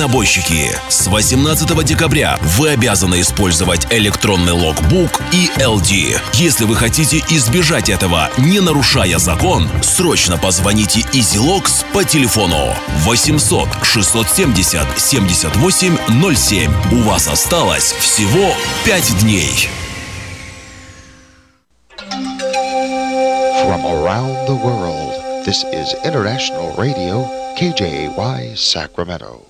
Водители-дальнобойщики! 0.00 0.70
С 0.88 1.06
18 1.08 1.84
декабря 1.84 2.38
вы 2.56 2.70
обязаны 2.70 3.20
использовать 3.20 3.86
электронный 3.92 4.52
логбук 4.52 5.20
и 5.32 5.50
LD. 5.58 6.18
Если 6.34 6.64
вы 6.64 6.74
хотите 6.76 7.22
избежать 7.28 7.88
этого, 7.90 8.30
не 8.38 8.60
нарушая 8.60 9.18
закон, 9.18 9.68
срочно 9.82 10.38
позвоните 10.38 11.00
EasyLogs 11.12 11.84
по 11.92 12.04
телефону 12.04 12.74
800 13.00 13.68
670 13.82 14.86
7807. 14.98 16.72
У 16.92 17.02
вас 17.02 17.28
осталось 17.28 17.92
всего 17.92 18.54
5 18.86 19.20
дней. 19.20 19.68
From 23.66 23.84
around 23.84 24.46
the 24.48 24.56
world, 24.64 25.44
this 25.44 25.62
is 25.72 25.94
International 26.04 26.74
Radio, 26.76 27.28
KJY 27.58 28.56
Sacramento. 28.56 29.49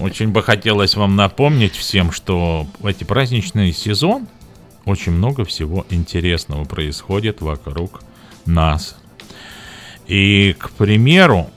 Очень 0.00 0.28
бы 0.28 0.42
хотелось 0.42 0.94
вам 0.94 1.16
напомнить 1.16 1.74
всем, 1.74 2.12
что 2.12 2.66
в 2.78 2.86
эти 2.86 3.04
праздничный 3.04 3.72
сезон 3.72 4.28
очень 4.84 5.12
много 5.12 5.44
всего 5.44 5.86
интересного 5.90 6.64
происходит 6.64 7.40
вокруг 7.40 8.02
нас. 8.46 8.96
И, 10.06 10.54
к 10.58 10.70
примеру, 10.70 11.50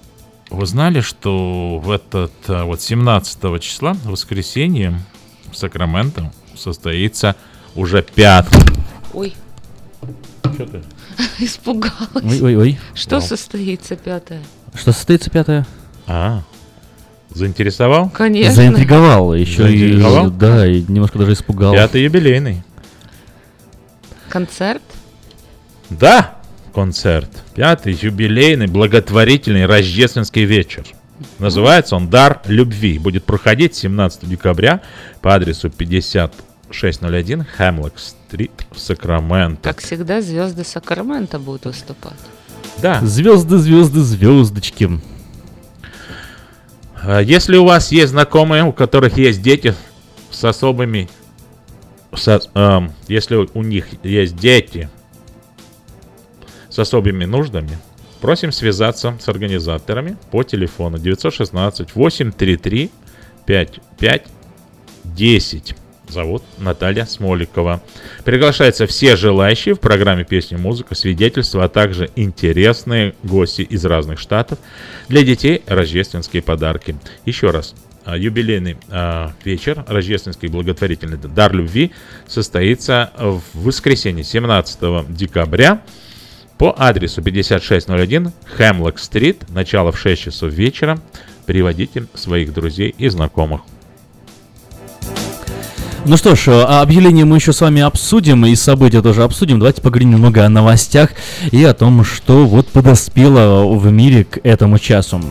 вы 0.49 0.65
знали, 0.65 1.01
что 1.01 1.79
в 1.79 1.91
этот 1.91 2.31
а, 2.47 2.65
вот 2.65 2.81
17 2.81 3.61
числа, 3.61 3.93
в 3.93 4.07
воскресенье, 4.11 4.99
в 5.51 5.57
Сакраменто 5.57 6.31
состоится 6.55 7.35
уже 7.75 8.01
пятый, 8.01 8.61
Ой. 9.13 9.33
Что 10.53 10.65
ты? 10.65 10.81
Испугалась. 11.39 12.23
Ой-ой-ой. 12.23 12.79
Что 12.93 13.17
Вау. 13.17 13.27
состоится 13.27 13.95
пятое? 13.95 14.41
Что 14.73 14.91
состоится 14.91 15.29
пятое? 15.29 15.65
А, 16.05 16.43
заинтересовал? 17.29 18.09
Конечно. 18.09 18.53
Заинтриговал 18.53 19.33
еще 19.33 19.63
Заинтриговал? 19.63 20.27
и 20.27 20.31
да, 20.31 20.67
и 20.67 20.81
немножко 20.87 21.19
даже 21.19 21.33
испугал. 21.33 21.73
Пятый 21.73 22.03
юбилейный. 22.03 22.63
Концерт? 24.29 24.81
Да, 25.89 26.36
концерт. 26.78 27.32
Пятый 27.55 27.97
юбилейный 27.99 28.67
благотворительный 28.67 29.65
рождественский 29.65 30.43
вечер. 30.45 30.84
Называется 31.39 31.95
он 31.95 32.07
«Дар 32.07 32.39
любви». 32.45 32.99
Будет 32.99 33.23
проходить 33.23 33.73
17 33.73 34.30
декабря 34.30 34.82
по 35.21 35.34
адресу 35.34 35.71
5601 35.71 37.45
Хемлок-стрит 37.57 38.51
в 38.71 38.78
Сакраменто. 38.78 39.63
Как 39.63 39.80
всегда, 39.82 40.21
звезды 40.21 40.63
Сакрамента 40.63 41.39
будут 41.39 41.65
выступать. 41.65 42.13
Да. 42.80 43.01
Звезды, 43.03 43.57
звезды, 43.57 44.01
звездочки. 44.01 45.01
А 47.01 47.21
Если 47.21 47.57
у 47.57 47.65
вас 47.65 47.91
есть 47.91 48.11
знакомые, 48.11 48.63
у 48.65 48.71
которых 48.71 49.17
есть 49.17 49.41
дети 49.41 49.73
с 50.30 50.45
особыми... 50.45 51.09
со- 52.13 52.39
эм, 52.53 52.91
если 53.07 53.47
у 53.51 53.63
них 53.63 53.88
есть 54.03 54.36
дети 54.36 54.91
с 56.78 56.80
особыми 56.80 57.25
нуждами, 57.25 57.80
просим 58.21 58.51
связаться 58.51 59.17
с 59.19 59.28
организаторами 59.28 60.15
по 60.30 60.43
телефону 60.43 60.99
916 60.99 61.95
833 61.95 62.91
5510. 63.47 65.75
Зовут 66.07 66.43
Наталья 66.59 67.05
Смоликова. 67.05 67.82
Приглашаются 68.23 68.86
все 68.86 69.15
желающие 69.15 69.73
в 69.73 69.80
программе 69.80 70.23
«Песни, 70.23 70.55
музыка», 70.55 70.93
свидетельства, 70.93 71.63
а 71.63 71.69
также 71.69 72.11
интересные 72.15 73.15
гости 73.23 73.63
из 73.63 73.84
разных 73.84 74.19
штатов. 74.19 74.59
Для 75.07 75.23
детей 75.23 75.63
рождественские 75.65 76.43
подарки. 76.43 76.95
Еще 77.25 77.49
раз, 77.49 77.73
а, 78.05 78.15
юбилейный 78.15 78.78
а, 78.89 79.34
вечер, 79.43 79.84
рождественский 79.88 80.47
благотворительный 80.47 81.17
дар 81.17 81.53
любви 81.53 81.91
состоится 82.28 83.11
в 83.17 83.41
воскресенье 83.55 84.23
17 84.23 85.07
декабря 85.09 85.82
по 86.57 86.75
адресу 86.77 87.21
5601 87.21 88.31
Хемлок-стрит, 88.57 89.49
начало 89.49 89.91
в 89.91 89.99
6 89.99 90.21
часов 90.21 90.51
вечера. 90.51 90.99
Приводите 91.45 92.05
своих 92.13 92.53
друзей 92.53 92.93
и 92.97 93.07
знакомых. 93.09 93.61
Ну 96.05 96.15
что 96.15 96.35
ж, 96.35 96.47
а 96.47 96.81
объявление 96.81 97.25
мы 97.25 97.35
еще 97.35 97.51
с 97.51 97.59
вами 97.59 97.81
обсудим, 97.81 98.45
и 98.45 98.55
события 98.55 99.01
тоже 99.01 99.23
обсудим. 99.23 99.59
Давайте 99.59 99.81
поговорим 99.81 100.11
немного 100.11 100.45
о 100.45 100.49
новостях 100.49 101.11
и 101.51 101.63
о 101.63 101.73
том, 101.73 102.03
что 102.05 102.45
вот 102.45 102.67
подоспело 102.67 103.67
в 103.67 103.91
мире 103.91 104.23
к 104.23 104.39
этому 104.43 104.79
часу. 104.79 105.21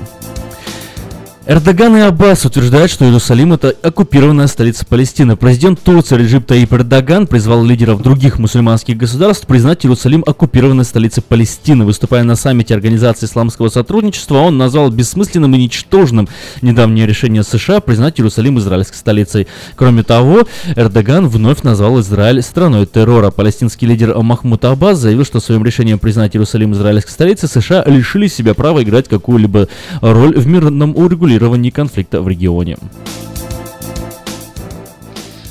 Эрдоган 1.48 1.96
и 1.96 2.00
Аббас 2.00 2.44
утверждают, 2.44 2.90
что 2.90 3.04
Иерусалим 3.04 3.52
это 3.52 3.72
оккупированная 3.80 4.48
столица 4.48 4.84
Палестины. 4.84 5.36
Президент 5.36 5.80
Турции 5.80 6.16
Реджип 6.16 6.44
Таип 6.44 6.72
Эрдоган 6.72 7.28
призвал 7.28 7.64
лидеров 7.64 8.02
других 8.02 8.40
мусульманских 8.40 8.96
государств 8.96 9.46
признать 9.46 9.86
Иерусалим 9.86 10.24
оккупированной 10.26 10.84
столицей 10.84 11.22
Палестины. 11.22 11.84
Выступая 11.84 12.24
на 12.24 12.34
саммите 12.34 12.74
Организации 12.74 13.26
исламского 13.26 13.68
сотрудничества, 13.68 14.38
он 14.38 14.58
назвал 14.58 14.90
бессмысленным 14.90 15.54
и 15.54 15.58
ничтожным 15.58 16.28
недавнее 16.62 17.06
решение 17.06 17.44
США 17.44 17.78
признать 17.78 18.18
Иерусалим 18.18 18.58
израильской 18.58 18.96
столицей. 18.98 19.46
Кроме 19.76 20.02
того, 20.02 20.48
Эрдоган 20.74 21.28
вновь 21.28 21.62
назвал 21.62 22.00
Израиль 22.00 22.42
страной 22.42 22.86
террора. 22.86 23.30
Палестинский 23.30 23.86
лидер 23.86 24.18
Махмуд 24.20 24.64
Аббас 24.64 24.98
заявил, 24.98 25.24
что 25.24 25.38
своим 25.38 25.64
решением 25.64 26.00
признать 26.00 26.34
Иерусалим 26.34 26.72
израильской 26.72 27.12
столицей 27.12 27.48
США 27.48 27.84
лишили 27.86 28.26
себя 28.26 28.54
права 28.54 28.82
играть 28.82 29.06
какую-либо 29.06 29.68
роль 30.00 30.36
в 30.36 30.44
мирном 30.48 30.96
урегулировании 30.96 31.35
конфликта 31.70 32.22
в 32.22 32.28
регионе. 32.28 32.76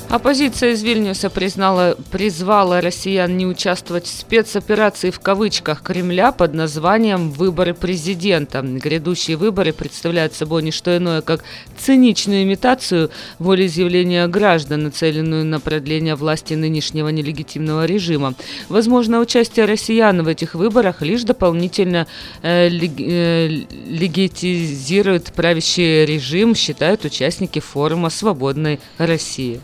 Оппозиция 0.08 0.70
из 0.70 0.84
Вильнюса 0.84 1.30
признала, 1.30 1.96
призвала 2.12 2.80
россиян 2.80 3.36
не 3.36 3.44
участвовать 3.44 4.06
в 4.06 4.16
спецоперации 4.16 5.10
в 5.10 5.18
кавычках 5.18 5.82
Кремля 5.82 6.30
под 6.30 6.54
названием 6.54 7.32
«Выборы 7.32 7.74
президента». 7.74 8.62
Грядущие 8.62 9.36
выборы 9.36 9.72
представляют 9.72 10.32
собой 10.32 10.62
не 10.62 10.70
что 10.70 10.96
иное, 10.96 11.22
как 11.22 11.42
циничную 11.76 12.44
имитацию 12.44 13.10
волеизъявления 13.40 14.28
граждан, 14.28 14.84
нацеленную 14.84 15.44
на 15.44 15.58
продление 15.58 16.14
власти 16.14 16.54
нынешнего 16.54 17.08
нелегитимного 17.08 17.84
режима. 17.84 18.34
Возможно, 18.68 19.18
участие 19.18 19.66
россиян 19.66 20.22
в 20.22 20.28
этих 20.28 20.54
выборах 20.54 21.02
лишь 21.02 21.24
дополнительно 21.24 22.06
э, 22.42 22.68
лег- 22.68 23.00
э, 23.00 23.48
легитизирует 23.88 25.32
правящий 25.32 26.04
режим, 26.04 26.54
считают 26.54 27.04
участники 27.04 27.58
форума 27.58 28.08
«Свободной 28.08 28.78
России». 28.98 29.60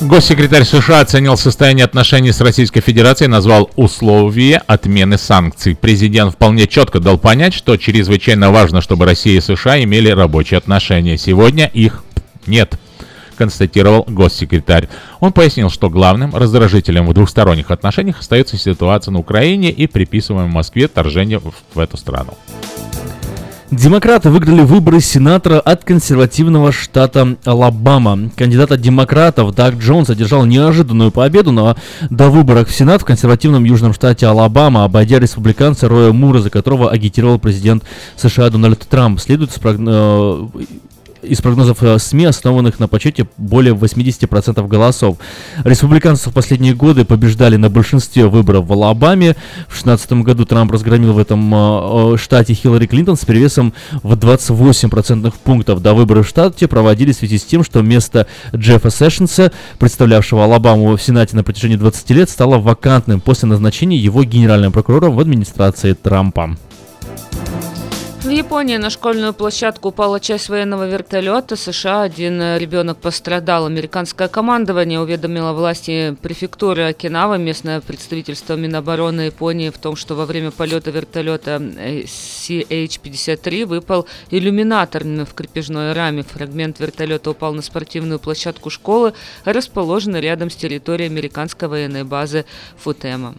Госсекретарь 0.00 0.64
США 0.64 1.00
оценил 1.00 1.36
состояние 1.36 1.84
отношений 1.84 2.32
с 2.32 2.40
Российской 2.40 2.80
Федерацией 2.80 3.28
и 3.28 3.30
назвал 3.30 3.70
условия 3.76 4.62
отмены 4.66 5.18
санкций. 5.18 5.74
Президент 5.74 6.34
вполне 6.34 6.66
четко 6.66 7.00
дал 7.00 7.18
понять, 7.18 7.54
что 7.54 7.76
чрезвычайно 7.76 8.50
важно, 8.50 8.80
чтобы 8.80 9.04
Россия 9.06 9.38
и 9.38 9.40
США 9.40 9.82
имели 9.82 10.08
рабочие 10.10 10.58
отношения. 10.58 11.18
Сегодня 11.18 11.66
их 11.66 12.04
нет 12.46 12.78
констатировал 13.38 14.04
госсекретарь. 14.08 14.88
Он 15.20 15.32
пояснил, 15.32 15.70
что 15.70 15.88
главным 15.88 16.34
раздражителем 16.34 17.06
в 17.06 17.14
двухсторонних 17.14 17.70
отношениях 17.70 18.18
остается 18.18 18.58
ситуация 18.58 19.12
на 19.12 19.20
Украине 19.20 19.70
и 19.70 19.86
приписываем 19.86 20.50
Москве 20.50 20.88
вторжение 20.88 21.40
в 21.40 21.78
эту 21.78 21.96
страну. 21.96 22.34
Демократы 23.70 24.30
выиграли 24.30 24.62
выборы 24.62 25.00
сенатора 25.00 25.60
от 25.60 25.84
консервативного 25.84 26.72
штата 26.72 27.36
Алабама. 27.44 28.30
Кандидат 28.34 28.72
от 28.72 28.80
демократов 28.80 29.54
Даг 29.54 29.76
Джонс 29.76 30.08
одержал 30.08 30.46
неожиданную 30.46 31.10
победу 31.10 31.52
на 31.52 31.76
до 32.08 32.30
выборах 32.30 32.68
в 32.68 32.74
Сенат 32.74 33.02
в 33.02 33.04
консервативном 33.04 33.64
южном 33.64 33.92
штате 33.92 34.26
Алабама, 34.26 34.84
обойдя 34.84 35.18
республиканца 35.18 35.86
Роя 35.86 36.12
Мура, 36.12 36.38
за 36.38 36.48
которого 36.48 36.90
агитировал 36.90 37.38
президент 37.38 37.84
США 38.16 38.48
Дональд 38.48 38.80
Трамп. 38.88 39.20
Следует 39.20 39.50
из 39.52 39.58
прогно- 39.58 40.50
из 41.22 41.40
прогнозов 41.40 41.82
э, 41.82 41.98
СМИ, 41.98 42.26
основанных 42.26 42.78
на 42.78 42.88
подсчете 42.88 43.28
более 43.36 43.74
80% 43.74 44.66
голосов. 44.66 45.18
Республиканцы 45.64 46.30
в 46.30 46.32
последние 46.32 46.74
годы 46.74 47.04
побеждали 47.04 47.56
на 47.56 47.70
большинстве 47.70 48.26
выборов 48.26 48.66
в 48.66 48.72
Алабаме. 48.72 49.34
В 49.68 49.82
2016 49.82 50.12
году 50.24 50.44
Трамп 50.44 50.72
разгромил 50.72 51.12
в 51.12 51.18
этом 51.18 51.54
э, 51.54 52.14
э, 52.14 52.16
штате 52.18 52.54
Хиллари 52.54 52.86
Клинтон 52.86 53.16
с 53.16 53.24
перевесом 53.24 53.72
в 54.02 54.16
28 54.16 54.90
процентных 54.90 55.34
пунктов. 55.34 55.82
До 55.82 55.94
выборы 55.94 56.22
в 56.22 56.28
штате 56.28 56.68
проводились 56.68 57.16
в 57.16 57.18
связи 57.20 57.38
с 57.38 57.44
тем, 57.44 57.64
что 57.64 57.82
место 57.82 58.26
Джеффа 58.54 58.90
Сэшенса, 58.90 59.52
представлявшего 59.78 60.44
Алабаму 60.44 60.96
в 60.96 61.02
Сенате 61.02 61.36
на 61.36 61.44
протяжении 61.44 61.76
20 61.76 62.10
лет, 62.10 62.30
стало 62.30 62.58
вакантным 62.58 63.20
после 63.20 63.48
назначения 63.48 63.96
его 63.96 64.24
генеральным 64.24 64.72
прокурором 64.72 65.16
в 65.16 65.20
администрации 65.20 65.92
Трампа. 65.92 66.56
В 68.28 68.30
Японии 68.30 68.76
на 68.76 68.90
школьную 68.90 69.32
площадку 69.32 69.88
упала 69.88 70.20
часть 70.20 70.50
военного 70.50 70.86
вертолета 70.86 71.56
США. 71.56 72.02
Один 72.02 72.38
э, 72.42 72.58
ребенок 72.58 72.98
пострадал. 72.98 73.64
Американское 73.64 74.28
командование 74.28 75.00
уведомило 75.00 75.54
власти 75.54 76.14
префектуры 76.20 76.82
Окинава, 76.82 77.38
местное 77.38 77.80
представительство 77.80 78.52
Минобороны 78.52 79.22
Японии 79.22 79.70
в 79.70 79.78
том, 79.78 79.96
что 79.96 80.14
во 80.14 80.26
время 80.26 80.50
полета 80.50 80.90
вертолета 80.90 81.52
э, 81.78 82.02
CH-53 82.02 83.64
выпал 83.64 84.06
иллюминатор 84.30 85.04
в 85.04 85.32
крепежной 85.32 85.94
раме. 85.94 86.22
Фрагмент 86.22 86.80
вертолета 86.80 87.30
упал 87.30 87.54
на 87.54 87.62
спортивную 87.62 88.18
площадку 88.18 88.68
школы, 88.68 89.14
расположенной 89.46 90.20
рядом 90.20 90.50
с 90.50 90.56
территорией 90.56 91.08
американской 91.08 91.66
военной 91.66 92.04
базы 92.04 92.44
Футема. 92.76 93.36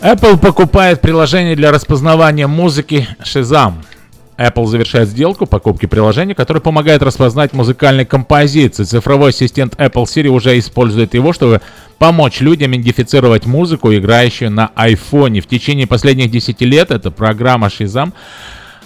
Apple 0.00 0.38
покупает 0.38 1.00
приложение 1.00 1.56
для 1.56 1.70
распознавания 1.70 2.46
музыки 2.46 3.08
Shazam. 3.22 3.74
Apple 4.36 4.66
завершает 4.66 5.08
сделку 5.08 5.46
покупки 5.46 5.86
приложения, 5.86 6.34
которое 6.34 6.60
помогает 6.60 7.02
распознать 7.02 7.52
музыкальные 7.52 8.04
композиции. 8.04 8.84
Цифровой 8.84 9.30
ассистент 9.30 9.74
Apple 9.76 10.04
Siri 10.04 10.26
уже 10.26 10.58
использует 10.58 11.14
его, 11.14 11.32
чтобы 11.32 11.60
помочь 11.98 12.40
людям 12.40 12.72
идентифицировать 12.72 13.46
музыку, 13.46 13.94
играющую 13.94 14.50
на 14.50 14.70
iPhone. 14.76 15.40
В 15.40 15.46
течение 15.46 15.86
последних 15.86 16.30
10 16.30 16.60
лет 16.62 16.90
эта 16.90 17.10
программа 17.10 17.68
Shazam 17.68 18.12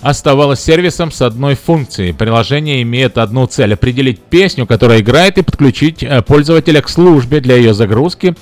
оставалась 0.01 0.61
сервисом 0.61 1.11
с 1.11 1.23
одной 1.23 1.55
функцией. 1.55 2.15
Приложение 2.15 2.83
имеет 2.83 3.19
одну 3.19 3.47
цель– 3.47 3.73
определить 3.75 4.21
песню, 4.21 4.67
которая 4.67 5.01
играет, 5.01 5.39
и 5.39 5.43
подключить 5.43 6.03
э, 6.03 6.23
пользователя 6.23 6.83
к 6.83 6.89
службе 6.89 7.41
для 7.41 7.57
ее 7.57 7.75
загрузки 7.75 8.37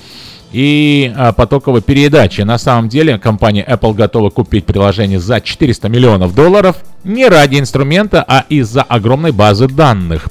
и 0.51 1.11
а, 1.15 1.33
потоковой 1.33 1.81
передачи. 1.81 2.41
На 2.41 2.57
самом 2.57 2.89
деле 2.89 3.17
компания 3.19 3.65
Apple 3.67 3.93
готова 3.93 4.29
купить 4.29 4.65
приложение 4.65 5.19
за 5.19 5.41
400 5.41 5.89
миллионов 5.89 6.33
долларов 6.33 6.77
не 7.03 7.27
ради 7.27 7.59
инструмента, 7.59 8.23
а 8.27 8.45
из-за 8.49 8.81
огромной 8.83 9.31
базы 9.31 9.67
данных. 9.67 10.27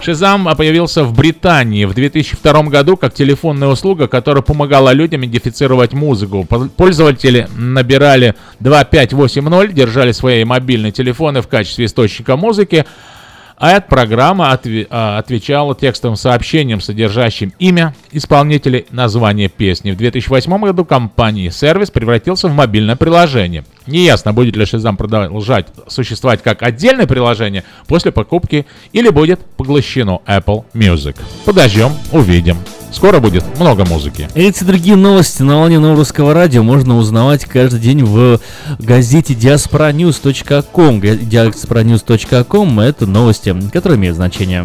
Шизам 0.00 0.48
появился 0.56 1.02
в 1.02 1.12
Британии 1.12 1.84
в 1.84 1.92
2002 1.92 2.62
году 2.64 2.96
как 2.96 3.14
телефонная 3.14 3.68
услуга, 3.68 4.06
которая 4.06 4.42
помогала 4.42 4.92
людям 4.92 5.22
идентифицировать 5.22 5.92
музыку. 5.92 6.44
Пол- 6.48 6.68
Пользователи 6.68 7.48
набирали 7.56 8.34
2580, 8.60 9.74
держали 9.74 10.12
свои 10.12 10.44
мобильные 10.44 10.92
телефоны 10.92 11.42
в 11.42 11.48
качестве 11.48 11.86
источника 11.86 12.36
музыки, 12.36 12.84
а 13.58 13.72
эта 13.72 13.88
программа 13.88 14.52
отве- 14.52 14.86
отвечала 14.88 15.74
текстовым 15.74 16.16
сообщением, 16.16 16.80
содержащим 16.80 17.52
имя 17.58 17.94
исполнителей, 18.12 18.86
название 18.90 19.48
песни. 19.48 19.90
В 19.90 19.96
2008 19.96 20.58
году 20.64 20.84
компании 20.84 21.48
сервис 21.48 21.90
превратился 21.90 22.48
в 22.48 22.54
мобильное 22.54 22.96
приложение. 22.96 23.64
Неясно, 23.88 24.32
будет 24.32 24.54
ли 24.54 24.64
Shazam 24.64 24.96
продолжать 24.96 25.66
существовать 25.88 26.42
как 26.42 26.62
отдельное 26.62 27.06
приложение 27.06 27.64
после 27.86 28.12
покупки 28.12 28.66
или 28.92 29.08
будет 29.08 29.40
поглощено 29.56 30.20
Apple 30.26 30.64
Music. 30.74 31.16
Подождем, 31.44 31.92
увидим. 32.12 32.58
Скоро 32.92 33.20
будет 33.20 33.44
много 33.58 33.84
музыки. 33.84 34.28
Эти 34.34 34.64
другие 34.64 34.96
новости 34.96 35.42
на 35.42 35.58
волне 35.58 35.78
нового 35.78 35.98
русского 35.98 36.32
радио 36.32 36.62
можно 36.62 36.96
узнавать 36.96 37.44
каждый 37.44 37.80
день 37.80 38.04
в 38.04 38.40
газете 38.78 39.34
diasporanews.com. 39.34 41.00
Diasporanews.com 41.00 42.80
это 42.80 43.06
новости, 43.06 43.54
которые 43.72 43.98
имеют 43.98 44.16
значение. 44.16 44.64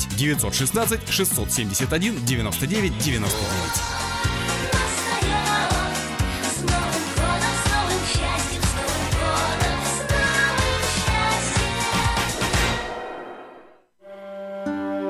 916 0.17 1.09
671 1.09 2.25
99 2.25 2.97
99 2.97 4.01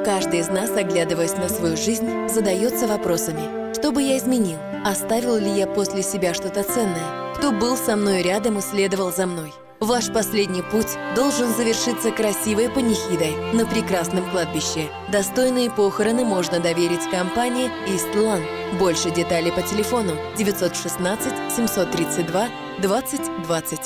Каждый 0.06 0.40
из 0.40 0.48
нас, 0.50 0.72
оглядываясь 0.72 1.36
на 1.36 1.48
свою 1.48 1.78
жизнь, 1.78 2.28
задается 2.28 2.88
вопросами. 2.88 3.74
Что 3.74 3.92
бы 3.92 4.02
я 4.02 4.18
изменил? 4.18 4.58
Оставил 4.84 5.38
ли 5.38 5.52
я 5.52 5.68
после 5.68 6.04
себя 6.04 6.34
что-то 6.34 6.64
ценное? 6.64 7.34
Кто 7.36 7.52
был 7.52 7.78
со 7.78 7.96
мной 7.96 8.22
рядом 8.22 8.58
и 8.58 8.62
следовал 8.62 9.14
за 9.14 9.28
мной? 9.28 9.54
Ваш 9.82 10.14
последний 10.14 10.62
путь 10.62 10.96
должен 11.16 11.52
завершиться 11.56 12.12
красивой 12.12 12.70
панихидой 12.70 13.36
на 13.52 13.66
прекрасном 13.66 14.30
кладбище. 14.30 14.92
Достойные 15.12 15.72
похороны 15.72 16.24
можно 16.24 16.60
доверить 16.60 17.10
компании 17.10 17.72
Истлан. 17.88 18.42
Больше 18.78 19.10
деталей 19.10 19.52
по 19.52 19.64
телефону 19.64 20.12
916 20.38 21.34
732 21.56 22.50
20 22.80 23.22
20. 23.48 23.80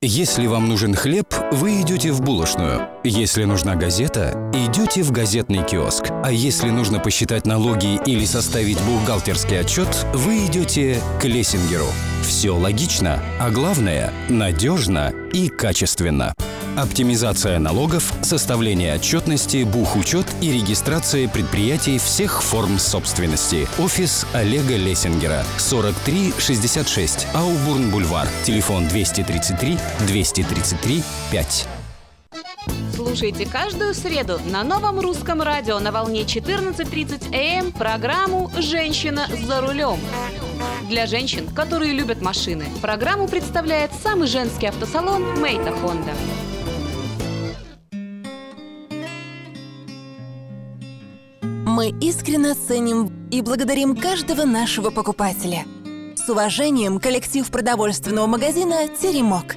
Если 0.00 0.46
вам 0.46 0.68
нужен 0.68 0.94
хлеб, 0.94 1.34
вы 1.50 1.80
идете 1.80 2.12
в 2.12 2.20
булочную. 2.20 2.88
Если 3.02 3.42
нужна 3.42 3.74
газета, 3.74 4.48
идете 4.52 5.02
в 5.02 5.10
газетный 5.10 5.66
киоск. 5.66 6.04
А 6.22 6.30
если 6.30 6.70
нужно 6.70 7.00
посчитать 7.00 7.46
налоги 7.46 8.00
или 8.06 8.26
составить 8.26 8.80
бухгалтерский 8.82 9.58
отчет, 9.58 9.88
вы 10.14 10.46
идете 10.46 11.00
к 11.20 11.24
Лессингеру. 11.24 11.86
Все 12.22 12.50
логично, 12.50 13.22
а 13.38 13.50
главное– 13.50 14.12
надежно 14.28 15.12
и 15.32 15.48
качественно. 15.48 16.34
Оптимизация 16.76 17.58
налогов, 17.58 18.14
составление 18.22 18.94
отчетности, 18.94 19.64
бухучет 19.64 20.26
и 20.40 20.52
регистрация 20.52 21.28
предприятий 21.28 21.98
всех 21.98 22.42
форм 22.42 22.78
собственности. 22.78 23.68
Офис 23.78 24.26
Олега 24.32 24.76
Лессингера. 24.76 25.44
4366 25.58 27.26
Аубурн 27.34 27.90
Бульвар. 27.90 28.26
Телефон 28.44 28.88
233 28.88 29.78
233 30.06 31.02
5. 31.30 31.68
Слушайте 33.12 33.44
каждую 33.44 33.92
среду 33.92 34.40
на 34.46 34.64
новом 34.64 34.98
русском 34.98 35.42
радио 35.42 35.78
на 35.80 35.92
волне 35.92 36.22
14.30 36.22 37.58
АМ 37.60 37.72
программу 37.72 38.50
«Женщина 38.56 39.26
за 39.46 39.60
рулем». 39.60 39.98
Для 40.88 41.04
женщин, 41.04 41.46
которые 41.48 41.92
любят 41.92 42.22
машины, 42.22 42.64
программу 42.80 43.28
представляет 43.28 43.90
самый 44.02 44.28
женский 44.28 44.64
автосалон 44.64 45.38
«Мейта 45.42 45.72
Хонда». 45.72 46.12
Мы 51.42 51.90
искренне 52.00 52.54
ценим 52.54 53.28
и 53.30 53.42
благодарим 53.42 53.94
каждого 53.94 54.46
нашего 54.46 54.88
покупателя. 54.88 55.66
С 56.16 56.30
уважением, 56.30 56.98
коллектив 56.98 57.46
продовольственного 57.50 58.26
магазина 58.26 58.88
«Теремок». 58.88 59.56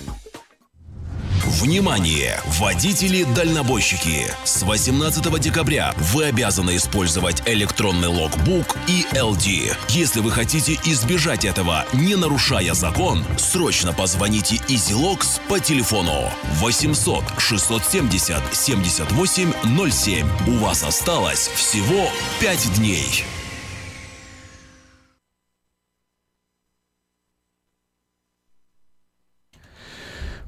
Внимание! 1.61 2.41
Водители-дальнобойщики! 2.59 4.25
С 4.43 4.63
18 4.63 5.39
декабря 5.39 5.93
вы 6.11 6.23
обязаны 6.23 6.75
использовать 6.75 7.47
электронный 7.47 8.07
логбук 8.07 8.77
и 8.87 9.05
LD. 9.11 9.75
Если 9.89 10.21
вы 10.21 10.31
хотите 10.31 10.79
избежать 10.85 11.45
этого, 11.45 11.85
не 11.93 12.15
нарушая 12.15 12.73
закон, 12.73 13.23
срочно 13.37 13.93
позвоните 13.93 14.55
EasyLogs 14.69 15.39
по 15.47 15.59
телефону 15.59 16.31
800 16.55 17.25
670 17.37 18.41
7807. 18.55 20.27
У 20.47 20.57
вас 20.57 20.83
осталось 20.83 21.47
всего 21.53 22.09
5 22.39 22.73
дней. 22.73 23.23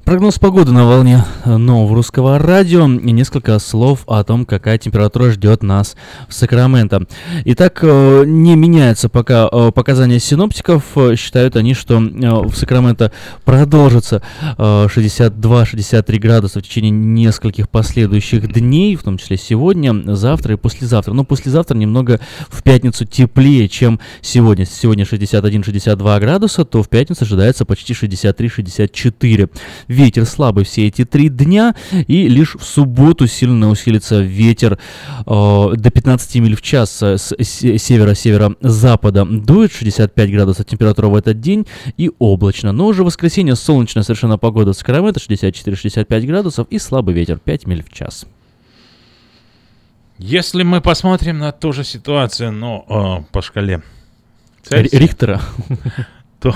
Прогноз 0.04 0.38
погоды 0.38 0.70
на 0.70 0.84
волне 0.86 1.24
нового 1.46 1.94
русского 1.94 2.38
радио 2.38 2.86
и 2.86 3.10
несколько 3.10 3.58
слов 3.58 4.04
о 4.06 4.22
том, 4.22 4.44
какая 4.44 4.76
температура 4.76 5.30
ждет 5.30 5.62
нас 5.62 5.96
в 6.28 6.34
Сакраменто. 6.34 7.06
Итак, 7.46 7.78
э, 7.80 8.24
не 8.26 8.54
меняются 8.54 9.08
пока 9.08 9.48
э, 9.50 9.72
показания 9.74 10.20
синоптиков. 10.20 10.84
Считают 11.16 11.56
они, 11.56 11.72
что 11.72 11.94
э, 11.94 12.30
в 12.46 12.54
Сакраменто 12.54 13.12
продолжится 13.46 14.20
э, 14.58 14.86
62-63 14.94 16.18
градуса 16.18 16.60
в 16.60 16.62
течение 16.64 16.90
нескольких 16.90 17.70
последующих 17.70 18.52
дней, 18.52 18.96
в 18.96 19.02
том 19.04 19.16
числе 19.16 19.38
сегодня, 19.38 20.14
завтра 20.14 20.52
и 20.52 20.58
послезавтра. 20.58 21.14
Но 21.14 21.24
послезавтра 21.24 21.78
немного 21.78 22.20
в 22.50 22.62
пятницу 22.62 23.06
теплее, 23.06 23.70
чем 23.70 23.98
сегодня. 24.20 24.66
Сегодня 24.66 25.04
61-62 25.04 26.20
градуса, 26.20 26.66
то 26.66 26.82
в 26.82 26.90
пятницу 26.90 27.24
ожидается 27.24 27.64
почти 27.64 27.94
63-64. 27.94 29.48
Ветер 29.94 30.26
слабый 30.26 30.64
все 30.64 30.88
эти 30.88 31.04
три 31.04 31.28
дня, 31.28 31.74
и 31.92 32.26
лишь 32.28 32.56
в 32.56 32.64
субботу 32.64 33.26
сильно 33.28 33.70
усилится 33.70 34.20
ветер 34.20 34.78
э, 35.24 35.24
до 35.24 35.90
15 35.90 36.34
миль 36.36 36.56
в 36.56 36.62
час 36.62 37.00
с 37.02 37.34
се- 37.40 37.78
севера-северо-запада. 37.78 39.24
Дует 39.24 39.72
65 39.72 40.30
градусов 40.32 40.66
температура 40.66 41.06
в 41.06 41.14
этот 41.14 41.40
день 41.40 41.66
и 41.96 42.10
облачно. 42.18 42.72
Но 42.72 42.86
уже 42.86 43.02
в 43.02 43.06
воскресенье 43.06 43.54
солнечная 43.54 44.02
совершенно 44.02 44.36
погода 44.36 44.72
в 44.72 44.76
Сакраменто 44.76 45.20
64-65 45.20 46.26
градусов 46.26 46.66
и 46.70 46.78
слабый 46.78 47.14
ветер 47.14 47.38
5 47.38 47.66
миль 47.66 47.82
в 47.82 47.92
час. 47.92 48.26
Если 50.18 50.62
мы 50.62 50.80
посмотрим 50.80 51.38
на 51.38 51.52
ту 51.52 51.72
же 51.72 51.84
ситуацию, 51.84 52.52
но 52.52 52.84
э, 53.26 53.32
по 53.32 53.42
шкале 53.42 53.82
Ри- 54.70 54.88
Рихтера. 54.92 55.40
то, 56.40 56.54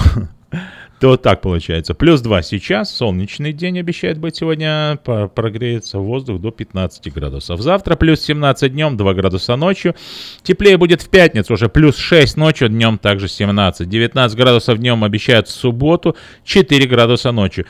то 1.00 1.16
так 1.16 1.40
получается. 1.40 1.94
Плюс 1.94 2.20
2 2.20 2.42
сейчас, 2.42 2.94
солнечный 2.94 3.52
день 3.52 3.78
обещает 3.78 4.18
быть 4.18 4.36
сегодня, 4.36 4.98
прогреется 5.34 5.98
воздух 5.98 6.40
до 6.40 6.50
15 6.50 7.12
градусов. 7.12 7.60
Завтра 7.60 7.96
плюс 7.96 8.20
17 8.22 8.72
днем, 8.72 8.96
2 8.96 9.14
градуса 9.14 9.56
ночью. 9.56 9.94
Теплее 10.42 10.76
будет 10.76 11.02
в 11.02 11.08
пятницу, 11.08 11.54
уже 11.54 11.68
плюс 11.68 11.96
6 11.96 12.36
ночью, 12.36 12.68
днем 12.68 12.98
также 12.98 13.28
17. 13.28 13.88
19 13.88 14.36
градусов 14.36 14.78
днем 14.78 15.04
обещают 15.04 15.48
в 15.48 15.52
субботу, 15.52 16.16
4 16.44 16.86
градуса 16.86 17.32
ночью. 17.32 17.66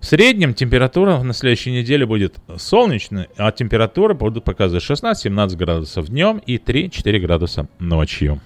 В 0.00 0.06
среднем 0.06 0.54
температура 0.54 1.22
на 1.22 1.32
следующей 1.32 1.72
неделе 1.72 2.06
будет 2.06 2.36
солнечная, 2.56 3.28
а 3.36 3.50
температура 3.50 4.14
будут 4.14 4.44
показывать 4.44 4.84
16-17 4.84 5.56
градусов 5.56 6.08
днем 6.08 6.40
и 6.46 6.56
3-4 6.56 7.18
градуса 7.18 7.68
ночью. 7.80 8.40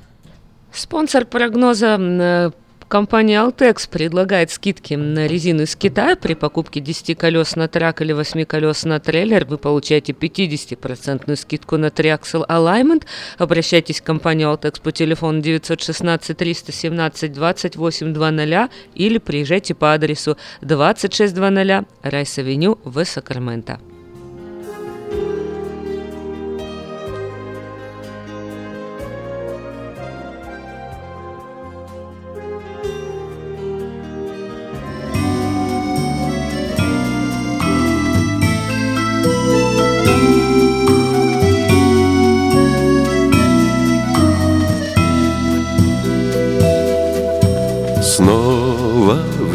Спонсор 0.73 1.27
прогноза 1.27 1.99
э, 2.01 2.51
компания 2.93 3.37
Altex 3.37 3.89
предлагает 3.91 4.51
скидки 4.51 4.93
на 4.93 5.27
резину 5.27 5.63
из 5.63 5.75
Китая. 5.77 6.15
При 6.15 6.35
покупке 6.35 6.79
10 6.79 7.17
колес 7.17 7.57
на 7.57 7.67
трак 7.67 8.03
или 8.03 8.13
8 8.13 8.45
колес 8.45 8.85
на 8.85 9.01
трейлер 9.01 9.47
вы 9.47 9.57
получаете 9.57 10.13
50% 10.13 11.35
скидку 11.37 11.79
на 11.79 11.87
Triaxle 11.87 12.47
Alignment. 12.47 13.05
Обращайтесь 13.39 14.03
в 14.03 14.05
компанию 14.05 14.51
Altex 14.51 14.83
по 14.83 14.93
телефону 14.93 15.41
916 15.41 16.37
317 16.37 17.33
2800 17.33 18.71
или 18.95 19.17
приезжайте 19.17 19.75
по 19.75 19.95
адресу 19.95 20.37
2600 20.61 21.87
Rice 22.03 22.33
Avenue 22.33 22.79
в 22.85 23.03
Сакраменто. 23.07 23.81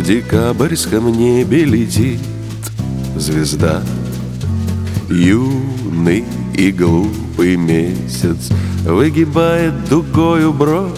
Декабрьском 0.08 1.10
небе 1.10 1.66
летит 1.66 2.22
звезда. 3.18 3.84
Юный 5.10 6.24
и 6.56 6.72
глупый 6.72 7.58
месяц 7.58 8.50
Выгибает 8.86 9.90
дугою 9.90 10.54
бровь. 10.54 10.94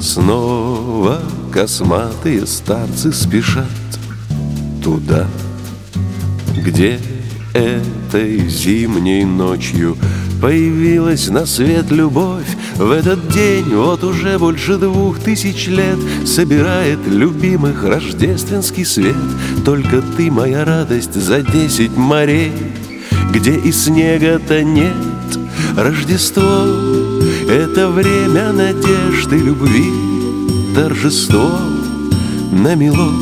Снова 0.00 1.20
косматые 1.52 2.44
старцы 2.44 3.12
спешат 3.12 3.66
Туда, 4.82 5.28
где 6.56 6.98
этой 7.54 8.48
зимней 8.48 9.24
ночью 9.24 9.96
Появилась 10.40 11.28
на 11.28 11.44
свет 11.44 11.90
любовь. 11.90 12.46
В 12.76 12.90
этот 12.90 13.28
день 13.28 13.74
вот 13.74 14.02
уже 14.02 14.38
больше 14.38 14.78
двух 14.78 15.18
тысяч 15.18 15.66
лет 15.66 15.98
Собирает 16.24 16.98
любимых 17.06 17.84
рождественский 17.84 18.86
свет. 18.86 19.16
Только 19.66 20.02
ты 20.16 20.30
моя 20.30 20.64
радость 20.64 21.14
за 21.14 21.42
десять 21.42 21.94
морей 21.94 22.52
Где 23.34 23.56
и 23.56 23.70
снега-то 23.70 24.62
нет. 24.62 24.94
Рождество— 25.76 26.64
это 27.48 27.88
время 27.90 28.52
надежды, 28.52 29.36
любви 29.36 29.90
Торжество 30.74 31.50
намело 32.50 33.12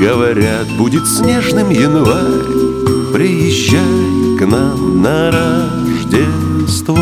Говорят, 0.00 0.68
будет 0.78 1.06
снежным 1.06 1.70
январь 1.70 3.12
Приезжай 3.12 4.23
к 4.44 4.46
нам 4.46 5.00
на 5.00 5.30
Рождество. 5.30 6.98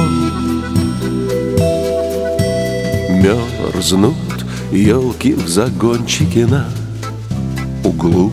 Мерзнут 3.10 4.14
елки 4.70 5.34
в 5.34 5.48
загончике 5.48 6.46
на 6.46 6.68
углу. 7.82 8.30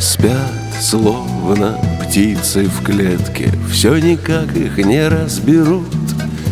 Спят, 0.00 0.52
словно 0.80 1.78
птицы 2.02 2.64
в 2.64 2.82
клетке. 2.82 3.52
Все 3.70 3.96
никак 3.98 4.56
их 4.56 4.78
не 4.78 5.06
разберут. 5.06 5.86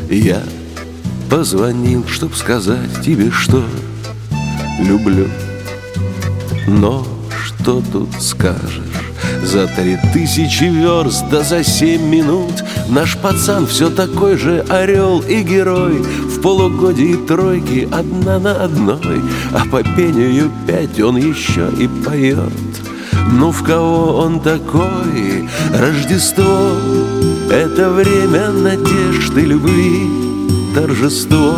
Я 0.09 0.41
позвонил, 1.29 2.07
чтоб 2.07 2.33
сказать 2.37 3.03
тебе, 3.05 3.33
что 3.33 3.65
люблю. 4.79 5.27
Но 6.69 7.05
что 7.45 7.83
тут 7.93 8.11
скажешь? 8.21 8.84
За 9.45 9.67
три 9.67 9.99
тысячи 10.13 10.65
верст, 10.65 11.25
да 11.31 11.43
за 11.43 11.63
семь 11.63 12.09
минут. 12.09 12.65
Наш 12.89 13.17
пацан 13.19 13.67
все 13.67 13.91
такой 13.91 14.37
же 14.37 14.65
орел 14.69 15.21
и 15.21 15.43
герой. 15.43 16.03
В 16.35 16.41
полугодии 16.41 17.15
тройки 17.15 17.89
одна 17.91 18.39
на 18.39 18.65
одной 18.65 19.23
А 19.53 19.65
по 19.71 19.83
пению 19.83 20.51
пять 20.67 21.01
он 21.01 21.17
еще 21.17 21.71
и 21.79 21.89
поет 21.89 22.53
Ну 23.33 23.51
в 23.51 23.63
кого 23.63 24.19
он 24.19 24.41
такой? 24.41 25.49
Рождество— 25.73 26.73
это 27.51 27.91
время 27.91 28.51
надежды, 28.51 29.43
любви 29.43 30.07
Торжество 30.75 31.55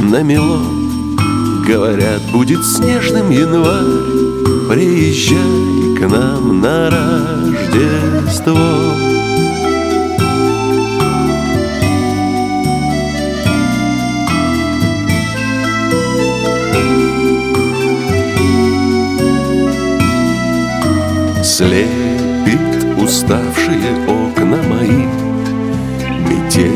намело 0.00 0.62
Говорят, 1.66 2.22
будет 2.32 2.64
снежным 2.64 3.30
январь 3.30 4.68
Приезжай 4.68 5.75
к 5.96 6.00
нам 6.08 6.60
на 6.60 6.90
Рождество. 6.90 8.56
Слепит 21.42 23.00
уставшие 23.02 23.94
окна 24.06 24.58
мои 24.68 25.06
Метель 26.28 26.70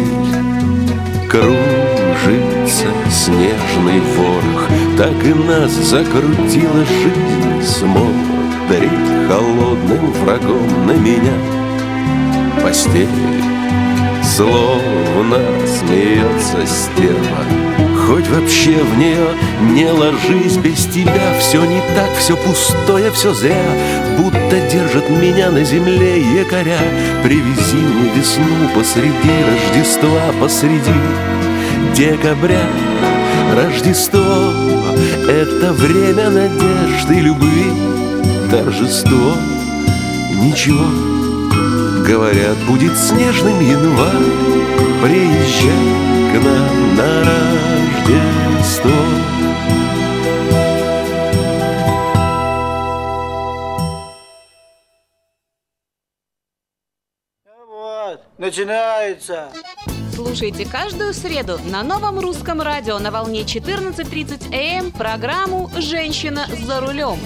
кружится 1.29 2.87
снежный 3.11 4.01
ворох 4.17 4.69
Так 4.97 5.25
и 5.25 5.35
нас 5.35 5.73
закрутила 5.73 6.85
жизнь 6.87 7.63
Смотрит 8.71 9.29
холодным 9.29 10.13
врагом 10.13 10.87
на 10.87 10.93
меня. 10.93 11.33
Постель 12.63 13.09
словно 14.23 15.39
смеется 15.67 16.65
стерва. 16.65 17.45
Хоть 18.07 18.29
вообще 18.29 18.77
в 18.79 18.97
нее 18.97 19.35
не 19.73 19.91
ложись 19.91 20.57
без 20.57 20.87
тебя 20.87 21.35
Все 21.39 21.65
не 21.65 21.81
так, 21.97 22.17
все 22.17 22.37
пустое, 22.37 23.11
все 23.11 23.35
зря. 23.35 23.61
Будто 24.17 24.61
держит 24.71 25.11
меня 25.11 25.51
на 25.51 25.65
земле 25.65 26.21
якоря. 26.21 26.79
Привези 27.25 27.77
мне 27.77 28.13
весну 28.15 28.69
посреди 28.77 29.13
Рождества 29.51 30.33
Посреди 30.41 30.95
декабря. 31.97 32.63
Рождество— 33.53 34.53
это 35.29 35.73
время 35.73 36.31
надежды, 36.31 37.15
любви 37.15 37.90
Торжество— 38.51 39.37
ничего 40.43 41.11
Говорят, 42.11 42.57
будет 42.67 42.99
снежным 42.99 43.61
январь. 43.61 44.11
Приезжай 45.01 46.33
к 46.33 46.43
нам 46.43 46.97
на 46.97 47.25
Рождество. 48.09 48.91
Начинается. 58.39 59.53
Слушайте 60.23 60.67
каждую 60.71 61.15
среду 61.15 61.59
на 61.65 61.83
новом 61.83 62.19
русском 62.19 62.61
радио 62.61 62.99
на 62.99 63.11
волне 63.11 63.41
14.30 63.41 64.53
АМ 64.53 64.87
эм 64.87 64.93
программу 64.93 65.71
«Женщина 65.79 66.45
за 66.67 66.81
рулем». 66.81 67.19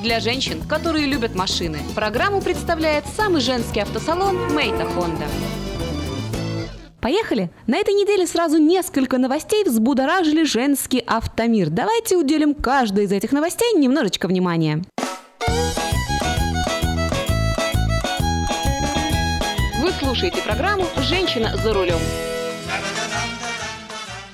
Для 0.00 0.20
женщин, 0.20 0.62
которые 0.62 1.06
любят 1.06 1.34
машины, 1.34 1.80
программу 1.96 2.40
представляет 2.40 3.04
самый 3.16 3.40
женский 3.40 3.80
автосалон 3.80 4.54
«Мейта 4.54 4.86
Хонда». 4.90 5.24
Поехали! 7.00 7.50
На 7.66 7.78
этой 7.78 7.94
неделе 7.94 8.28
сразу 8.28 8.58
несколько 8.58 9.18
новостей 9.18 9.64
взбудоражили 9.64 10.44
женский 10.44 11.00
автомир. 11.04 11.68
Давайте 11.68 12.16
уделим 12.16 12.54
каждой 12.54 13.06
из 13.06 13.12
этих 13.12 13.32
новостей 13.32 13.72
немножечко 13.74 14.28
внимания. 14.28 14.84
Слушаете 20.14 20.42
программу 20.42 20.86
«Женщина 20.98 21.56
за 21.56 21.72
рулем». 21.72 21.98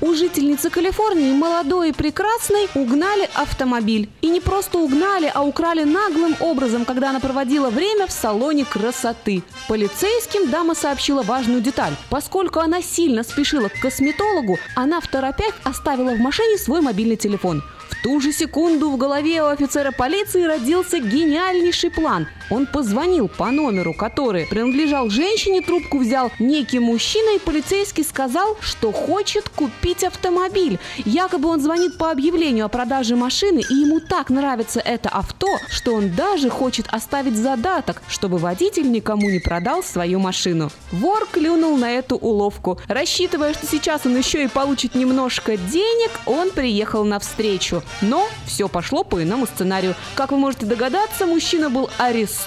У 0.03 0.13
жительницы 0.13 0.69
Калифорнии, 0.69 1.33
молодой 1.33 1.89
и 1.89 1.93
прекрасной, 1.93 2.69
угнали 2.75 3.27
автомобиль. 3.33 4.11
И 4.21 4.29
не 4.29 4.41
просто 4.41 4.77
угнали, 4.77 5.33
а 5.33 5.43
украли 5.43 5.85
наглым 5.85 6.37
образом, 6.41 6.85
когда 6.85 7.09
она 7.09 7.21
проводила 7.21 7.71
время 7.71 8.07
в 8.07 8.11
салоне 8.11 8.67
красоты. 8.67 9.43
Полицейским 9.69 10.51
дама 10.51 10.75
сообщила 10.75 11.23
важную 11.23 11.63
деталь. 11.63 11.95
Поскольку 12.11 12.61
она 12.61 12.83
сильно 12.83 13.23
спешила 13.23 13.69
к 13.69 13.81
косметологу, 13.81 14.59
она 14.77 15.01
в 15.01 15.09
торопях 15.09 15.55
оставила 15.65 16.11
в 16.11 16.19
машине 16.19 16.59
свой 16.59 16.83
мобильный 16.83 17.17
телефон. 17.17 17.63
В 17.89 18.03
ту 18.03 18.21
же 18.21 18.33
секунду 18.33 18.91
в 18.91 18.99
голове 18.99 19.43
у 19.43 19.47
офицера 19.47 19.93
полиции 19.93 20.45
родился 20.45 20.99
гениальнейший 20.99 21.91
план. 21.91 22.27
Он 22.51 22.67
позвонил 22.67 23.29
по 23.29 23.51
номеру, 23.53 23.95
который 23.95 24.45
принадлежал 24.47 25.09
женщине, 25.09 25.61
трубку 25.61 25.99
взял 25.99 26.33
некий 26.41 26.81
мужчина, 26.81 27.37
и 27.37 27.39
полицейский 27.39 28.05
сказал, 28.05 28.57
что 28.61 28.91
хочет 28.91 29.49
купить 29.49 30.03
автомобиль. 30.03 30.81
Якобы 31.05 31.49
он 31.49 31.61
звонит 31.61 31.97
по 31.97 32.11
объявлению 32.11 32.67
о 32.67 32.69
продаже 32.69 33.15
машины, 33.15 33.63
и 33.71 33.75
ему 33.75 34.01
так 34.01 34.31
нравится 34.31 34.81
это 34.81 35.09
авто, 35.09 35.47
что 35.69 35.95
он 35.95 36.13
даже 36.13 36.51
хочет 36.51 36.87
оставить 36.91 37.37
задаток, 37.37 38.03
чтобы 38.09 38.39
водитель 38.39 38.91
никому 38.91 39.31
не 39.31 39.39
продал 39.39 39.85
свою 39.85 40.19
машину. 40.19 40.71
Вор 40.91 41.29
клюнул 41.31 41.77
на 41.77 41.93
эту 41.93 42.17
уловку. 42.17 42.81
Рассчитывая, 42.89 43.55
что 43.55 43.67
сейчас 43.67 44.07
он 44.07 44.17
еще 44.17 44.43
и 44.45 44.49
получит 44.49 44.97
немножко 44.97 45.57
денег, 45.57 46.11
он 46.27 46.51
приехал 46.51 47.05
навстречу. 47.05 47.83
Но 48.03 48.27
все 48.47 48.69
пошло 48.69 49.05
по 49.05 49.23
иному 49.23 49.47
сценарию. 49.47 49.95
Как 50.17 50.33
вы 50.33 50.39
можете 50.39 50.67
догадаться, 50.67 51.27
мужчина 51.27 51.71
был 51.71 51.89
арестован, 51.99 52.40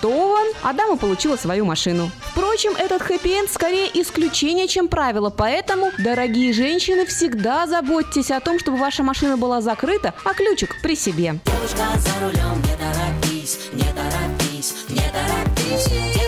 а 0.62 0.74
дама 0.74 0.98
получила 0.98 1.36
свою 1.36 1.66
машину. 1.66 2.12
Впрочем, 2.32 2.74
этот 2.76 3.02
хэппи-энд 3.02 3.50
скорее 3.50 3.90
исключение, 4.02 4.68
чем 4.68 4.88
правило, 4.88 5.30
поэтому, 5.30 5.92
дорогие 5.98 6.54
женщины, 6.54 7.06
всегда 7.06 7.68
заботьтесь 7.68 8.32
о 8.32 8.40
том, 8.40 8.60
чтобы 8.60 8.78
ваша 8.78 9.04
машина 9.04 9.38
была 9.38 9.62
закрыта, 9.62 10.14
а 10.24 10.34
ключик 10.34 10.82
при 10.82 10.96
себе. 10.96 11.40
Девушка 11.46 11.88
за 11.98 12.26
рулем, 12.26 12.62
не 12.62 12.76
торопись, 12.78 13.60
не 13.74 13.86
торопись, 13.94 14.76
не 14.90 15.02
торопись. 15.12 16.23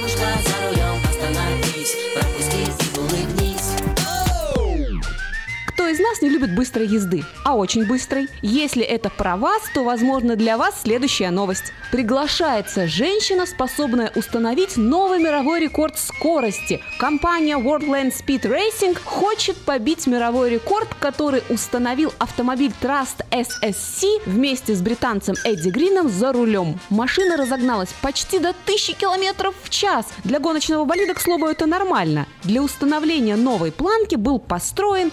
Из 5.95 5.99
нас 6.01 6.22
не 6.22 6.27
любит 6.27 6.53
быстрой 6.53 6.88
езды, 6.88 7.23
а 7.45 7.55
очень 7.55 7.85
быстрой? 7.85 8.27
Если 8.41 8.84
это 8.84 9.09
про 9.09 9.38
вас, 9.38 9.61
то, 9.73 9.85
возможно, 9.85 10.35
для 10.35 10.57
вас 10.57 10.81
следующая 10.81 11.31
новость. 11.31 11.72
Приглашается 11.89 12.85
женщина, 12.85 13.45
способная 13.45 14.11
установить 14.15 14.76
новый 14.76 15.19
мировой 15.19 15.61
рекорд 15.61 15.97
скорости. 15.97 16.81
Компания 16.99 17.57
World 17.57 17.88
Land 17.88 18.13
Speed 18.13 18.41
Racing 18.41 18.97
хочет 19.05 19.55
побить 19.55 20.05
мировой 20.05 20.49
рекорд, 20.49 20.89
который 20.99 21.41
установил 21.49 22.13
автомобиль 22.19 22.73
Trust 22.81 23.26
SSC 23.31 24.23
вместе 24.26 24.76
с 24.76 24.81
британцем 24.81 25.35
Эдди 25.45 25.69
Грином 25.69 26.09
за 26.09 26.34
рулем. 26.34 26.77
Машина 26.89 27.38
разогналась 27.38 27.93
почти 28.01 28.39
до 28.39 28.49
1000 28.49 28.95
километров 28.95 29.55
в 29.63 29.69
час. 29.69 30.07
Для 30.26 30.39
гоночного 30.39 30.84
болида, 30.84 31.13
к 31.13 31.22
слову, 31.22 31.45
это 31.45 31.65
нормально. 31.65 32.27
Для 32.43 32.61
установления 32.61 33.38
новой 33.38 33.72
планки 33.72 34.15
был 34.15 34.39
построен 34.39 35.11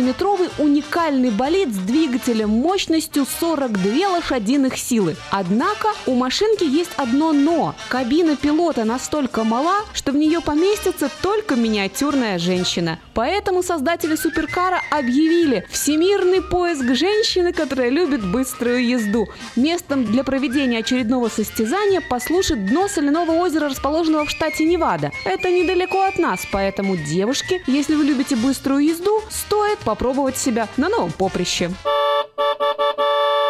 17-метровый 0.00 0.48
уникальный 0.58 1.30
болид 1.30 1.72
с 1.72 1.78
двигателем 1.78 2.50
мощностью 2.50 3.26
42 3.26 4.08
лошадиных 4.08 4.76
силы. 4.76 5.16
Однако 5.30 5.88
у 6.06 6.14
машинки 6.14 6.64
есть 6.64 6.90
одно 6.96 7.32
«но». 7.32 7.74
Кабина 7.88 8.36
пилота 8.36 8.84
настолько 8.84 9.44
мала, 9.44 9.84
что 9.92 10.12
в 10.12 10.16
нее 10.16 10.40
поместится 10.40 11.10
только 11.22 11.54
миниатюрная 11.54 12.38
женщина. 12.38 12.98
Поэтому 13.14 13.62
создатели 13.62 14.16
суперкара 14.16 14.80
объявили 14.90 15.66
всемирный 15.70 16.42
поиск 16.42 16.94
женщины, 16.94 17.52
которая 17.52 17.90
любит 17.90 18.24
быструю 18.24 18.86
езду. 18.86 19.28
Местом 19.56 20.04
для 20.04 20.24
проведения 20.24 20.78
очередного 20.78 21.28
состязания 21.28 22.00
послужит 22.00 22.66
дно 22.66 22.88
соляного 22.88 23.32
озера, 23.32 23.68
расположенного 23.68 24.24
в 24.24 24.30
штате 24.30 24.64
Невада. 24.64 25.12
Это 25.24 25.50
недалеко 25.50 26.02
от 26.02 26.18
нас, 26.18 26.40
поэтому, 26.50 26.96
девушки, 26.96 27.62
если 27.66 27.94
вы 27.94 28.04
любите 28.04 28.36
быструю 28.36 28.84
езду, 28.84 29.20
стоит 29.30 29.78
попробовать 29.90 30.36
себя 30.36 30.68
на 30.76 30.88
новом 30.88 31.10
поприще. 31.10 31.68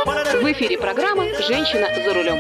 В 0.07 0.53
эфире 0.53 0.79
программа 0.79 1.25
«Женщина 1.47 1.87
за 2.03 2.15
рулем». 2.15 2.39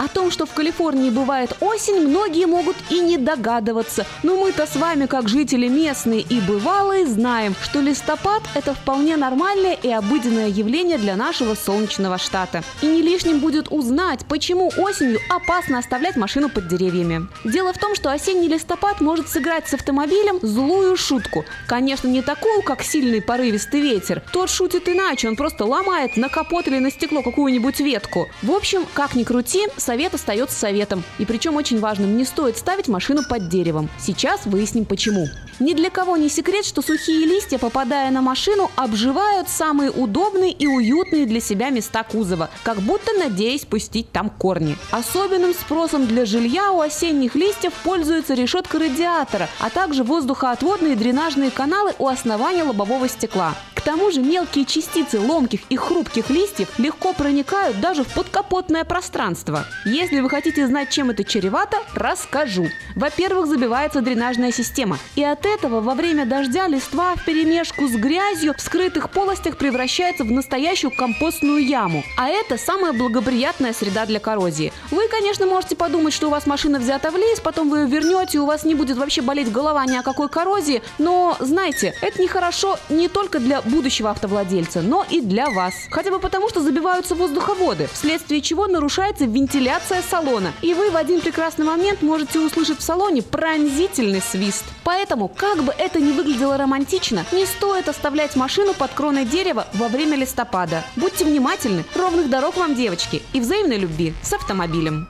О 0.00 0.08
том, 0.08 0.30
что 0.30 0.46
в 0.46 0.54
Калифорнии 0.54 1.10
бывает 1.10 1.54
осень, 1.60 2.08
многие 2.08 2.46
могут 2.46 2.74
и 2.88 3.00
не 3.00 3.18
догадываться. 3.18 4.06
Но 4.22 4.34
мы-то 4.34 4.66
с 4.66 4.74
вами, 4.76 5.04
как 5.04 5.28
жители 5.28 5.68
местные 5.68 6.22
и 6.22 6.40
бывалые, 6.40 7.06
знаем, 7.06 7.54
что 7.62 7.82
листопад– 7.82 8.42
это 8.54 8.72
вполне 8.72 9.18
нормальное 9.18 9.74
и 9.74 9.90
обыденное 9.90 10.48
явление 10.48 10.96
для 10.96 11.16
нашего 11.16 11.54
солнечного 11.54 12.16
штата. 12.16 12.62
И 12.80 12.86
не 12.86 13.02
лишним 13.02 13.40
будет 13.40 13.70
узнать, 13.70 14.24
почему 14.26 14.72
осенью 14.78 15.18
опасно 15.28 15.78
оставлять 15.78 16.16
машину 16.16 16.48
под 16.48 16.66
деревьями. 16.66 17.28
Дело 17.44 17.74
в 17.74 17.78
том, 17.78 17.94
что 17.94 18.10
осенний 18.10 18.48
листопад 18.48 19.02
может 19.02 19.28
сыграть 19.28 19.68
с 19.68 19.74
автомобилем 19.74 20.38
злую 20.40 20.96
шутку. 20.96 21.44
Конечно, 21.66 22.08
не 22.08 22.22
такую, 22.22 22.62
как 22.62 22.82
сильный 22.82 23.20
порывистый 23.20 23.82
ветер. 23.82 24.22
Тот 24.32 24.48
шутит 24.48 24.88
иначе, 24.88 25.28
он 25.28 25.36
просто 25.36 25.66
ломает 25.66 26.16
на 26.16 26.30
капот 26.30 26.68
или 26.68 26.78
на 26.78 26.90
стекло 26.90 27.20
какую-нибудь 27.20 27.80
ветку. 27.80 28.30
В 28.40 28.52
общем, 28.52 28.86
как 28.94 29.14
ни 29.14 29.24
крути, 29.24 29.66
совет 29.90 30.14
остается 30.14 30.56
советом. 30.56 31.02
И 31.18 31.24
причем 31.24 31.56
очень 31.56 31.80
важным, 31.80 32.16
не 32.16 32.24
стоит 32.24 32.56
ставить 32.56 32.86
машину 32.86 33.22
под 33.28 33.48
деревом. 33.48 33.88
Сейчас 33.98 34.46
выясним 34.46 34.84
почему. 34.84 35.26
Ни 35.58 35.74
для 35.74 35.90
кого 35.90 36.16
не 36.16 36.28
секрет, 36.28 36.64
что 36.64 36.80
сухие 36.80 37.26
листья, 37.26 37.58
попадая 37.58 38.12
на 38.12 38.22
машину, 38.22 38.70
обживают 38.76 39.48
самые 39.48 39.90
удобные 39.90 40.52
и 40.52 40.68
уютные 40.68 41.26
для 41.26 41.40
себя 41.40 41.70
места 41.70 42.04
кузова, 42.04 42.50
как 42.62 42.78
будто 42.78 43.12
надеясь 43.14 43.64
пустить 43.64 44.12
там 44.12 44.30
корни. 44.30 44.76
Особенным 44.92 45.54
спросом 45.54 46.06
для 46.06 46.24
жилья 46.24 46.70
у 46.70 46.80
осенних 46.80 47.34
листьев 47.34 47.72
пользуется 47.82 48.34
решетка 48.34 48.78
радиатора, 48.78 49.48
а 49.58 49.70
также 49.70 50.04
воздухоотводные 50.04 50.94
дренажные 50.94 51.50
каналы 51.50 51.94
у 51.98 52.06
основания 52.06 52.62
лобового 52.62 53.08
стекла. 53.08 53.56
К 53.80 53.82
тому 53.82 54.10
же 54.10 54.20
мелкие 54.20 54.66
частицы 54.66 55.18
ломких 55.18 55.60
и 55.70 55.76
хрупких 55.76 56.28
листьев 56.28 56.78
легко 56.78 57.14
проникают 57.14 57.80
даже 57.80 58.04
в 58.04 58.08
подкапотное 58.08 58.84
пространство. 58.84 59.64
Если 59.86 60.20
вы 60.20 60.28
хотите 60.28 60.66
знать, 60.66 60.90
чем 60.90 61.08
это 61.08 61.24
чревато, 61.24 61.78
расскажу. 61.94 62.68
Во-первых, 62.96 63.46
забивается 63.46 64.02
дренажная 64.02 64.52
система. 64.52 64.98
И 65.16 65.24
от 65.24 65.46
этого 65.46 65.80
во 65.80 65.94
время 65.94 66.26
дождя 66.26 66.68
листва 66.68 67.14
в 67.16 67.24
перемешку 67.24 67.88
с 67.88 67.92
грязью 67.92 68.54
в 68.54 68.60
скрытых 68.60 69.08
полостях 69.08 69.56
превращается 69.56 70.24
в 70.24 70.30
настоящую 70.30 70.90
компостную 70.94 71.64
яму. 71.64 72.04
А 72.18 72.28
это 72.28 72.58
самая 72.58 72.92
благоприятная 72.92 73.72
среда 73.72 74.04
для 74.04 74.20
коррозии. 74.20 74.70
Вы, 74.90 75.08
конечно, 75.08 75.46
можете 75.46 75.76
подумать, 75.76 76.12
что 76.12 76.26
у 76.26 76.30
вас 76.30 76.46
машина 76.46 76.78
взята 76.78 77.10
в 77.10 77.16
лес, 77.16 77.40
потом 77.40 77.70
вы 77.70 77.78
ее 77.78 77.86
вернете, 77.86 78.36
и 78.36 78.40
у 78.40 78.46
вас 78.46 78.64
не 78.64 78.74
будет 78.74 78.98
вообще 78.98 79.22
болеть 79.22 79.50
голова 79.50 79.86
ни 79.86 79.96
о 79.96 80.02
какой 80.02 80.28
коррозии. 80.28 80.82
Но, 80.98 81.38
знаете, 81.40 81.94
это 82.02 82.20
нехорошо 82.20 82.78
не 82.90 83.08
только 83.08 83.38
для 83.38 83.62
будущего 83.62 84.10
автовладельца, 84.10 84.82
но 84.82 85.06
и 85.08 85.22
для 85.22 85.48
вас. 85.48 85.72
Хотя 85.90 86.10
бы 86.10 86.18
потому, 86.18 86.50
что 86.50 86.60
забиваются 86.60 87.14
воздуховоды, 87.14 87.88
вследствие 87.90 88.42
чего 88.42 88.66
нарушается 88.66 89.24
вентиляция 89.24 89.69
салона. 89.78 90.52
И 90.62 90.74
вы 90.74 90.90
в 90.90 90.96
один 90.96 91.20
прекрасный 91.20 91.64
момент 91.64 92.02
можете 92.02 92.38
услышать 92.40 92.78
в 92.78 92.82
салоне 92.82 93.22
пронзительный 93.22 94.20
свист. 94.20 94.64
Поэтому, 94.84 95.28
как 95.28 95.62
бы 95.62 95.72
это 95.76 96.00
ни 96.00 96.12
выглядело 96.12 96.56
романтично, 96.56 97.24
не 97.32 97.46
стоит 97.46 97.88
оставлять 97.88 98.36
машину 98.36 98.74
под 98.74 98.90
кроной 98.92 99.24
дерева 99.24 99.66
во 99.74 99.88
время 99.88 100.16
листопада. 100.16 100.82
Будьте 100.96 101.24
внимательны, 101.24 101.84
ровных 101.94 102.28
дорог 102.28 102.56
вам, 102.56 102.74
девочки, 102.74 103.22
и 103.32 103.40
взаимной 103.40 103.78
любви 103.78 104.14
с 104.22 104.32
автомобилем. 104.32 105.08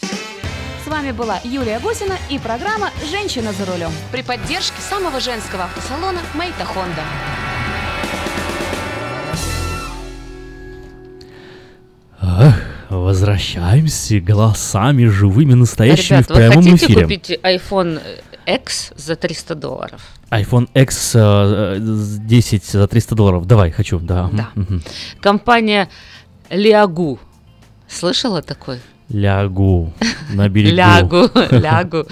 С 0.84 0.88
вами 0.88 1.12
была 1.12 1.38
Юлия 1.44 1.78
Гусина 1.78 2.18
и 2.28 2.38
программа 2.38 2.90
«Женщина 3.10 3.52
за 3.52 3.64
рулем». 3.64 3.92
При 4.12 4.22
поддержке 4.22 4.80
самого 4.88 5.20
женского 5.20 5.64
автосалона 5.64 6.20
«Мэйта 6.34 6.64
Хонда». 6.64 7.02
Ах, 12.22 12.69
возвращаемся 12.90 14.20
голосами 14.20 15.04
живыми, 15.06 15.54
настоящими 15.54 16.18
Ребят, 16.18 16.30
в 16.30 16.34
прямом 16.34 16.62
вы 16.64 16.70
хотите 16.72 16.86
эфире. 16.86 17.02
купить 17.02 17.30
iPhone 17.42 18.00
X 18.46 18.92
за 18.96 19.16
300 19.16 19.54
долларов? 19.54 20.00
iPhone 20.30 20.68
X 20.74 21.12
э, 21.14 21.18
э, 21.18 21.78
10 21.80 22.64
за 22.64 22.86
300 22.86 23.14
долларов. 23.14 23.46
Давай, 23.46 23.70
хочу, 23.70 23.98
да. 23.98 24.28
Да. 24.32 24.48
Мгм. 24.54 24.82
Компания 25.20 25.88
Лиагу. 26.50 27.18
Слышала 27.88 28.42
такой? 28.42 28.78
Лягу 29.08 29.92
на 30.32 30.48
берегу. 30.48 30.76
Лягу, 30.76 31.30
лягу. 31.50 32.06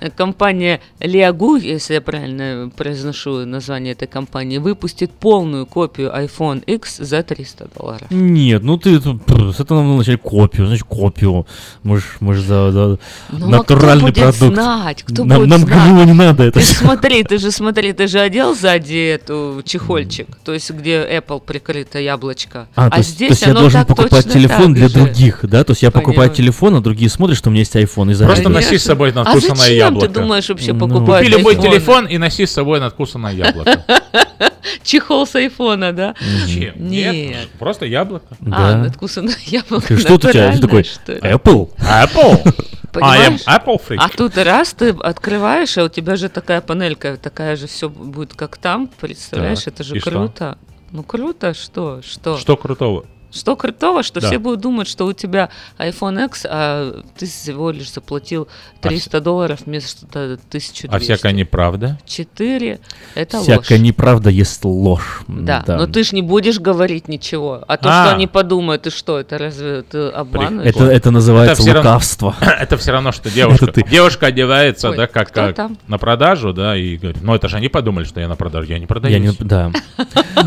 Э, 0.00 0.10
компания 0.10 0.80
Лиагу, 1.00 1.56
если 1.56 1.94
я 1.94 2.00
правильно 2.00 2.70
произношу 2.76 3.44
название 3.46 3.92
этой 3.92 4.08
компании, 4.08 4.58
выпустит 4.58 5.10
полную 5.10 5.66
копию 5.66 6.10
iPhone 6.14 6.62
X 6.64 6.98
за 6.98 7.22
300 7.22 7.68
долларов. 7.78 8.06
Нет, 8.10 8.62
ну 8.62 8.76
ты 8.76 9.00
пр, 9.00 9.52
с 9.52 9.60
этого 9.60 9.82
нам 9.82 9.98
начали 9.98 10.16
копию, 10.16 10.66
значит 10.66 10.84
копию. 10.84 11.46
Мы 11.82 11.98
ж, 11.98 12.04
мы 12.20 12.34
ж 12.34 12.40
за, 12.40 12.72
за 12.72 12.98
Ну, 13.30 13.46
а 13.46 13.50
натуральный 13.50 14.12
кто 14.12 14.22
будет 14.22 14.36
продукт. 14.38 14.54
знать? 14.54 15.02
Кто 15.02 15.24
нам 15.24 15.38
будет 15.38 15.50
нам 15.50 15.60
знать? 15.60 15.88
ГМО 15.88 16.04
не 16.04 16.12
надо 16.12 16.42
это. 16.44 16.60
Ты 16.60 16.64
смотри, 16.66 17.22
ты 17.24 17.38
же 17.38 17.50
смотри, 17.50 17.92
ты 17.92 18.06
же 18.06 18.20
одел 18.20 18.54
сзади 18.54 19.14
эту 19.14 19.62
чехольчик, 19.64 20.28
то 20.44 20.52
есть 20.52 20.70
где 20.70 20.98
Apple 21.18 21.40
прикрыто 21.44 21.98
яблочко. 21.98 22.68
А, 22.74 22.90
то 22.90 22.98
есть, 22.98 23.10
здесь 23.10 23.28
то 23.28 23.32
есть 23.34 23.46
я 23.46 23.54
должен 23.54 23.80
так 23.80 23.88
покупать 23.88 24.24
точно 24.24 24.32
телефон 24.32 24.74
для 24.74 24.88
же. 24.88 24.94
других, 24.94 25.40
да? 25.42 25.64
То 25.64 25.72
есть 25.72 25.82
я 25.82 25.90
покупаю 25.90 26.28
Понимаю. 26.28 26.34
телефон, 26.36 26.74
а 26.76 26.80
другие 26.80 27.10
смотрят, 27.10 27.36
что 27.38 27.48
у 27.48 27.52
меня 27.52 27.60
есть 27.60 27.74
iPhone. 27.76 28.12
И 28.12 28.16
Просто 28.16 28.48
носи 28.48 28.78
с 28.78 28.84
собой 28.84 29.10
А 29.10 29.14
надкусанное 29.14 29.87
зачем 29.88 29.94
яблоко. 29.94 30.06
ты 30.14 30.20
думаешь 30.20 30.48
вообще 30.48 30.72
Ну. 30.72 30.78
покупать 30.80 31.24
Купи 31.26 31.36
любой 31.38 31.54
айфоны? 31.54 31.68
телефон 31.70 32.06
и 32.06 32.18
носи 32.18 32.46
с 32.46 32.52
собой 32.52 32.80
надкусанное 32.80 33.32
яблоко. 33.32 33.84
Чехол 34.82 35.26
с 35.26 35.34
айфона, 35.34 35.92
да? 35.92 36.14
Зачем? 36.20 36.74
Нет. 36.88 37.48
просто 37.58 37.86
яблоко. 37.86 38.26
А, 38.40 38.72
Да. 38.72 38.76
надкусанное 38.78 39.36
яблоко. 39.46 39.96
Что 39.98 40.18
ты 40.18 40.28
у 40.28 40.32
тебя 40.32 40.58
такой? 40.58 40.84
что 40.84 41.12
ли? 41.12 41.18
Apple? 41.20 41.70
Apple? 41.78 42.54
I 43.00 43.18
am 43.28 43.38
Понимаешь? 43.38 43.40
Apple 43.46 43.80
freak. 43.86 43.96
А 43.98 44.08
тут 44.08 44.36
раз 44.38 44.72
ты 44.72 44.90
открываешь, 44.90 45.76
а 45.78 45.84
у 45.84 45.88
тебя 45.88 46.16
же 46.16 46.28
такая 46.30 46.60
панелька, 46.62 47.16
такая 47.16 47.54
же 47.56 47.66
все 47.66 47.88
будет 47.88 48.32
как 48.34 48.56
там, 48.56 48.88
представляешь? 49.00 49.62
Так, 49.64 49.74
Это 49.74 49.84
же 49.84 49.96
и 49.96 50.00
что? 50.00 50.10
круто. 50.10 50.58
Ну 50.90 51.02
круто, 51.02 51.52
что? 51.54 52.00
Что? 52.02 52.38
Что 52.38 52.56
крутого? 52.56 53.04
Что 53.30 53.56
крутого, 53.56 54.02
что 54.02 54.20
Да. 54.20 54.28
все 54.28 54.38
будут 54.38 54.60
думать, 54.60 54.88
что 54.88 55.04
у 55.06 55.12
тебя 55.12 55.50
iPhone 55.78 56.24
X, 56.26 56.46
а 56.48 57.02
ты 57.18 57.26
всего 57.26 57.70
лишь 57.70 57.92
заплатил 57.92 58.48
300 58.80 59.20
долларов 59.20 59.60
вместо 59.66 60.06
1200. 60.06 60.86
А 60.90 60.98
всякая 60.98 61.32
неправда? 61.32 61.98
4 62.06 62.80
это 63.14 63.40
Всякая 63.42 63.74
ложь. 63.78 63.84
неправда 63.86 64.30
есть 64.30 64.64
ложь. 64.64 65.20
Да, 65.28 65.62
но 65.66 65.86
ты 65.86 66.04
ж 66.04 66.12
не 66.12 66.22
будешь 66.22 66.58
говорить 66.58 67.08
ничего. 67.08 67.62
А 67.68 67.76
то, 67.76 67.88
А. 67.90 68.04
что 68.06 68.14
они 68.14 68.26
подумают, 68.26 68.86
и 68.86 68.90
что, 68.90 69.18
это 69.18 69.36
разве 69.36 69.82
ты 69.82 70.08
обманываешь? 70.08 70.74
Это, 70.74 70.84
это 70.84 71.10
называется 71.10 71.62
равно- 71.64 71.78
лукавство. 71.80 72.34
Это 72.60 72.76
все 72.76 72.92
равно, 72.92 73.12
что 73.12 73.30
девушка. 73.30 73.64
Это 73.66 73.72
ты. 73.74 73.82
Девушка 73.88 74.26
одевается, 74.26 74.90
Ой, 74.90 74.96
да, 74.96 75.06
как, 75.06 75.32
как 75.32 75.54
там? 75.54 75.76
на 75.86 75.98
продажу, 75.98 76.52
да, 76.52 76.76
и 76.76 76.96
говорит, 76.96 77.22
ну 77.22 77.34
это 77.34 77.48
же 77.48 77.56
они 77.56 77.68
подумали, 77.68 78.04
что 78.04 78.20
я 78.20 78.28
на 78.28 78.36
продажу, 78.36 78.68
я 78.72 78.78
не 78.78 78.86
продаюсь. 78.86 79.14
Я 79.14 79.20
не, 79.20 79.32
да. 79.38 79.70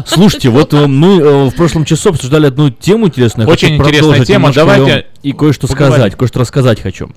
Слушайте, 0.06 0.50
вот 0.50 0.74
э, 0.74 0.88
мы 0.88 1.20
э, 1.20 1.46
в 1.50 1.56
прошлом 1.56 1.86
часу 1.86 2.10
обсуждали 2.10 2.48
одну 2.48 2.71
тему 2.80 3.08
интересную. 3.08 3.50
Очень 3.50 3.78
хочу 3.78 3.90
интересная 3.90 4.26
тема, 4.26 4.52
давайте 4.54 5.08
и 5.24 5.34
кое-что 5.34 5.68
поговорим. 5.68 5.94
сказать, 5.94 6.16
кое-что 6.16 6.40
рассказать 6.40 6.82
хочу. 6.82 7.10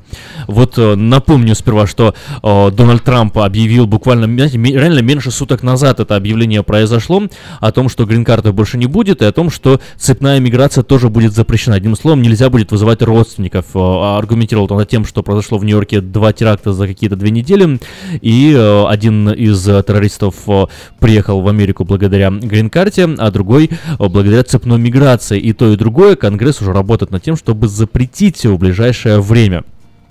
Вот 0.46 0.76
э, 0.76 0.94
напомню 0.94 1.54
сперва, 1.54 1.86
что 1.86 2.14
э, 2.42 2.70
Дональд 2.70 3.02
Трамп 3.02 3.38
объявил 3.38 3.86
буквально, 3.86 4.26
знаете, 4.26 4.58
реально 4.58 5.00
меньше 5.00 5.30
суток 5.30 5.62
назад 5.62 6.00
это 6.00 6.16
объявление 6.16 6.62
произошло 6.62 7.22
о 7.60 7.72
том, 7.72 7.88
что 7.88 8.04
грин-карты 8.04 8.52
больше 8.52 8.76
не 8.76 8.86
будет, 8.86 9.22
и 9.22 9.24
о 9.24 9.32
том, 9.32 9.50
что 9.50 9.80
цепная 9.96 10.38
миграция 10.38 10.84
тоже 10.84 11.08
будет 11.08 11.32
запрещена. 11.32 11.76
Одним 11.76 11.96
словом, 11.96 12.22
нельзя 12.22 12.50
будет 12.50 12.72
вызывать 12.72 13.02
родственников. 13.02 13.66
Э, 13.74 14.18
Аргументировал 14.18 14.68
он 14.70 14.84
тем, 14.86 15.06
что 15.06 15.22
произошло 15.22 15.58
в 15.58 15.64
Нью-Йорке 15.64 16.00
два 16.00 16.32
теракта 16.32 16.72
за 16.72 16.86
какие-то 16.86 17.16
две 17.16 17.30
недели, 17.30 17.78
и 18.20 18.52
э, 18.54 18.86
один 18.86 19.30
из 19.30 19.66
э, 19.66 19.82
террористов 19.82 20.34
э, 20.46 20.66
приехал 20.98 21.40
в 21.40 21.48
Америку 21.48 21.84
благодаря 21.84 22.30
грин-карте, 22.30 23.08
а 23.16 23.30
другой 23.30 23.70
э, 23.70 24.08
благодаря 24.08 24.42
цепной 24.42 24.78
миграции. 24.78 25.38
И 25.44 25.52
то, 25.52 25.70
и 25.70 25.76
другое 25.76 26.16
Конгресс 26.16 26.62
уже 26.62 26.72
работает 26.72 27.10
над 27.10 27.22
тем, 27.22 27.36
чтобы 27.36 27.68
запретить 27.68 28.46
в 28.46 28.56
ближайшее 28.56 29.20
время. 29.20 29.62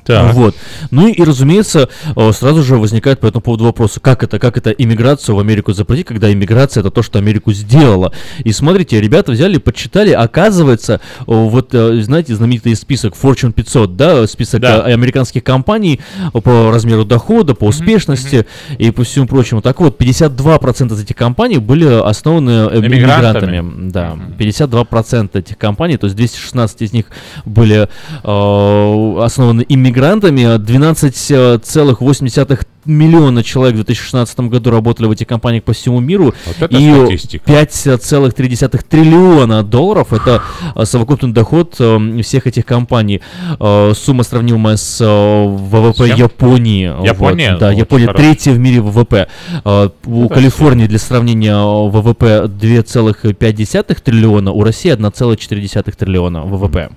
Так. 0.05 0.33
Вот. 0.33 0.55
Ну 0.91 1.07
и, 1.07 1.23
разумеется, 1.23 1.89
э, 2.15 2.31
сразу 2.33 2.63
же 2.63 2.77
возникает 2.77 3.19
по 3.19 3.27
этому 3.27 3.41
поводу 3.41 3.63
вопрос, 3.65 3.99
как 4.01 4.23
это, 4.23 4.39
как 4.39 4.57
это 4.57 4.71
иммиграцию 4.71 5.35
в 5.35 5.39
Америку 5.39 5.73
запретить, 5.73 6.07
когда 6.07 6.31
иммиграция 6.31 6.81
это 6.81 6.91
то, 6.91 7.01
что 7.01 7.19
Америку 7.19 7.53
сделала. 7.53 8.11
И 8.43 8.51
смотрите, 8.51 8.99
ребята 8.99 9.31
взяли, 9.31 9.57
подсчитали, 9.57 10.11
оказывается, 10.11 10.93
э, 10.93 10.99
вот, 11.25 11.73
э, 11.73 12.01
знаете, 12.01 12.35
знаменитый 12.35 12.75
список 12.75 13.13
Fortune 13.21 13.51
500, 13.53 13.95
да, 13.95 14.27
список 14.27 14.61
Да. 14.61 14.83
американских 14.83 15.43
компаний 15.43 16.01
по 16.33 16.71
размеру 16.71 17.05
дохода, 17.05 17.53
по 17.55 17.65
успешности 17.65 18.45
и 18.77 18.91
по 18.91 19.03
всему 19.03 19.27
прочему. 19.27 19.61
Так 19.61 19.79
вот, 19.79 19.97
52% 19.97 20.93
из 20.93 21.01
этих 21.01 21.15
компаний 21.15 21.57
были 21.57 21.85
основаны 21.85 22.67
Эмигрантами. 22.73 23.57
иммигрантами. 23.59 23.89
Да, 23.91 24.17
52% 24.37 25.39
этих 25.39 25.57
компаний, 25.57 25.97
то 25.97 26.07
есть 26.07 26.15
216 26.15 26.81
из 26.81 26.93
них 26.93 27.05
были 27.45 27.87
э, 28.23 29.23
основаны 29.23 29.65
иммигрантами, 29.67 29.92
12,8 29.93 32.65
миллиона 32.85 33.43
человек 33.43 33.75
в 33.75 33.77
2016 33.85 34.39
году 34.41 34.69
работали 34.71 35.07
в 35.07 35.11
этих 35.11 35.25
компаниях 35.27 35.63
по 35.63 35.71
всему 35.73 35.99
миру. 36.01 36.33
Вот 36.59 36.71
и 36.71 36.93
статистика. 36.93 37.49
5,3 37.51 38.81
триллиона 38.89 39.63
долларов 39.63 40.11
это 40.11 40.41
э, 40.75 40.83
совокупный 40.85 41.31
доход 41.31 41.75
э, 41.79 42.21
всех 42.21 42.45
этих 42.47 42.65
компаний. 42.65 43.21
Э, 43.59 43.93
Сумма 43.95 44.23
сравнимая 44.23 44.75
с 44.77 44.99
э, 45.01 45.05
ВВП 45.05 46.07
Чем? 46.09 46.17
Японии. 46.17 46.89
Вот, 46.89 47.05
Япония? 47.05 47.55
да, 47.57 47.69
Очень 47.69 47.79
Япония 47.79 48.07
хорошо. 48.07 48.23
третья 48.23 48.51
в 48.51 48.59
мире 48.59 48.81
ВВП. 48.81 49.27
Э, 49.63 49.89
У 50.05 50.25
Это 50.25 50.33
Калифорнии 50.33 50.87
для 50.87 50.99
сравнения 50.99 51.53
э, 51.53 51.89
ВВП 51.89 52.47
2,5 52.47 54.01
триллиона, 54.03 54.51
у 54.51 54.61
России 54.63 54.91
1,4 54.93 55.95
триллиона 55.97 56.41
ВВП. 56.43 56.89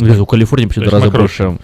У 0.00 0.26
Калифорнии 0.26 0.66
почти 0.66 0.80
в 0.80 0.84
То 0.84 0.90
два 0.90 0.98
есть 0.98 1.06
раза 1.12 1.18
больше 1.18 1.42
э, 1.44 1.56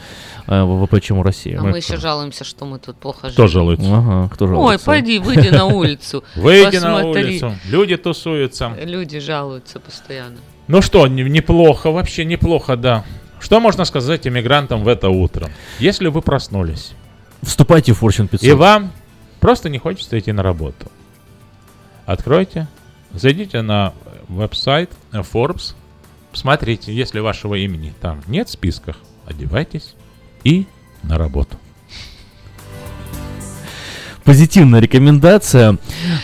ВВП, 0.49 1.01
чем 1.01 1.19
у 1.19 1.23
России. 1.23 1.55
А 1.55 1.63
мы 1.63 1.77
еще 1.77 1.97
жалуемся, 1.99 2.43
что 2.45 2.65
мы 2.65 2.79
тут 2.79 2.97
плохо 2.97 3.29
живем. 3.29 3.33
Кто 3.35 3.47
жалуется? 3.47 3.87
Ага, 3.97 4.29
кто 4.35 4.47
Ой, 4.47 4.51
жалуется? 4.51 4.87
пойди, 4.87 5.19
выйди 5.19 5.49
на 5.49 5.67
улицу. 5.67 6.25
Выйди 6.37 6.77
на 6.79 7.05
улицу, 7.05 7.55
люди 7.67 7.97
тусуются. 7.97 8.73
Люди 8.83 9.19
жалуются 9.21 9.79
постоянно. 9.79 10.39
Ну 10.67 10.81
что, 10.83 11.07
не- 11.07 11.23
неплохо, 11.23 11.91
вообще 11.91 12.25
неплохо, 12.25 12.77
да. 12.77 13.05
Что 13.41 13.61
можно 13.61 13.85
сказать 13.85 14.27
иммигрантам 14.27 14.85
в 14.85 14.89
это 14.89 15.11
утро? 15.11 15.49
Если 15.79 16.09
вы 16.09 16.23
проснулись, 16.23 16.93
Вступайте 17.43 17.93
в 17.93 18.03
Fortune 18.03 18.27
500. 18.29 18.43
и 18.49 18.53
вам 18.53 18.91
просто 19.41 19.69
не 19.69 19.79
хочется 19.79 20.19
идти 20.19 20.33
на 20.33 20.43
работу, 20.43 20.91
откройте, 22.07 22.67
зайдите 23.13 23.63
на 23.63 23.93
веб-сайт 24.29 24.91
Forbes, 25.13 25.75
посмотрите, 26.33 26.93
если 26.93 27.21
вашего 27.21 27.55
имени 27.55 27.95
там 28.01 28.23
нет 28.27 28.49
в 28.49 28.53
списках, 28.53 28.97
одевайтесь 29.27 29.95
и 30.45 30.67
на 31.03 31.19
работу. 31.19 31.57
Позитивная 34.25 34.81
рекомендация. 34.81 35.73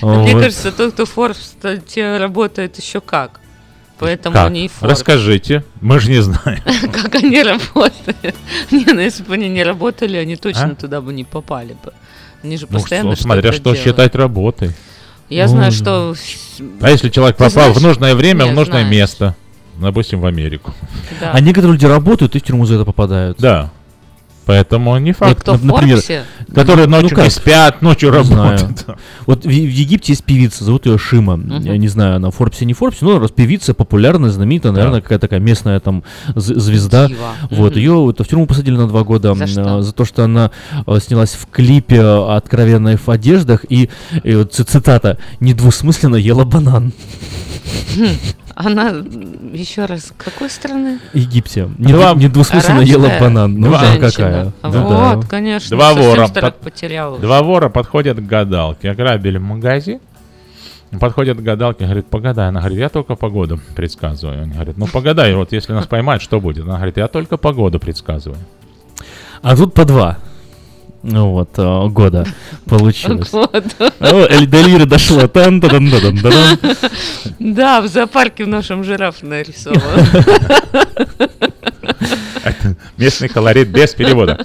Мне 0.02 0.34
Вот. 0.34 0.42
кажется, 0.42 0.72
тот, 0.72 0.92
кто 0.92 1.04
Forbes, 1.04 1.36
кстати, 1.40 2.18
работает 2.18 2.76
еще 2.78 3.00
как. 3.00 3.40
Поэтому 3.98 4.34
Как? 4.34 4.48
они 4.48 4.66
и 4.66 4.68
Forbes. 4.68 4.88
Расскажите, 4.90 5.64
мы 5.80 6.00
же 6.00 6.10
не 6.10 6.20
знаем. 6.20 6.60
Как 6.92 7.14
они 7.14 7.42
работают. 7.42 8.34
Не, 8.72 8.84
ну 8.86 9.00
если 9.00 9.22
бы 9.22 9.34
они 9.34 9.48
не 9.48 9.62
работали, 9.62 10.16
они 10.16 10.36
точно 10.36 10.72
А? 10.72 10.74
туда 10.74 11.00
бы 11.00 11.12
не 11.14 11.22
попали 11.24 11.76
бы. 11.82 11.92
Они 12.42 12.56
же 12.58 12.66
Ну, 12.68 12.78
постоянно 12.78 13.14
что- 13.14 13.22
смотря 13.22 13.52
что 13.52 13.62
делают. 13.62 13.80
считать 13.82 14.14
работой. 14.16 14.72
Я 15.30 15.48
знаю, 15.48 15.72
что... 15.72 16.14
А 16.82 16.90
если 16.90 17.08
человек 17.08 17.36
попал 17.36 17.72
в 17.72 17.80
нужное 17.80 18.14
время, 18.14 18.44
в 18.46 18.52
нужное 18.52 18.84
место, 18.84 19.34
допустим, 19.76 20.20
в 20.20 20.26
Америку. 20.26 20.74
Да. 21.20 21.30
А 21.32 21.40
некоторые 21.40 21.72
люди 21.74 21.86
работают 21.86 22.36
и 22.36 22.40
в 22.40 22.42
тюрьму 22.42 22.66
за 22.66 22.74
это 22.74 22.84
попадают. 22.84 23.38
Да. 23.38 23.70
Поэтому 24.46 24.96
не 24.98 25.10
Ну, 25.10 25.14
факт. 25.14 25.40
кто 25.40 25.54
в 25.54 25.64
например, 25.64 25.96
Форбсе? 25.96 26.24
Которые 26.54 26.86
Ну, 26.86 27.00
ночью 27.00 27.16
как? 27.16 27.24
не 27.24 27.30
спят, 27.30 27.82
ночью 27.82 28.12
Не 28.12 28.24
знаю. 28.24 28.58
работают. 28.58 28.86
Вот 29.26 29.44
в, 29.44 29.48
в 29.48 29.50
Египте 29.50 30.12
есть 30.12 30.24
певица, 30.24 30.64
зовут 30.64 30.86
ее 30.86 30.98
Шима. 30.98 31.40
Я 31.62 31.76
не 31.78 31.88
знаю, 31.88 32.16
она 32.16 32.30
в 32.30 32.34
Форбсе, 32.36 32.64
не 32.66 32.74
в 32.74 32.78
Форбсе, 32.78 33.04
но 33.04 33.18
раз 33.18 33.30
певица 33.30 33.72
популярная, 33.74 34.30
знаменитая, 34.30 34.72
наверное, 34.72 35.00
какая-то 35.00 35.22
такая 35.22 35.40
местная 35.40 35.80
там 35.80 36.04
звезда. 36.36 37.08
Дива. 37.08 37.18
Вот, 37.50 37.70
Мгм. 37.72 37.78
ее 37.78 37.92
вот 37.94 38.20
в 38.20 38.24
тюрьму 38.26 38.46
посадили 38.46 38.76
на 38.76 38.86
два 38.86 39.02
года 39.02 39.34
За 39.34 39.46
что? 39.46 39.78
а, 39.78 39.82
за 39.82 39.92
то, 39.92 40.04
что 40.04 40.24
она 40.24 40.50
а, 40.86 41.00
снялась 41.00 41.32
в 41.32 41.46
клипе 41.46 42.02
откровенной 42.02 42.96
в 42.96 43.08
одеждах 43.08 43.64
и, 43.68 43.88
и 44.22 44.34
вот 44.34 44.52
цитата 44.52 45.18
недвусмысленно 45.40 46.16
ела 46.16 46.44
банан. 46.44 46.92
Она, 48.54 48.90
еще 49.52 49.84
раз, 49.86 50.12
какой 50.16 50.48
страны? 50.48 51.00
Египте. 51.12 51.68
Не- 51.78 51.92
Два- 51.92 52.14
недвусмысленно 52.14 52.80
ела 52.80 53.06
Арабская 53.06 53.20
банан. 53.20 53.54
Ну 53.60 53.66
Два- 53.68 53.80
да, 53.80 53.86
женщина. 53.86 54.10
какая. 54.10 54.52
А 54.62 54.68
Ну 54.68 54.82
вот, 54.84 55.20
да. 55.22 55.26
конечно. 55.26 55.76
Два 55.76 55.92
вора. 55.94 56.28
под- 56.28 56.60
потеряла. 56.60 57.18
Два 57.18 57.42
вора 57.42 57.68
подходят 57.68 58.18
к 58.18 58.22
гадалке, 58.22 58.90
ограбили 58.90 59.38
магазин. 59.38 60.00
Подходят 61.00 61.38
к 61.38 61.40
гадалке, 61.40 61.84
говорит, 61.84 62.06
погадай. 62.06 62.48
Она 62.48 62.60
говорит, 62.60 62.78
я 62.78 62.88
только 62.88 63.16
погоду 63.16 63.58
предсказываю. 63.74 64.44
Он 64.44 64.50
говорит, 64.50 64.76
ну 64.78 64.86
погадай, 64.86 65.34
вот 65.34 65.50
если 65.52 65.72
нас 65.72 65.86
поймают, 65.88 66.22
что 66.22 66.40
будет? 66.40 66.62
Она 66.64 66.76
говорит, 66.76 66.96
я 66.96 67.08
только 67.08 67.36
погоду 67.36 67.80
предсказываю. 67.80 68.38
А 69.42 69.56
тут 69.56 69.74
по 69.74 69.84
два. 69.84 70.18
Ну 71.06 71.32
вот, 71.32 71.50
а, 71.58 71.86
года 71.88 72.26
получилось. 72.66 73.30
Вот. 73.30 73.64
О, 74.00 74.26
Эль 74.26 74.46
Делири 74.46 74.84
дошло. 74.84 75.28
Да, 77.38 77.82
в 77.82 77.88
зоопарке 77.88 78.44
в 78.44 78.48
нашем 78.48 78.84
жираф 78.84 79.22
нарисован. 79.22 79.76
Местный 82.96 83.28
колорит 83.28 83.68
без 83.68 83.94
перевода. 83.94 84.44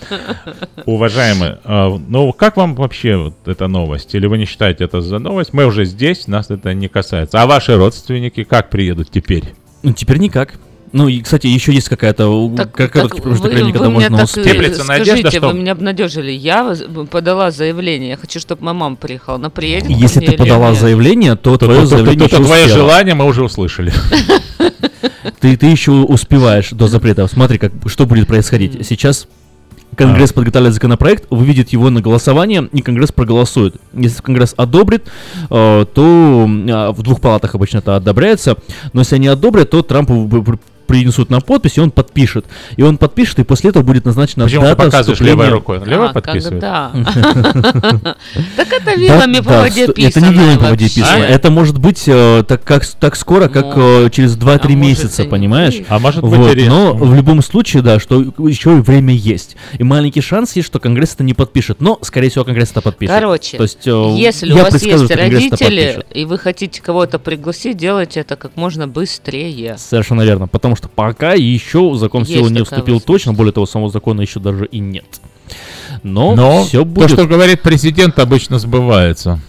Уважаемые, 0.86 1.60
а, 1.64 1.98
ну 1.98 2.34
как 2.34 2.57
вам 2.57 2.76
вообще 2.76 3.15
вот 3.15 3.48
эта 3.48 3.68
новость? 3.68 4.14
Или 4.14 4.27
вы 4.27 4.38
не 4.38 4.45
считаете 4.45 4.84
это 4.84 4.99
за 4.99 5.19
новость? 5.19 5.53
Мы 5.53 5.65
уже 5.65 5.86
здесь, 5.86 6.27
нас 6.27 6.49
это 6.49 6.73
не 6.73 6.90
касается. 6.90 7.41
А 7.41 7.48
ваши 7.48 7.77
родственники 7.77 8.44
как 8.44 8.69
приедут 8.69 9.10
теперь? 9.10 9.53
Ну, 9.81 9.94
теперь 9.94 10.18
никак. 10.18 10.56
Ну, 10.91 11.07
и, 11.07 11.22
кстати, 11.22 11.48
еще 11.48 11.74
есть 11.74 11.90
какая-то 11.90 12.52
Так, 12.57 12.72
как, 12.72 12.76
так 12.78 12.91
короткий 12.94 13.22
промежуток 13.22 13.52
времени, 13.53 13.72
когда 13.72 13.90
вы 13.90 13.95
меня 13.95 14.10
можно 14.10 14.24
успеть. 14.26 14.76
скажите, 14.76 15.40
вы 15.40 15.53
меня 15.53 15.74
обнадежили. 15.74 16.32
Я 16.32 16.76
подала 17.11 17.52
заявление. 17.52 18.10
Я 18.10 18.18
хочу, 18.18 18.40
чтобы 18.40 18.64
моя 18.64 18.74
мама 18.74 18.95
приехала. 18.95 19.36
Она 19.36 19.49
приедет 19.49 19.90
Если 19.90 20.20
ты 20.26 20.32
подала 20.34 20.72
нет? 20.72 20.80
заявление, 20.80 21.36
то 21.36 21.57
То- 21.57 21.66
твое 21.66 21.82
то- 21.82 21.90
то- 21.90 21.95
заявление 21.98 22.28
то- 22.28 22.36
то 22.38 22.41
еще 22.41 22.45
твое 22.48 22.68
желание 22.68 23.14
мы 23.16 23.26
уже 23.26 23.44
услышали. 23.44 23.94
Ты, 25.40 25.56
ты 25.56 25.68
еще 25.68 25.91
успеваешь 25.91 26.70
до 26.72 26.88
запрета. 26.88 27.26
Смотри, 27.28 27.57
как, 27.57 27.72
что 27.86 28.06
будет 28.06 28.28
происходить. 28.28 28.86
Сейчас 28.86 29.28
Конгресс 29.95 30.34
подготавливает 30.34 30.74
законопроект, 30.74 31.26
выведет 31.30 31.70
его 31.70 31.90
на 31.90 32.02
голосование, 32.02 32.70
и 32.74 32.82
Конгресс 32.82 33.11
проголосует. 33.11 33.76
Если 33.94 34.22
Конгресс 34.22 34.53
одобрит, 34.57 35.06
э, 35.49 35.86
то 35.94 36.49
а, 36.70 36.91
в 36.91 37.02
двух 37.03 37.22
палатах 37.22 37.56
обычно 37.56 37.80
это 37.80 37.95
одобряется, 37.95 38.56
но 38.94 39.02
если 39.02 39.16
они 39.16 39.28
одобрят, 39.28 39.70
то 39.70 39.82
Трампу 39.82 40.14
принесут 40.90 41.30
на 41.30 41.40
подпись, 41.40 41.78
и 41.78 41.82
он 41.82 41.91
подпишет. 41.91 42.45
И 42.76 42.82
он 42.82 42.98
подпишет, 42.98 43.38
и 43.38 43.44
после 43.44 43.70
этого 43.70 43.84
будет 43.84 44.06
назначена 44.06 44.45
Почему 44.45 44.61
ты 44.64 44.70
дата 44.70 44.84
показываешь 44.86 45.20
вступления- 45.20 45.45
левой 45.45 45.49
рукой? 45.49 45.80
Левой 45.86 46.10
А, 46.10 46.14
подписывает? 46.14 46.61
когда? 46.61 46.91
Так 48.57 48.74
это 48.74 48.95
вилами 48.99 49.40
по 49.40 49.52
воде 49.60 49.88
писано. 49.88 50.10
Это 50.10 50.22
не 50.22 50.34
вилами 50.34 50.57
по 50.57 50.70
воде 50.70 50.86
писано. 50.86 51.24
Это 51.24 51.52
может 51.52 51.78
быть 51.78 52.03
э, 52.07 52.44
так, 52.48 52.64
как, 52.64 52.84
так 52.88 53.16
скоро, 53.16 53.49
как 53.49 53.68
э, 53.76 54.10
через 54.11 54.36
2-3 54.36 54.74
месяца, 54.74 55.26
понимаешь? 55.26 55.76
А 55.90 55.99
может 55.99 56.24
быть, 56.24 56.68
Но 56.68 56.95
в 56.95 57.14
любом 57.14 57.44
случае, 57.44 57.84
да, 57.84 57.99
что 57.99 58.20
еще 58.40 58.78
и 58.78 58.82
время 58.82 59.14
есть. 59.14 59.56
И 59.78 59.84
маленький 59.84 60.22
шанс 60.22 60.56
есть, 60.56 60.68
что 60.68 60.80
Конгресс 60.80 61.14
это 61.14 61.24
не 61.24 61.36
подпишет. 61.36 61.82
Но, 61.82 61.99
скорее 62.02 62.30
всего, 62.30 62.45
Конгресс 62.45 62.72
это 62.72 62.82
подпишет. 62.82 63.14
Короче, 63.14 63.57
То 63.57 63.64
есть, 63.64 63.86
э, 63.86 64.16
если 64.18 64.52
у 64.52 64.57
вас 64.57 64.82
есть 64.82 65.06
что 65.06 65.16
родители, 65.16 66.03
и 66.11 66.26
вы 66.26 66.40
хотите 66.40 66.82
кого-то 66.82 67.20
пригласить, 67.20 67.78
делайте 67.78 68.22
это 68.22 68.36
как 68.36 68.56
можно 68.56 68.88
быстрее. 68.88 69.76
Совершенно 69.78 70.24
верно. 70.24 70.48
Потому 70.48 70.76
что 70.80 70.88
пока 70.88 71.34
еще 71.34 71.94
закон 71.96 72.24
в 72.24 72.28
силу 72.28 72.48
не 72.48 72.64
вступил 72.64 73.02
точно, 73.02 73.34
более 73.34 73.52
того, 73.52 73.66
самого 73.66 73.90
закона 73.90 74.22
еще 74.22 74.40
даже 74.40 74.66
и 74.66 74.80
нет. 74.80 75.20
Но, 76.04 76.36
Но 76.36 76.64
все 76.64 76.80
то, 76.80 76.86
будет. 76.86 77.12
что 77.12 77.26
говорит 77.28 77.62
президент, 77.62 78.18
обычно 78.20 78.60
сбывается. 78.60 79.40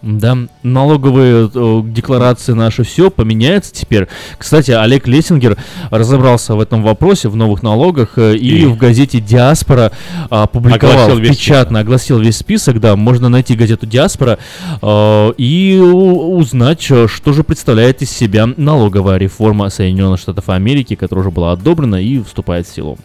Да, 0.00 0.36
налоговые 0.62 1.50
э, 1.52 1.80
декларации 1.84 2.52
наши 2.52 2.84
все 2.84 3.10
поменяется 3.10 3.74
теперь. 3.74 4.06
Кстати, 4.38 4.70
Олег 4.70 5.08
Лессингер 5.08 5.56
разобрался 5.90 6.54
в 6.54 6.60
этом 6.60 6.84
вопросе, 6.84 7.28
в 7.28 7.34
новых 7.34 7.64
налогах, 7.64 8.12
э, 8.16 8.36
и, 8.36 8.62
И? 8.62 8.66
в 8.66 8.76
газете 8.76 9.20
«Диаспора» 9.20 9.90
а, 10.30 10.44
опубликовал 10.44 11.06
Огласил 11.06 11.18
весь 11.18 11.36
печатно, 11.36 11.80
огласил 11.80 12.20
весь 12.20 12.36
список, 12.36 12.80
да, 12.80 12.94
можно 12.94 13.28
найти 13.28 13.56
газету 13.56 13.86
«Диаспора» 13.86 14.38
э, 14.80 15.32
и 15.36 15.78
узнать, 15.80 16.82
что 16.82 17.32
же 17.32 17.42
представляет 17.42 18.00
из 18.00 18.10
себя 18.10 18.46
налоговая 18.56 19.18
реформа 19.18 19.68
Соединенных 19.68 20.20
Штатов 20.20 20.48
Америки, 20.48 20.94
которая 20.94 21.22
уже 21.26 21.30
была 21.32 21.52
одобрена 21.52 21.96
и 21.96 22.22
вступает 22.22 22.68
в 22.68 22.74
силу. 22.74 22.98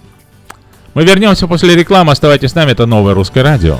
Мы 0.93 1.03
вернемся 1.05 1.47
после 1.47 1.75
рекламы. 1.75 2.11
Оставайтесь 2.11 2.51
с 2.51 2.55
нами. 2.55 2.71
Это 2.71 2.85
новое 2.85 3.15
русское 3.15 3.41
радио. 3.41 3.79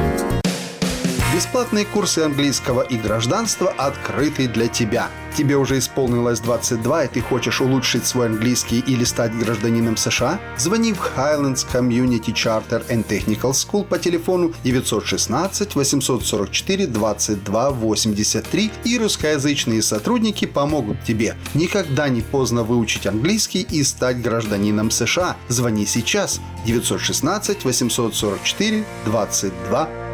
Бесплатные 1.41 1.85
курсы 1.85 2.19
английского 2.19 2.81
и 2.81 2.97
гражданства 2.97 3.73
открыты 3.75 4.47
для 4.47 4.67
тебя. 4.67 5.09
Тебе 5.35 5.57
уже 5.57 5.79
исполнилось 5.79 6.39
22, 6.39 7.05
и 7.05 7.07
ты 7.07 7.21
хочешь 7.21 7.61
улучшить 7.61 8.05
свой 8.05 8.27
английский 8.27 8.77
или 8.77 9.03
стать 9.03 9.35
гражданином 9.35 9.97
США? 9.97 10.39
Звони 10.59 10.93
в 10.93 10.99
Highlands 10.99 11.65
Community 11.73 12.31
Charter 12.31 12.87
and 12.89 13.07
Technical 13.07 13.53
School 13.53 13.85
по 13.85 13.97
телефону 13.97 14.53
916 14.63 15.75
844 15.75 16.85
22 16.85 17.69
83 17.71 18.71
и 18.83 18.99
русскоязычные 18.99 19.81
сотрудники 19.81 20.45
помогут 20.45 21.03
тебе. 21.03 21.35
Никогда 21.55 22.07
не 22.07 22.21
поздно 22.21 22.61
выучить 22.61 23.07
английский 23.07 23.65
и 23.67 23.83
стать 23.83 24.21
гражданином 24.21 24.91
США. 24.91 25.37
Звони 25.47 25.87
сейчас 25.87 26.39
916 26.67 27.65
844 27.65 28.85
22 29.05 29.89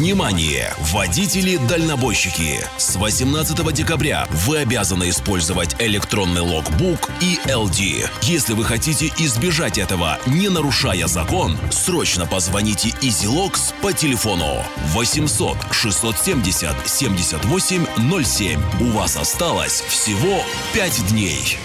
Внимание! 0.00 0.72
Водители-дальнобойщики! 0.78 2.58
С 2.78 2.96
18 2.96 3.70
декабря 3.74 4.26
вы 4.30 4.56
обязаны 4.56 5.10
использовать 5.10 5.76
электронный 5.78 6.40
логбук 6.40 7.10
и 7.20 7.38
LD. 7.44 8.08
Если 8.22 8.54
вы 8.54 8.64
хотите 8.64 9.12
избежать 9.18 9.76
этого, 9.76 10.18
не 10.26 10.48
нарушая 10.48 11.06
закон, 11.06 11.58
срочно 11.70 12.24
позвоните 12.24 12.88
EasyLogs 13.02 13.74
по 13.82 13.92
телефону 13.92 14.64
800 14.94 15.58
670 15.70 16.74
78 16.88 18.24
07. 18.24 18.60
У 18.80 18.92
вас 18.92 19.18
осталось 19.18 19.82
всего 19.82 20.42
5 20.72 21.08
дней. 21.10 21.58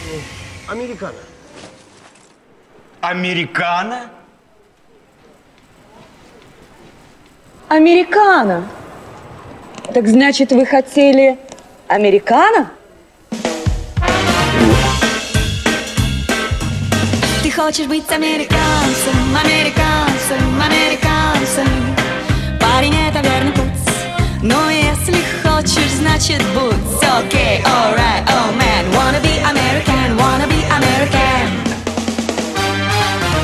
Американо. 0.67 1.13
Американо? 2.99 4.09
Американо. 7.67 8.67
Так 9.91 10.07
значит, 10.07 10.51
вы 10.51 10.67
хотели 10.67 11.39
американо? 11.87 12.69
Ты 17.41 17.51
хочешь 17.51 17.87
быть 17.87 18.09
американцем, 18.11 19.15
американцем, 19.43 20.61
американцем 20.61 21.67
Парень, 22.59 22.95
это 23.09 23.27
верный 23.27 23.51
путь 23.51 24.43
Но 24.43 24.69
если 24.69 25.15
хочешь, 25.43 25.91
значит 25.97 26.43
будь 26.53 26.73
Окей, 27.01 27.63
alright, 27.63 28.23
oh 28.27 28.51
man 28.59 28.85
Wanna 28.93 29.19
be 29.21 29.39
American, 29.43 30.17
wanna 30.17 30.47
be 30.47 30.61
American 30.69 31.49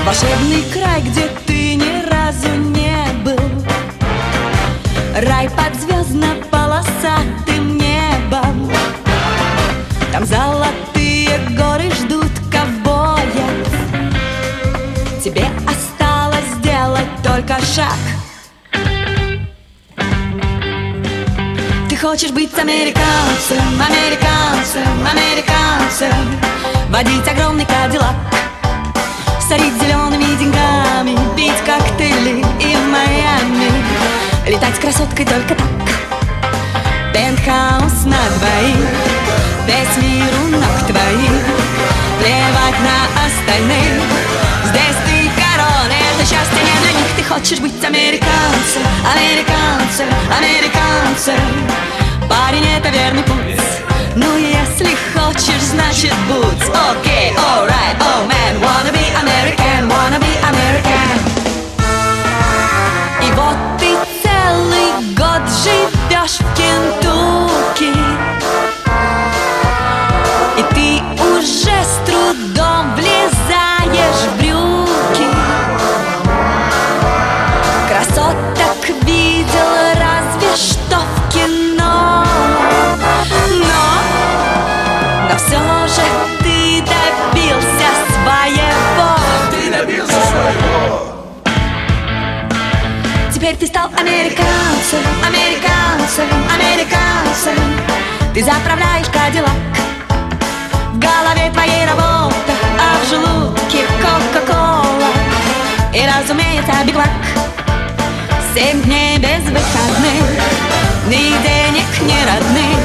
Волшебный 0.06 0.64
край, 0.74 1.02
где 1.02 1.28
ты 1.48 1.76
ни 1.76 2.10
разу 2.10 2.50
не 2.50 2.71
Рай 5.14 5.50
под 5.50 5.76
звездно-полосатым 5.76 7.78
небом 7.78 8.72
Там 10.14 10.26
золотые 10.26 11.38
горы 11.50 11.92
ждут 11.92 12.32
ковбоя 12.50 13.20
Тебе 15.22 15.46
осталось 15.68 16.46
сделать 16.60 17.10
только 17.24 17.60
шаг. 17.66 17.98
Ты 21.90 21.98
хочешь 21.98 22.32
быть 22.32 22.58
американцем, 22.58 23.82
американцем, 23.82 25.06
американцем. 25.06 26.40
Водить 26.90 27.28
огромный 27.28 27.66
кадиллак 27.66 28.16
Сорить 29.48 29.74
зелеными 29.82 30.38
деньгами 30.38 31.18
Пить 31.36 31.62
коктейли 31.66 32.46
и 32.60 32.76
в 32.76 32.88
Майами 32.90 33.41
Летать 34.52 34.78
красоткой 34.82 35.26
только 35.26 35.56
так. 35.56 35.66
Пентхаус 37.14 38.04
на 38.04 38.20
двоих. 38.36 38.92
Весь 39.66 40.04
мир 40.04 40.28
у 40.44 40.48
ног 40.50 40.78
твоих. 40.88 41.46
Плевать 42.20 42.80
на 42.84 42.98
остальных. 43.24 44.04
Здесь 44.66 45.00
ты 45.08 45.32
король, 45.40 45.94
это 45.96 46.30
счастье 46.30 46.60
не 46.60 46.82
для 46.82 46.92
них. 47.00 47.08
Ты 47.16 47.24
хочешь 47.24 47.60
быть 47.62 47.82
американцем, 47.82 48.84
американцем, 49.16 50.08
американцем. 50.38 51.40
Парень, 52.30 52.68
это 52.78 52.90
верный 52.90 53.24
путь. 53.24 53.64
Ну, 54.18 54.38
если 54.38 54.98
хочешь, 55.16 55.64
значит 55.64 56.14
будь. 56.28 56.68
Окей, 56.92 57.32
alright, 57.38 57.96
oh 58.02 58.28
man. 58.28 58.60
Wanna 58.60 58.92
be 58.92 59.06
American, 59.16 59.88
wanna 59.88 60.20
be 60.20 60.36
American. 60.44 61.22
И 63.22 63.32
вот 63.32 63.56
ты 63.80 64.21
целый 64.42 65.14
год 65.16 65.42
живешь 65.64 66.40
в 66.40 66.56
Кентукки 66.56 67.11
Американцем, 93.98 95.04
американцем, 95.26 96.28
американцем 96.54 97.58
Ты 98.34 98.44
заправляешь 98.44 99.08
кадиллак. 99.08 99.52
В 100.94 101.00
голове 101.00 101.52
твоей 101.52 101.86
работа, 101.86 102.54
а 102.80 103.04
в 103.04 103.10
желудке 103.10 103.86
кока-кола. 104.02 105.12
И, 105.94 106.02
разумеется, 106.08 106.74
бигмак 106.86 107.10
Семь 108.54 108.82
дней 108.84 109.18
без 109.18 109.44
выходных 109.44 110.24
Ни 111.08 111.32
денег, 111.44 111.88
ни 112.02 112.26
родных. 112.26 112.80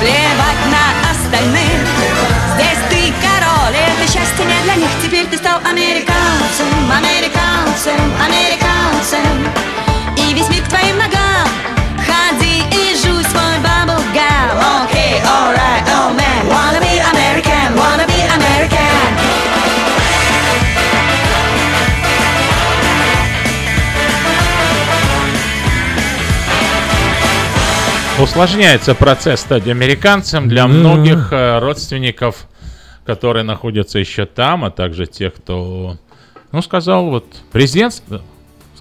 Плевать 0.00 0.62
на 0.70 1.10
остальных. 1.10 1.80
Здесь 2.54 2.82
ты 2.90 3.12
король, 3.22 3.74
и 3.74 3.78
это 3.78 4.12
счастье 4.12 4.44
не 4.44 4.62
для 4.64 4.74
них. 4.76 4.90
Теперь 5.02 5.26
ты 5.26 5.36
стал 5.36 5.60
американцем, 5.64 6.90
американцем, 6.90 8.00
американцем 8.20 9.91
Мир 10.50 10.62
к 10.64 10.68
твоим 10.68 10.96
ногам. 10.98 11.48
Ходи 11.98 12.62
и 12.70 12.96
жуй 12.96 13.22
свой 13.24 13.58
баблгам 13.62 14.82
Окей, 14.84 15.20
alright, 15.22 15.84
oh 15.88 16.12
man. 16.16 16.48
Wanna 16.48 16.80
be 16.80 16.98
American, 16.98 17.76
wanna 17.76 18.06
be 18.06 18.20
American. 18.36 18.72
Усложняется 28.22 28.94
процесс 28.94 29.40
стать 29.40 29.66
американцем 29.66 30.48
для 30.48 30.66
многих 30.66 31.32
э, 31.32 31.58
родственников, 31.58 32.46
которые 33.04 33.42
находятся 33.42 33.98
еще 33.98 34.26
там, 34.26 34.64
а 34.64 34.70
также 34.70 35.06
тех, 35.06 35.34
кто, 35.34 35.96
ну, 36.52 36.62
сказал, 36.62 37.06
вот, 37.06 37.24
президент 37.50 38.02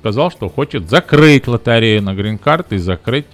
сказал, 0.02 0.32
что 0.32 0.50
хочет 0.50 0.90
закрыть 0.90 1.48
лотерею 1.48 2.02
на 2.02 2.16
грин-карт 2.16 2.74
и 2.74 2.78
закрыть 2.78 3.28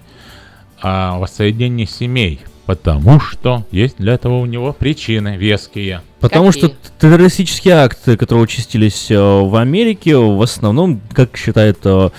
а, 0.82 1.18
воссоединение 1.18 1.86
семей, 1.86 2.40
потому 2.66 3.20
что 3.20 3.64
есть 3.70 3.96
для 3.96 4.12
этого 4.12 4.38
у 4.38 4.44
него 4.44 4.74
причины 4.74 5.38
веские. 5.38 6.02
Потому 6.20 6.52
что 6.52 6.70
террористические 7.00 7.74
акты, 7.74 8.18
которые 8.18 8.42
участились 8.44 9.10
э, 9.10 9.16
в 9.18 9.56
Америке, 9.56 10.16
в 10.16 10.42
основном, 10.42 11.00
как 11.14 11.38
считает, 11.38 11.78
э, 11.84 12.10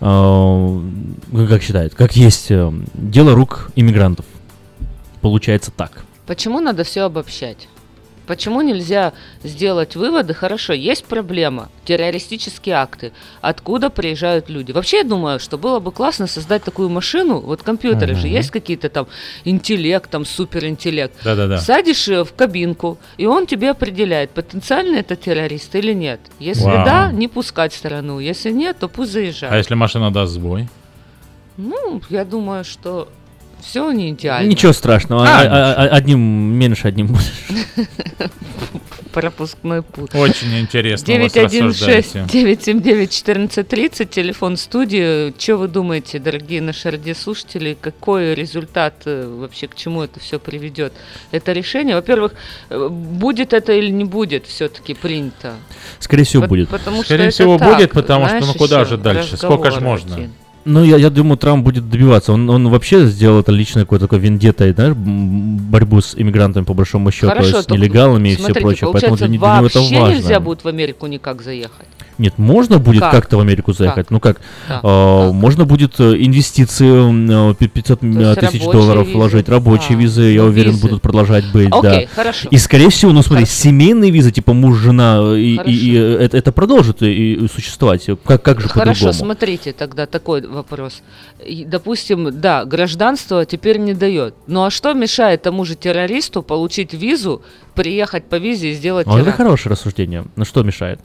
э, 0.00 0.80
как 1.48 1.62
считает, 1.62 1.94
как 1.96 2.14
есть 2.14 2.52
э, 2.52 2.70
дело 2.94 3.34
рук 3.34 3.72
иммигрантов. 3.74 4.26
Получается 5.22 5.72
так. 5.72 6.04
Почему 6.24 6.60
надо 6.60 6.84
все 6.84 7.00
обобщать? 7.00 7.66
Почему 8.28 8.60
нельзя 8.60 9.14
сделать 9.42 9.96
выводы? 9.96 10.34
Хорошо, 10.34 10.74
есть 10.74 11.06
проблема, 11.06 11.70
террористические 11.86 12.74
акты. 12.74 13.12
Откуда 13.40 13.88
приезжают 13.88 14.50
люди? 14.50 14.70
Вообще, 14.70 14.98
я 14.98 15.04
думаю, 15.04 15.40
что 15.40 15.56
было 15.56 15.80
бы 15.80 15.92
классно 15.92 16.26
создать 16.26 16.62
такую 16.62 16.90
машину. 16.90 17.40
Вот 17.40 17.62
компьютеры 17.62 18.14
же 18.14 18.26
Мгм. 18.26 18.36
есть 18.36 18.50
какие-то 18.50 18.90
там 18.90 19.06
интеллект, 19.44 20.10
там 20.10 20.26
суперинтеллект. 20.26 21.14
Да-да-да. 21.24 21.58
Садишь 21.58 22.06
э, 22.08 22.22
в 22.22 22.34
кабинку, 22.34 22.98
и 23.16 23.24
он 23.24 23.46
тебе 23.46 23.70
определяет, 23.70 24.30
потенциально 24.30 24.96
это 24.96 25.16
террорист 25.16 25.74
или 25.74 25.94
нет. 25.94 26.20
Если 26.38 26.64
Вау. 26.64 26.84
да, 26.84 27.10
не 27.10 27.28
пускать 27.28 27.72
в 27.72 27.76
страну. 27.78 28.20
Если 28.20 28.50
нет, 28.50 28.76
то 28.78 28.88
пусть 28.88 29.12
заезжает. 29.12 29.54
А 29.54 29.56
если 29.56 29.74
машина 29.74 30.10
даст 30.10 30.34
сбой? 30.34 30.68
Ну, 31.56 32.02
я 32.10 32.26
думаю, 32.26 32.62
что 32.62 33.08
все 33.62 33.90
не 33.92 34.10
идеально. 34.10 34.48
Ничего 34.48 34.72
страшного, 34.72 35.24
А, 35.26 35.42
а- 35.42 35.74
а- 35.74 35.88
одним 35.96 36.20
меньше, 36.20 36.88
одним 36.88 37.08
больше. 37.08 37.30
Пропускной 39.12 39.82
путь. 39.82 40.14
Очень 40.14 40.58
интересно 40.60 41.12
у 41.14 41.18
вас 41.22 41.32
916 41.32 41.62
рассуждаете. 41.62 42.24
979 42.30 43.10
1430, 43.22 44.10
телефон 44.10 44.56
студии. 44.56 45.34
Что 45.40 45.56
вы 45.56 45.68
думаете, 45.68 46.18
дорогие 46.18 46.60
наши 46.60 46.90
радиослушатели, 46.90 47.76
какой 47.80 48.34
результат 48.34 48.94
э, 49.06 49.26
вообще, 49.26 49.66
к 49.66 49.74
чему 49.74 50.02
это 50.02 50.20
все 50.20 50.38
приведет? 50.38 50.92
Это 51.30 51.52
решение, 51.52 51.96
во-первых, 51.96 52.34
э, 52.68 52.88
будет 52.88 53.54
это 53.54 53.72
или 53.72 53.90
не 53.90 54.04
будет 54.04 54.46
все-таки 54.46 54.94
принято? 54.94 55.54
Скорее 55.98 56.24
всего, 56.24 56.46
будет. 56.46 56.68
Потому 56.68 57.02
Скорее 57.02 57.30
что 57.30 57.42
всего, 57.42 57.54
это 57.56 57.64
так, 57.64 57.74
будет, 57.76 57.92
потому 57.92 58.28
что, 58.28 58.40
ну, 58.40 58.54
куда 58.54 58.84
же 58.84 58.98
дальше? 58.98 59.36
Сколько 59.36 59.70
ж 59.70 59.74
разговор 59.76 59.80
можно? 59.98 60.14
идти. 60.14 60.28
Ну, 60.70 60.84
я, 60.84 60.96
я 60.98 61.08
думаю, 61.08 61.38
Трамп 61.38 61.64
будет 61.64 61.88
добиваться. 61.88 62.32
Он, 62.34 62.48
он 62.50 62.68
вообще 62.68 63.06
сделал 63.06 63.40
это 63.40 63.50
лично 63.52 63.80
какой-то 63.82 64.04
такой 64.04 64.18
вендеттой, 64.18 64.72
знаешь, 64.72 64.94
борьбу 64.94 66.02
с 66.02 66.14
иммигрантами, 66.14 66.64
по 66.64 66.74
большому 66.74 67.10
счету, 67.10 67.28
Хорошо, 67.28 67.62
с 67.62 67.68
нелегалами 67.70 68.30
и 68.30 68.36
все 68.36 68.52
прочее. 68.52 68.90
Поэтому 68.92 69.16
для, 69.16 69.26
для 69.28 69.36
него 69.36 69.46
это 69.66 69.80
важно. 69.80 70.14
нельзя 70.14 70.40
будет 70.40 70.64
в 70.64 70.68
Америку 70.68 71.06
никак 71.06 71.40
заехать. 71.42 71.86
Нет, 72.18 72.36
можно 72.36 72.78
будет 72.78 73.00
Как? 73.00 73.12
как-то 73.12 73.36
в 73.36 73.40
Америку 73.40 73.72
заехать. 73.72 74.06
Как? 74.06 74.10
Ну 74.10 74.18
как? 74.18 74.40
Да. 74.68 74.80
А, 74.82 75.30
Можно 75.32 75.66
будет 75.66 76.00
э, 76.00 76.16
инвестиции 76.18 76.88
м, 76.88 77.50
э, 77.52 77.54
пи- 77.54 77.68
500 77.68 78.02
м, 78.02 78.18
есть 78.18 78.40
тысяч 78.40 78.64
долларов 78.64 79.06
визы. 79.06 79.16
вложить, 79.16 79.48
рабочие 79.48 79.96
А, 79.96 80.00
визы, 80.00 80.22
я 80.22 80.42
ну, 80.42 80.48
уверен, 80.48 80.72
визы. 80.72 80.82
будут 80.82 81.00
продолжать 81.00 81.44
быть, 81.52 81.70
да. 81.70 81.78
Окей, 81.78 82.08
хорошо. 82.12 82.48
И 82.50 82.58
скорее 82.58 82.90
всего, 82.90 83.12
ну 83.12 83.22
смотри, 83.22 83.46
семейные 83.46 84.10
визы, 84.10 84.32
типа 84.32 84.52
муж, 84.52 84.78
жена, 84.78 85.18
э, 85.22 85.38
и, 85.38 85.60
и- 85.64 85.90
и, 85.92 85.96
э, 85.96 86.16
это, 86.24 86.36
это 86.38 86.50
продолжит 86.50 87.02
и, 87.04 87.34
и 87.34 87.48
существовать. 87.48 88.04
Как, 88.24 88.42
как 88.42 88.60
же 88.60 88.68
Хорошо, 88.68 88.90
по-другому? 89.06 89.12
смотрите 89.12 89.72
тогда 89.72 90.06
такой 90.06 90.42
вопрос. 90.58 91.02
И, 91.44 91.64
Допустим, 91.64 92.40
да, 92.40 92.64
гражданство 92.64 93.44
теперь 93.44 93.78
не 93.78 93.94
дает. 93.94 94.34
Ну 94.46 94.64
а 94.64 94.70
что 94.70 94.92
мешает 94.92 95.42
тому 95.42 95.64
же 95.64 95.74
террористу 95.74 96.42
получить 96.42 96.94
визу, 96.94 97.42
приехать 97.74 98.24
по 98.24 98.36
визе 98.36 98.70
и 98.70 98.74
сделать 98.74 99.06
Вот 99.06 99.20
это 99.20 99.32
хорошее 99.32 99.72
рассуждение. 99.72 100.24
Ну 100.36 100.44
что 100.44 100.62
мешает? 100.62 101.00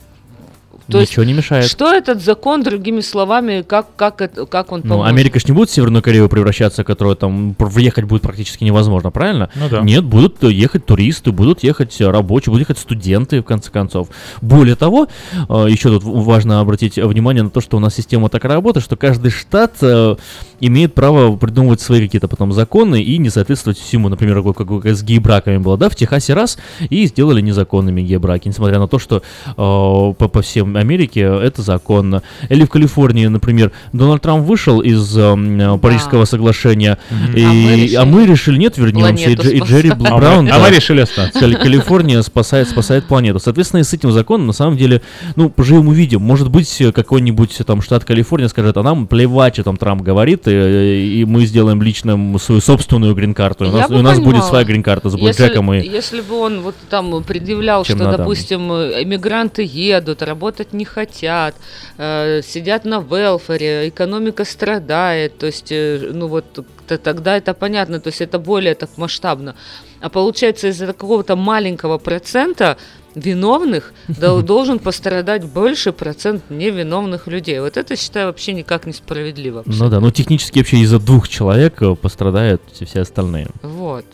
То 0.88 1.00
есть 1.00 1.12
Ничего 1.12 1.24
не 1.24 1.32
мешает. 1.32 1.64
Что 1.64 1.92
этот 1.92 2.22
закон, 2.22 2.62
другими 2.62 3.00
словами, 3.00 3.62
как, 3.66 3.86
как, 3.96 4.20
это, 4.20 4.44
как 4.44 4.70
он 4.70 4.80
Ну, 4.84 4.90
поможет? 4.90 5.12
Америка 5.12 5.40
ж 5.40 5.46
не 5.46 5.52
будет 5.52 5.70
в 5.70 5.72
Северную 5.72 6.02
Корею 6.02 6.28
превращаться, 6.28 6.84
которая 6.84 7.14
там 7.14 7.56
въехать 7.58 8.04
будет 8.04 8.22
практически 8.22 8.64
невозможно, 8.64 9.10
правильно? 9.10 9.48
Ну 9.54 9.68
да. 9.70 9.80
Нет, 9.80 10.04
будут 10.04 10.42
ехать 10.42 10.84
туристы, 10.84 11.32
будут 11.32 11.62
ехать 11.62 11.98
э, 12.00 12.10
рабочие, 12.10 12.50
будут 12.52 12.68
ехать 12.68 12.78
студенты, 12.78 13.40
в 13.40 13.44
конце 13.44 13.70
концов. 13.70 14.08
Более 14.42 14.76
того, 14.76 15.08
э, 15.48 15.66
еще 15.70 15.88
тут 15.88 16.02
важно 16.04 16.60
обратить 16.60 16.96
внимание 16.96 17.42
на 17.42 17.50
то, 17.50 17.60
что 17.62 17.78
у 17.78 17.80
нас 17.80 17.94
система 17.94 18.28
так 18.28 18.44
работает, 18.44 18.84
что 18.84 18.96
каждый 18.96 19.30
штат 19.30 19.76
э, 19.80 20.16
имеет 20.60 20.92
право 20.94 21.34
придумывать 21.36 21.80
свои 21.80 22.02
какие-то 22.04 22.28
потом 22.28 22.52
законы 22.52 23.02
и 23.02 23.16
не 23.16 23.30
соответствовать 23.30 23.78
всему. 23.78 24.08
Например, 24.10 24.42
как, 24.42 24.56
как- 24.56 24.82
как 24.82 24.94
с 24.94 25.02
гей-браками 25.02 25.56
было, 25.56 25.78
да, 25.78 25.88
в 25.88 25.96
Техасе 25.96 26.34
раз, 26.34 26.58
и 26.90 27.06
сделали 27.06 27.40
незаконными 27.40 28.02
гей-браки, 28.02 28.48
несмотря 28.48 28.78
на 28.78 28.86
то, 28.88 28.98
что 28.98 29.22
э, 29.46 29.52
по, 29.56 30.12
по 30.12 30.42
всем 30.42 30.73
Америке 30.80 31.20
это 31.20 31.62
законно. 31.62 32.22
Или 32.48 32.64
в 32.64 32.68
Калифорнии, 32.70 33.26
например, 33.26 33.72
Дональд 33.92 34.22
Трамп 34.22 34.46
вышел 34.46 34.80
из 34.80 35.16
эм, 35.16 35.60
э, 35.60 35.78
Парижского 35.78 36.24
соглашения, 36.24 36.98
Мгм. 37.10 37.36
и, 37.36 37.44
А 37.44 37.46
мы 37.52 37.72
решили 37.76 37.96
а 37.96 38.04
мы 38.04 38.26
решили, 38.26 38.58
нет, 38.58 38.78
вернемся, 38.78 39.30
и, 39.30 39.56
и 39.56 39.60
Джерри 39.60 39.90
А 39.90 39.94
Браун. 39.94 40.48
а 40.50 40.58
мы 40.58 40.64
да, 40.64 40.70
решили 40.70 41.00
остаться. 41.00 41.38
Кали- 41.38 41.54
Калифорния 41.56 42.22
спасает, 42.22 42.68
спасает 42.68 43.06
планету. 43.06 43.38
Соответственно, 43.40 43.80
и 43.80 43.84
с 43.84 43.92
этим 43.92 44.12
законом, 44.12 44.46
на 44.46 44.52
самом 44.52 44.76
деле, 44.76 45.02
ну, 45.36 45.48
поживем 45.50 45.88
увидим. 45.88 46.20
Может 46.22 46.50
быть, 46.50 46.80
э, 46.80 46.92
какой-нибудь 46.92 47.58
там 47.66 47.82
штат 47.82 48.04
Калифорния 48.04 48.48
скажет, 48.48 48.76
а 48.76 48.82
нам 48.82 49.06
плевать, 49.06 49.54
что 49.54 49.64
там 49.64 49.76
Трамп 49.76 50.02
говорит, 50.02 50.46
и, 50.46 51.20
и 51.20 51.24
мы 51.24 51.44
сделаем 51.46 51.82
лично 51.82 52.38
свою 52.38 52.60
собственную 52.60 53.14
грин-карту. 53.14 53.66
У 53.68 53.70
нас, 53.72 53.90
у 53.90 54.02
нас 54.02 54.18
будет 54.20 54.44
своя 54.44 54.64
грин-карта 54.64 55.10
с 55.10 55.14
блэкджеком 55.16 55.72
и... 55.72 55.86
Если 55.86 56.20
бы 56.20 56.36
он 56.38 56.60
вот 56.60 56.74
там 56.90 57.22
предъявлял, 57.22 57.84
Чем 57.84 57.96
что, 57.96 58.04
надо. 58.06 58.18
допустим, 58.18 58.70
э, 58.72 59.02
иммигранты 59.02 59.62
едут, 59.70 60.22
работать 60.22 60.63
не 60.72 60.84
хотят, 60.84 61.54
э, 61.98 62.42
сидят 62.42 62.84
на 62.84 63.00
велфаре, 63.00 63.88
экономика 63.88 64.44
страдает, 64.44 65.38
то 65.38 65.46
есть, 65.46 65.70
э, 65.70 66.10
ну 66.12 66.28
вот, 66.28 66.44
тогда 66.86 67.36
это 67.36 67.54
понятно, 67.54 68.00
то 68.00 68.08
есть 68.08 68.20
это 68.20 68.38
более 68.38 68.74
так 68.74 68.90
масштабно. 68.96 69.54
А 70.00 70.08
получается, 70.08 70.68
из-за 70.68 70.86
какого-то 70.86 71.36
маленького 71.36 71.98
процента 71.98 72.76
виновных 73.14 73.92
дол- 74.08 74.42
должен 74.54 74.78
пострадать 74.78 75.44
больше 75.44 75.92
процент 75.92 76.50
невиновных 76.50 77.26
людей. 77.26 77.60
Вот 77.60 77.76
это, 77.76 77.96
считаю, 77.96 78.26
вообще 78.26 78.52
никак 78.52 78.86
несправедливо. 78.86 79.62
Ну 79.66 79.88
да, 79.88 80.00
ну 80.00 80.10
технически 80.10 80.58
вообще 80.58 80.78
из-за 80.78 80.98
двух 80.98 81.28
человек 81.28 81.80
э, 81.82 81.94
пострадают 81.94 82.62
все 82.72 83.00
остальные. 83.00 83.48
Вот. 83.62 84.04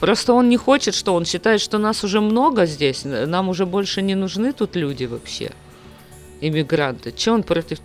Просто 0.00 0.32
он 0.32 0.48
не 0.48 0.56
хочет, 0.56 0.94
что 0.94 1.14
он 1.14 1.24
считает, 1.24 1.60
что 1.60 1.78
нас 1.78 2.04
уже 2.04 2.20
много 2.20 2.66
здесь, 2.66 3.02
нам 3.04 3.48
уже 3.48 3.66
больше 3.66 4.02
не 4.02 4.14
нужны 4.14 4.52
тут 4.52 4.76
люди 4.76 5.04
вообще, 5.04 5.50
иммигранты. 6.40 7.12
Че 7.12 7.32
он 7.32 7.42
против? 7.42 7.78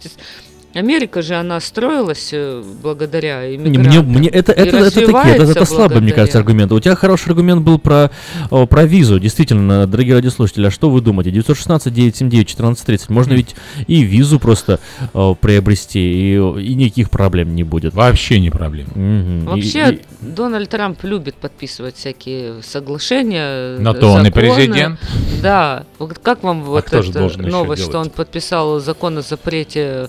Америка 0.74 1.22
же, 1.22 1.36
она 1.36 1.60
строилась 1.60 2.30
э, 2.32 2.64
благодаря 2.82 3.56
иммигрантам. 3.56 4.06
Мне, 4.06 4.20
мне 4.20 4.30
это, 4.30 4.52
и 4.52 4.60
это, 4.62 4.78
это, 4.78 4.92
такие, 4.92 5.36
это, 5.36 5.44
это 5.44 5.66
слабые, 5.66 6.02
мне 6.02 6.12
кажется, 6.12 6.40
аргументы. 6.40 6.74
У 6.74 6.80
тебя 6.80 6.96
хороший 6.96 7.30
аргумент 7.30 7.62
был 7.62 7.78
про, 7.78 8.10
о, 8.50 8.66
про 8.66 8.86
визу. 8.86 9.20
Действительно, 9.20 9.86
дорогие 9.86 10.16
радиослушатели, 10.16 10.66
а 10.68 10.72
что 10.72 10.90
вы 10.90 11.02
думаете? 11.02 11.30
916-979-1430. 11.32 13.06
Можно 13.10 13.34
ведь 13.34 13.56
и 13.88 14.02
визу 14.02 14.40
просто 14.40 14.80
о, 15.14 15.36
приобрести, 15.36 16.00
и, 16.00 16.36
и 16.38 16.74
никаких 16.74 17.12
проблем 17.12 17.54
не 17.54 17.64
будет. 17.64 17.94
Вообще 17.94 18.40
не 18.40 18.50
проблем. 18.50 18.88
И- 18.96 19.46
Вообще, 19.46 19.94
и- 19.94 20.02
Дональд 20.22 20.70
Трамп 20.70 21.04
любит 21.04 21.36
подписывать 21.36 21.98
всякие 21.98 22.64
соглашения. 22.64 23.78
На 23.78 23.90
э, 23.90 23.94
то 23.94 24.08
он 24.08 24.26
и 24.26 24.32
президент. 24.32 25.00
А 25.00 25.42
Да. 25.42 25.84
Вот 26.00 26.18
как 26.18 26.44
вам 26.44 26.64
вот 26.64 26.86
кто 26.86 27.02
же 27.02 27.12
эта 27.12 27.38
новость, 27.44 27.84
что 27.84 28.00
он 28.00 28.10
подписал 28.10 28.80
закон 28.80 29.20
о 29.20 29.22
запрете 29.22 29.80
э, 29.80 30.08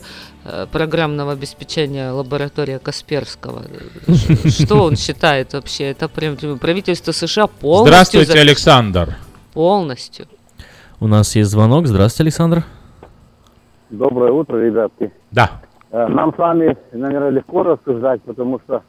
программного 0.73 1.33
обеспечения 1.33 2.11
лаборатория 2.11 2.79
Касперского? 2.79 3.63
Что 4.49 4.83
он 4.83 4.97
считает 4.97 5.53
вообще? 5.55 5.85
Это 5.91 6.09
прям 6.09 6.37
правительство 6.59 7.13
США 7.13 7.47
полностью... 7.47 7.93
Здравствуйте, 7.93 8.33
за- 8.33 8.41
Александр. 8.41 9.17
Полностью. 9.53 10.27
У 11.01 11.07
нас 11.07 11.35
есть 11.37 11.51
звонок. 11.51 11.87
Здравствуйте, 11.87 12.25
Александр. 12.25 12.65
Доброе 13.91 14.33
утро, 14.33 14.57
ребятки. 14.59 15.13
Да. 15.31 15.63
Э, 15.91 16.07
Нам 16.09 16.35
с 16.35 16.39
вами, 16.39 16.77
наверное, 16.93 17.31
легко 17.31 17.63
рассуждать, 17.63 18.23
потому 18.23 18.61
что, 18.65 18.83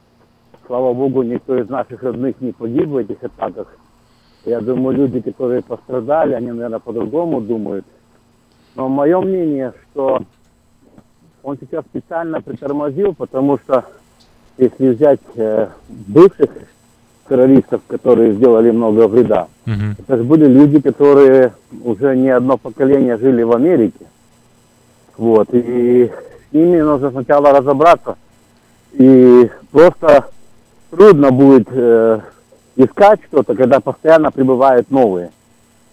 слава 0.67 0.93
богу, 0.93 1.21
никто 1.23 1.57
из 1.57 1.69
наших 1.69 2.01
родных 2.03 2.35
не 2.41 2.51
погиб 2.51 2.87
в 2.87 2.97
этих 2.97 3.21
атаках. 3.23 3.67
Я 4.45 4.61
думаю, 4.61 4.95
люди, 4.97 5.21
которые 5.21 5.61
пострадали, 5.61 6.33
они, 6.33 6.51
наверное, 6.51 6.79
по-другому 6.79 7.41
думают. 7.41 7.85
Но 8.75 8.89
мое 8.89 9.19
мнение, 9.21 9.73
что 9.91 10.19
он 11.45 11.57
сейчас 11.59 11.85
специально 11.85 12.41
притормозил, 12.41 13.13
потому 13.13 13.59
что 13.59 13.85
если 14.57 14.89
взять 14.93 15.19
э, 15.35 15.67
бывших 15.89 16.49
террористов, 17.29 17.81
которые 17.87 18.33
сделали 18.33 18.71
много 18.71 19.07
вреда, 19.07 19.47
Мгм. 19.65 19.95
это 19.99 20.17
же 20.17 20.23
были 20.23 20.45
люди, 20.47 20.81
которые 20.81 21.53
уже 21.83 22.15
не 22.17 22.29
одно 22.29 22.57
поколение 22.57 23.17
жили 23.17 23.43
в 23.43 23.51
Америке. 23.53 24.05
Вот, 25.17 25.47
и 25.51 26.11
с 26.49 26.53
ними 26.53 26.81
нужно 26.81 27.11
сначала 27.11 27.51
разобраться. 27.51 28.15
И 28.93 29.49
просто 29.71 30.25
трудно 30.89 31.31
будет 31.31 31.67
э, 31.71 32.21
искать 32.75 33.19
что-то, 33.27 33.53
когда 33.55 33.79
постоянно 33.79 34.31
прибывают 34.31 34.89
новые. 34.89 35.29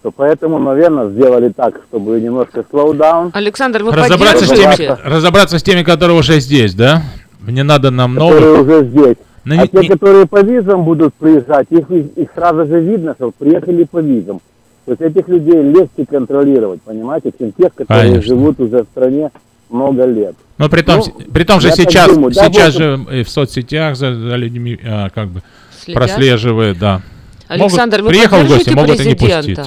То 0.02 0.10
поэтому, 0.10 0.58
наверное, 0.58 1.08
сделали 1.10 1.50
так, 1.50 1.80
чтобы 1.88 2.20
немножко 2.20 2.64
down. 2.72 3.30
Александр, 3.34 3.84
вы 3.84 3.92
Разобраться 3.92 4.46
с, 4.46 4.48
теми, 4.48 4.96
разобраться 5.04 5.58
с 5.58 5.62
теми, 5.62 5.82
которые 5.84 6.18
уже 6.18 6.40
здесь, 6.40 6.74
да? 6.74 7.02
Не 7.46 7.62
надо 7.62 7.90
нам 7.90 8.14
которые 8.14 8.40
новых. 8.40 8.60
уже 8.62 8.84
здесь. 8.88 9.16
Ну, 9.44 9.54
а 9.54 9.62
не- 9.62 9.68
те, 9.68 9.78
не- 9.78 9.88
которые 9.88 10.26
по 10.26 10.40
визам 10.42 10.84
будут 10.84 11.14
приезжать, 11.14 11.66
их, 11.70 11.88
их 11.90 12.28
сразу 12.34 12.66
же 12.66 12.80
видно, 12.80 13.14
что 13.16 13.30
приехали 13.36 13.84
по 13.84 13.98
визам. 14.00 14.40
То 14.86 14.92
есть 14.92 15.02
этих 15.02 15.28
людей 15.28 15.62
легче 15.62 16.04
контролировать, 16.08 16.82
понимаете, 16.82 17.30
чем 17.38 17.52
тех, 17.52 17.72
которые 17.74 18.08
Конечно. 18.10 18.22
живут 18.34 18.58
уже 18.60 18.82
в 18.82 18.86
стране 18.86 19.30
много 19.70 20.04
лет. 20.04 20.34
Но 20.58 20.68
при 20.68 20.82
том, 20.82 21.00
Ну, 21.06 21.32
при 21.32 21.44
том 21.44 21.60
же 21.60 21.70
сейчас, 21.70 22.12
думаю, 22.12 22.32
да, 22.34 22.44
сейчас 22.46 22.74
же 22.74 23.00
и 23.12 23.22
в 23.22 23.28
соцсетях 23.28 23.96
за, 23.96 24.14
за 24.14 24.34
людьми 24.36 24.78
а, 24.84 25.10
как 25.10 25.28
бы 25.28 25.42
Следят? 25.80 26.02
прослеживают, 26.02 26.78
да. 26.78 27.02
Александр, 27.48 27.98
Могут- 27.98 28.06
вы 28.06 28.10
приехал 28.18 28.38
в 28.44 28.48
гости, 28.48 28.70
могут 28.70 29.00
и 29.00 29.08
не 29.08 29.14
пустить. 29.14 29.58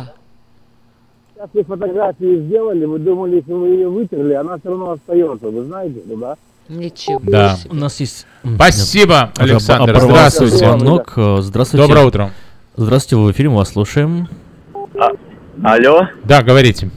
Сейчас 1.35 1.49
вы 1.53 1.63
фотографии 1.65 2.37
сделали, 2.47 2.85
вы 2.85 2.97
думали, 2.97 3.35
если 3.35 3.51
вы 3.51 3.67
ее 3.67 3.89
вытерли, 3.89 4.33
она 4.35 4.57
все 4.57 4.69
равно 4.69 4.91
остается, 4.91 5.47
вы 5.49 5.65
знаете, 5.65 6.01
ну 6.05 6.15
да? 6.15 6.37
Ничего. 6.69 7.19
Да. 7.23 7.57
У 7.69 7.75
нас 7.75 7.99
есть... 7.99 8.25
Спасибо, 8.55 9.33
Александр. 9.37 9.99
Здравствуйте. 9.99 10.55
Звонок. 10.55 11.11
Э, 11.17 11.37
Здравствуйте. 11.41 11.85
Доброе 11.85 12.05
утро. 12.05 12.29
Здравствуйте, 12.77 13.17
вы 13.21 13.27
в 13.27 13.31
эфире, 13.33 13.49
мы 13.49 13.57
вас 13.57 13.73
слушаем. 13.73 14.29
Алло? 15.61 16.07
Да, 16.23 16.41
говорите. 16.41 16.89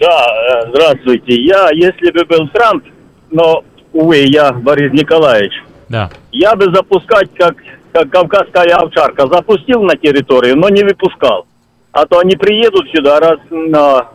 Да, 0.00 0.26
э, 0.64 0.70
здравствуйте. 0.70 1.34
Я, 1.42 1.70
если 1.72 2.12
бы 2.12 2.24
был 2.26 2.48
Трамп, 2.50 2.84
но, 3.32 3.64
увы, 3.92 4.18
я 4.28 4.52
Борис 4.52 4.92
Николаевич, 4.92 5.52
Да. 5.88 6.10
я 6.30 6.54
бы 6.54 6.72
запускать 6.72 7.28
как, 7.34 7.56
как 7.92 8.08
кавказская 8.10 8.76
овчарка. 8.76 9.26
Запустил 9.26 9.82
на 9.82 9.96
территорию, 9.96 10.56
но 10.56 10.68
не 10.68 10.84
выпускал. 10.84 11.46
А 11.94 12.06
то 12.06 12.18
они 12.18 12.34
приедут 12.34 12.88
сюда, 12.94 13.20
раз 13.20 13.38
на 13.50 14.08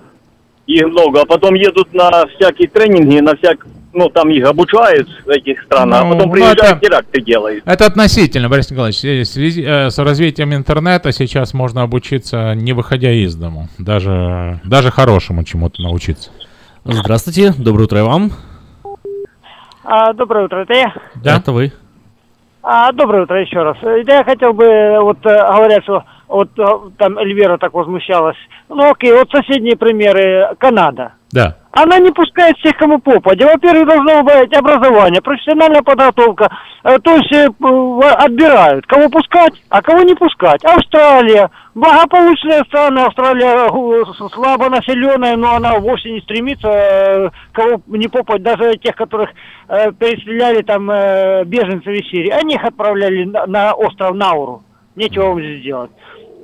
их 0.67 0.85
много, 0.87 1.21
а 1.21 1.25
потом 1.25 1.53
едут 1.53 1.93
на 1.93 2.25
всякие 2.27 2.67
тренинги, 2.67 3.19
на 3.21 3.35
всяк, 3.37 3.65
ну, 3.93 4.09
там 4.09 4.29
их 4.29 4.45
обучают 4.45 5.07
в 5.25 5.29
этих 5.29 5.61
странах, 5.63 6.01
Ну, 6.03 6.07
а 6.07 6.11
потом 6.13 6.27
ну, 6.27 6.33
приезжают, 6.33 6.59
это- 6.59 6.79
теракты 6.81 7.21
делают. 7.21 7.63
Это 7.65 7.85
относительно, 7.85 8.49
Борис 8.49 8.69
Николаевич. 8.69 8.97
В 8.99 9.31
связи 9.31 9.63
э, 9.65 9.89
с 9.89 9.97
развитием 9.97 10.53
интернета 10.53 11.13
сейчас 11.13 11.53
можно 11.53 11.81
обучиться, 11.81 12.53
не 12.53 12.73
выходя 12.73 13.11
из 13.13 13.33
дому. 13.35 13.69
Даже, 13.77 14.59
даже 14.65 14.91
хорошему 14.91 15.45
чему-то 15.45 15.81
научиться. 15.81 16.31
Здравствуйте, 16.83 17.53
доброе 17.57 17.85
утро 17.85 18.03
вам. 18.03 18.31
А, 19.85 20.11
доброе 20.13 20.45
утро, 20.45 20.57
это 20.63 20.73
я? 20.73 20.93
Да. 21.15 21.37
Это 21.37 21.51
вы. 21.53 21.71
А, 22.61 22.91
доброе 22.91 23.23
утро 23.23 23.41
еще 23.41 23.63
раз. 23.63 23.77
Э, 23.81 24.03
Я 24.05 24.23
хотел 24.25 24.51
бы, 24.53 24.65
э, 24.65 24.99
вот 24.99 25.17
э, 25.25 25.29
говорят, 25.29 25.83
что 25.83 26.03
вот 26.29 26.49
э, 26.59 26.63
там 26.97 27.17
Эльвира 27.17 27.57
так 27.57 27.73
возмущалась. 27.73 28.37
Ну 28.69 28.89
окей, 28.89 29.11
вот 29.11 29.29
соседние 29.31 29.75
примеры. 29.75 30.55
Канада. 30.59 31.13
Да. 31.31 31.57
Она 31.71 31.99
не 31.99 32.11
пускает 32.11 32.57
всех, 32.57 32.75
кому 32.77 32.99
попадя. 32.99 33.47
Во-первых, 33.47 33.87
должно 33.87 34.23
быть 34.23 34.55
образование, 34.55 35.21
профессиональная 35.21 35.81
подготовка. 35.81 36.49
Э, 36.83 36.99
То 36.99 37.15
есть 37.15 37.31
э, 37.31 37.47
отбирают, 37.47 38.85
кого 38.85 39.09
пускать, 39.09 39.53
а 39.69 39.81
кого 39.81 40.03
не 40.03 40.13
пускать. 40.13 40.63
Австралия. 40.63 41.49
Благополучная 41.73 42.63
страна. 42.65 43.07
Австралия 43.07 43.67
слабо 44.33 44.69
населенная, 44.69 45.35
но 45.35 45.55
она 45.55 45.79
вовсе 45.79 46.11
не 46.11 46.21
стремится 46.21 47.31
кого 47.53 47.81
не 47.87 48.07
попасть. 48.07 48.43
Даже 48.43 48.77
тех, 48.77 48.95
которых 48.95 49.29
переселяли 49.67 50.61
там 50.61 50.87
беженцев 51.47 51.87
из 51.87 52.09
Сирии. 52.09 52.31
Они 52.31 52.55
их 52.55 52.63
отправляли 52.63 53.23
на 53.23 53.73
остров 53.73 54.15
Науру. 54.15 54.63
Нечего 54.95 55.27
вам 55.27 55.39
здесь 55.39 55.63
делать. 55.63 55.91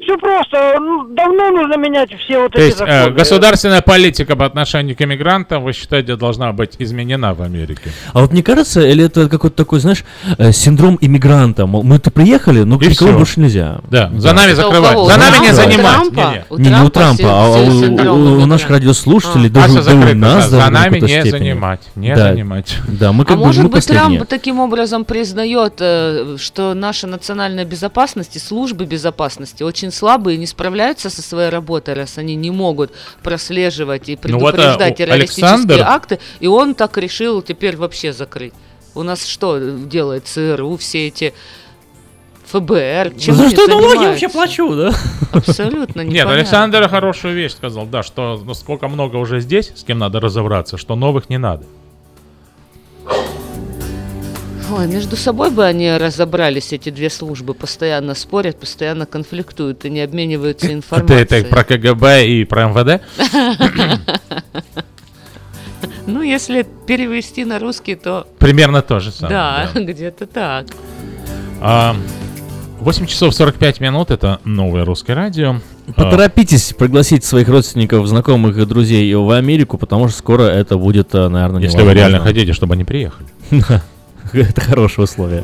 Все 0.05 0.17
просто. 0.19 0.75
Ну, 0.79 1.07
давно 1.15 1.49
нужно 1.49 1.77
менять 1.77 2.09
все 2.23 2.43
вот 2.43 2.51
То 2.51 2.59
эти 2.59 2.65
есть 2.67 2.81
э, 2.81 2.85
законы. 2.85 3.17
государственная 3.17 3.81
политика 3.81 4.35
по 4.35 4.45
отношению 4.45 4.95
к 4.95 5.01
иммигрантам, 5.01 5.63
вы 5.63 5.73
считаете, 5.73 6.15
должна 6.15 6.53
быть 6.53 6.75
изменена 6.77 7.33
в 7.33 7.41
Америке? 7.41 7.91
А 8.13 8.21
вот 8.21 8.31
мне 8.31 8.43
кажется, 8.43 8.81
или 8.81 9.05
это 9.05 9.27
какой-то 9.27 9.55
такой, 9.55 9.79
знаешь, 9.79 10.03
э, 10.37 10.51
синдром 10.51 10.99
иммигранта. 11.01 11.65
Мол, 11.65 11.81
мы-то 11.83 12.11
приехали, 12.11 12.59
но 12.61 12.75
И 12.75 12.87
никого 12.87 13.09
всё. 13.11 13.17
больше 13.17 13.39
нельзя. 13.39 13.79
Да, 13.89 14.11
за 14.15 14.33
нами 14.33 14.51
Это 14.51 14.61
закрывать. 14.61 14.97
За 15.07 15.17
нами 15.17 15.47
не 15.47 15.53
занимать. 15.53 16.11
Не, 16.57 16.69
не 16.69 16.83
у 16.85 16.89
Трампа 16.89 17.15
все- 17.15 17.27
а 17.27 17.69
все 17.69 17.89
у, 18.11 18.13
у- 18.15 18.43
у 18.43 18.45
наших 18.45 18.69
радиослушателей, 18.69 19.49
Наша 19.49 19.67
даже, 19.75 19.79
у 19.79 19.81
закрыта, 19.81 20.15
нас 20.15 20.49
да. 20.51 20.57
даже 20.57 20.65
За 20.65 20.71
нами 20.71 20.99
не 20.99 21.07
степени. 21.07 21.29
занимать, 21.31 21.81
не 21.95 22.15
Да. 22.15 22.29
занимать. 22.29 22.75
Да, 22.87 23.11
мы 23.11 23.25
как 23.25 23.37
а 23.37 23.39
бы 23.39 23.45
может 23.47 23.63
мы 23.63 23.69
быть, 23.69 23.75
последние. 23.77 24.19
Трамп 24.19 24.29
таким 24.29 24.59
образом 24.59 25.03
признает, 25.03 25.73
э, 25.79 26.35
что 26.39 26.75
наша 26.75 27.07
национальная 27.07 27.65
безопасность 27.65 28.35
и 28.35 28.39
службы 28.39 28.85
безопасности 28.85 29.63
очень 29.63 29.91
слабые 29.95 30.37
не 30.37 30.45
справляются 30.45 31.09
со 31.09 31.21
своей 31.21 31.49
работой, 31.49 31.93
раз 31.93 32.17
они 32.17 32.35
не 32.35 32.51
могут 32.51 32.91
прослеживать 33.23 34.09
и 34.09 34.19
Ну 34.23 34.37
вот, 34.39 34.53
предупреждать 34.55 34.93
у- 34.93 34.95
террористические 34.97 35.47
Александр- 35.49 35.81
акты, 35.83 36.19
и 36.39 36.47
он 36.47 36.75
так 36.75 36.97
решил 36.97 37.41
теперь 37.41 37.77
вообще 37.77 38.13
закрыть. 38.13 38.53
У 38.93 39.03
нас 39.03 39.25
что 39.25 39.57
делает 39.59 40.27
ЦРУ, 40.27 40.77
все 40.77 41.07
эти 41.07 41.33
ФБР? 42.47 43.13
Чем 43.19 43.35
За 43.35 43.49
что 43.49 43.67
налоги 43.67 44.05
вообще 44.05 44.29
плачу, 44.29 44.73
да? 44.75 44.93
Абсолютно 45.33 46.01
Нет, 46.01 46.09
непонятно. 46.13 46.33
Александр 46.33 46.87
хорошую 46.87 47.33
вещь 47.35 47.53
сказал, 47.53 47.85
да, 47.85 48.03
что 48.03 48.41
ну, 48.45 48.53
сколько 48.53 48.87
много 48.87 49.17
уже 49.17 49.39
здесь, 49.39 49.71
с 49.75 49.83
кем 49.83 49.97
надо 49.99 50.19
разобраться, 50.19 50.77
что 50.77 50.95
новых 50.95 51.29
не 51.29 51.37
надо. 51.37 51.65
Ой, 54.75 54.87
между 54.87 55.15
собой 55.15 55.51
бы 55.51 55.63
они 55.63 55.95
разобрались, 55.95 56.73
эти 56.73 56.89
две 56.89 57.09
службы, 57.09 57.53
постоянно 57.53 58.13
спорят, 58.13 58.59
постоянно 58.59 59.05
конфликтуют 59.05 59.85
и 59.85 59.89
не 59.89 60.01
обмениваются 60.01 60.65
А 60.65 60.69
ты 60.69 60.73
информацией. 60.73 61.21
это 61.21 61.49
про 61.49 61.63
КГБ 61.63 62.27
и 62.27 62.43
про 62.43 62.65
МВД? 62.67 63.01
Ну, 66.07 66.21
если 66.21 66.65
перевести 66.85 67.45
на 67.45 67.57
русский, 67.57 67.95
то... 67.95 68.27
Примерно 68.37 68.83
то 68.83 68.99
же 68.99 69.11
самое. 69.11 69.35
Да, 69.35 69.69
да. 69.73 69.81
где-то 69.85 70.27
так. 70.27 70.67
А, 71.59 71.95
8 72.79 73.07
часов 73.07 73.33
45 73.33 73.79
минут, 73.79 74.11
это 74.11 74.39
новое 74.43 74.85
русское 74.85 75.15
радио. 75.15 75.61
А, 75.87 75.93
Поторопитесь 75.93 76.73
пригласить 76.73 77.23
своих 77.23 77.47
родственников, 77.49 78.05
знакомых 78.05 78.55
и 78.57 78.65
друзей 78.65 79.11
в 79.15 79.31
Америку, 79.31 79.79
потому 79.79 80.07
что 80.07 80.17
скоро 80.19 80.43
это 80.43 80.77
будет, 80.77 81.15
э, 81.15 81.27
наверное, 81.27 81.61
Если 81.63 81.81
вы 81.81 81.93
реально 81.95 82.19
хотите, 82.19 82.53
чтобы 82.53 82.75
они 82.75 82.83
приехали. 82.83 83.27
Это 84.49 84.59
хорошее 84.59 85.05
условие. 85.05 85.43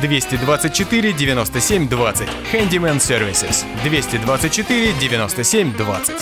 224 0.00 1.12
97 1.12 1.88
20. 1.88 2.28
Handyman 2.52 3.00
Services. 3.00 3.64
224 3.84 4.92
97 5.00 5.76
20. 5.76 6.14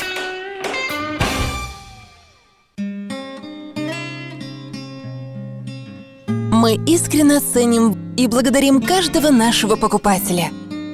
Мы 6.62 6.74
искренне 6.86 7.40
ценим 7.40 8.14
и 8.16 8.28
благодарим 8.28 8.80
каждого 8.80 9.30
нашего 9.30 9.76
покупателя. 9.76 10.50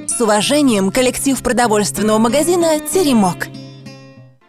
С 0.07 0.21
уважением, 0.21 0.91
коллектив 0.91 1.41
продовольственного 1.43 2.19
магазина 2.19 2.81
«Теремок». 2.81 3.49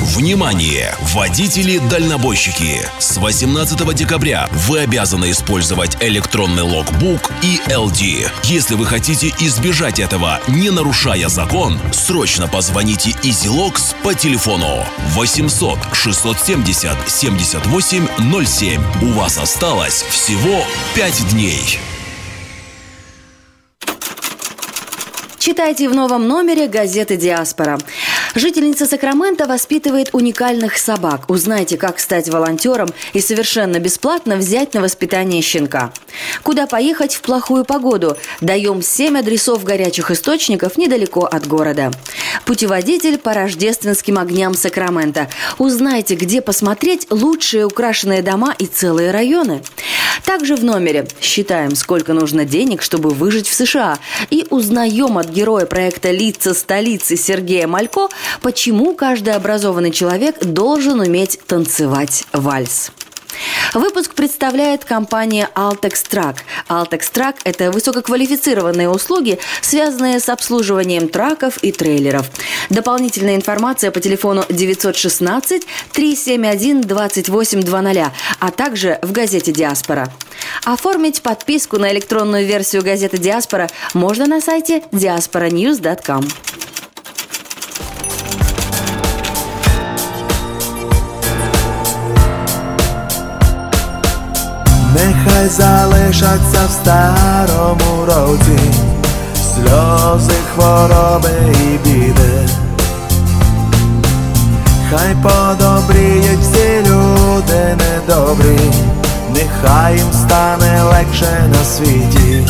Внимание! 0.00 0.94
Водители-дальнобойщики! 1.12 2.80
С 2.98 3.18
18 3.18 3.94
декабря 3.94 4.48
вы 4.50 4.78
обязаны 4.78 5.30
использовать 5.30 6.02
электронный 6.02 6.62
логбук 6.62 7.30
и 7.42 7.60
LD. 7.66 8.26
Если 8.44 8.76
вы 8.76 8.86
хотите 8.86 9.28
избежать 9.40 9.98
этого, 9.98 10.40
не 10.48 10.70
нарушая 10.70 11.28
закон, 11.28 11.78
срочно 11.92 12.48
позвоните 12.48 13.10
EasyLogs 13.22 13.94
по 14.02 14.14
телефону 14.14 14.86
800 15.08 15.78
670 15.92 16.96
78 17.06 18.06
07. 18.46 18.82
У 19.02 19.12
вас 19.12 19.36
осталось 19.36 20.02
всего 20.02 20.64
5 20.94 21.28
дней. 21.28 21.78
Читайте 25.40 25.88
в 25.88 25.94
новом 25.94 26.28
номере 26.28 26.66
газеты 26.66 27.16
«Диаспора». 27.16 27.78
Жительница 28.34 28.84
Сакрамента 28.84 29.46
воспитывает 29.46 30.10
уникальных 30.12 30.76
собак. 30.76 31.30
Узнайте, 31.30 31.78
как 31.78 31.98
стать 31.98 32.28
волонтером 32.28 32.90
и 33.14 33.22
совершенно 33.22 33.78
бесплатно 33.78 34.36
взять 34.36 34.74
на 34.74 34.82
воспитание 34.82 35.40
щенка. 35.40 35.94
Куда 36.42 36.66
поехать 36.66 37.14
в 37.14 37.22
плохую 37.22 37.64
погоду? 37.64 38.18
Даем 38.42 38.82
7 38.82 39.16
адресов 39.16 39.64
горячих 39.64 40.10
источников 40.10 40.76
недалеко 40.76 41.24
от 41.24 41.46
города. 41.46 41.90
Путеводитель 42.44 43.16
по 43.16 43.32
рождественским 43.32 44.18
огням 44.18 44.52
Сакрамента. 44.52 45.30
Узнайте, 45.56 46.16
где 46.16 46.42
посмотреть 46.42 47.06
лучшие 47.08 47.64
украшенные 47.64 48.20
дома 48.20 48.54
и 48.58 48.66
целые 48.66 49.10
районы. 49.10 49.62
Также 50.26 50.54
в 50.54 50.64
номере 50.64 51.08
считаем, 51.22 51.74
сколько 51.74 52.12
нужно 52.12 52.44
денег, 52.44 52.82
чтобы 52.82 53.08
выжить 53.08 53.48
в 53.48 53.54
США. 53.54 53.98
И 54.28 54.46
узнаем 54.50 55.16
от 55.16 55.29
героя 55.30 55.66
проекта 55.66 56.10
«Лица 56.10 56.52
столицы» 56.54 57.16
Сергея 57.16 57.66
Малько, 57.66 58.08
почему 58.42 58.94
каждый 58.94 59.34
образованный 59.34 59.90
человек 59.90 60.44
должен 60.44 61.00
уметь 61.00 61.40
танцевать 61.46 62.24
вальс. 62.32 62.92
Выпуск 63.74 64.14
представляет 64.14 64.84
компания 64.84 65.48
Altex 65.54 65.92
Track. 66.10 66.38
Altex 66.68 67.12
Track– 67.12 67.36
это 67.44 67.70
высококвалифицированные 67.70 68.88
услуги, 68.88 69.38
связанные 69.60 70.18
с 70.18 70.28
обслуживанием 70.28 71.08
траков 71.08 71.58
и 71.58 71.70
трейлеров. 71.70 72.30
Дополнительная 72.68 73.36
информация 73.36 73.90
по 73.90 74.00
телефону 74.00 74.44
916 74.48 75.66
371 75.92 76.80
2820, 76.80 78.12
а 78.40 78.50
также 78.50 78.98
в 79.02 79.12
газете 79.12 79.52
«Диаспора». 79.52 80.12
Оформить 80.64 81.22
подписку 81.22 81.78
на 81.78 81.92
электронную 81.92 82.46
версию 82.46 82.82
газеты 82.82 83.18
«Диаспора» 83.18 83.68
можно 83.94 84.26
на 84.26 84.40
сайте 84.40 84.82
diasporanews.com. 84.92 86.26
Нехай 95.00 95.48
залишаться 95.48 96.66
в 96.68 96.70
старому 96.70 98.04
році, 98.06 98.60
сльози, 99.34 100.32
хвороби 100.54 101.30
і 101.50 101.88
біди. 101.88 102.48
Хай 104.90 105.14
подобріють 105.22 106.40
всі 106.40 106.80
люди 106.80 107.76
недобрі, 107.78 108.60
нехай 109.34 109.96
їм 109.96 110.12
стане 110.12 110.82
легше 110.82 111.50
на 111.52 111.64
світі. 111.64 112.46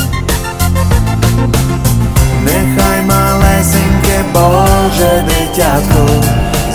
Нехай 2.45 3.03
малесеньке 3.03 4.25
Боже 4.35 5.25
дитятко 5.29 6.09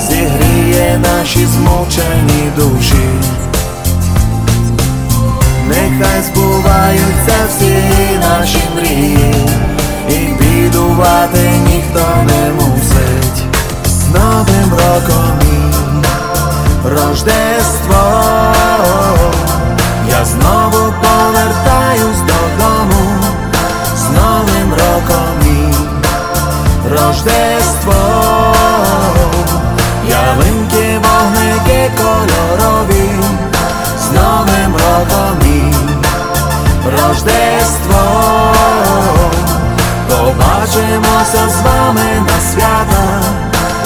зігріє 0.07 0.99
наші 1.03 1.45
змучені 1.45 2.51
душі. 2.57 3.44
Нехай 5.67 6.21
збуваються 6.21 7.33
всі 7.49 7.83
наші 8.19 8.63
мрії, 8.75 9.35
і 10.09 10.13
бідувати 10.13 11.51
ніхто 11.65 12.05
не 12.25 12.51
мусить. 12.51 13.43
З 13.85 14.07
Новим 14.07 14.71
роком 14.71 15.39
і 15.41 15.65
Рождество, 16.89 18.03
я 20.09 20.25
знову 20.25 20.93
повертаюсь 21.01 22.19
додому, 22.19 23.19
з 23.95 24.03
Новим 24.09 24.73
роком 24.73 25.41
і 25.45 25.73
Рождество, 26.89 27.93
ялинки, 30.09 30.99
вогники 30.99 31.91
кольорові, 31.97 33.09
з 33.99 34.11
Новим 34.11 34.73
роком 34.73 35.44
Рождество, 36.85 38.53
побачимося 40.09 41.49
з 41.49 41.61
вами 41.61 42.25
на 42.27 42.51
свята, 42.51 43.21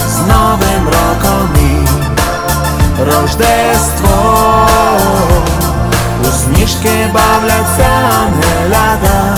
з 0.08 0.18
Новим 0.20 0.86
роком 0.86 1.50
і 1.56 1.80
Рождество, 3.04 4.68
усмішки 6.28 6.90
бавляться 7.14 7.90
ангелята. 8.22 9.36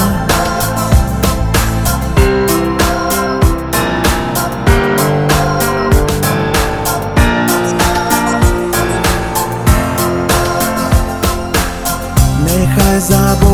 Нехай 12.44 13.00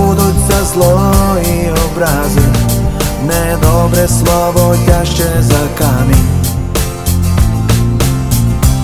забудуться 0.08 0.66
зло 0.74 1.14
і 1.44 1.70
образи, 1.70 2.42
недобре 3.28 4.08
слово 4.08 4.76
тяжче 4.86 5.30
за 5.40 5.86
камінь. 5.86 6.28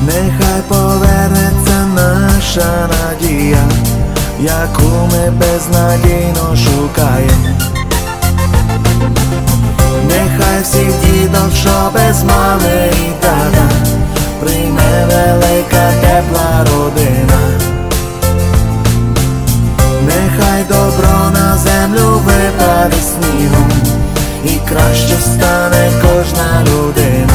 Нехай 0.06 0.62
повернеться 0.68 1.88
наша 1.96 2.90
надія, 2.90 3.64
яку 4.40 4.90
ми 5.12 5.32
безнадійно 5.32 6.56
шукаємо. 6.56 7.48
Нехай 10.08 10.62
всіх 10.64 10.92
діток, 11.06 11.52
що 11.56 11.92
без 11.94 12.24
мами 12.24 12.92
і 12.92 13.22
тата, 13.22 13.70
прийме 14.42 15.06
велика 15.06 15.92
тепла 16.02 16.66
родина. 16.72 17.33
Добро 20.70 21.30
на 21.34 21.58
землю 21.58 22.22
випаде 22.26 22.98
снігом, 23.02 23.72
і 24.46 24.70
краще 24.70 25.16
стане 25.22 25.92
кожна 26.02 26.62
людина. 26.62 27.34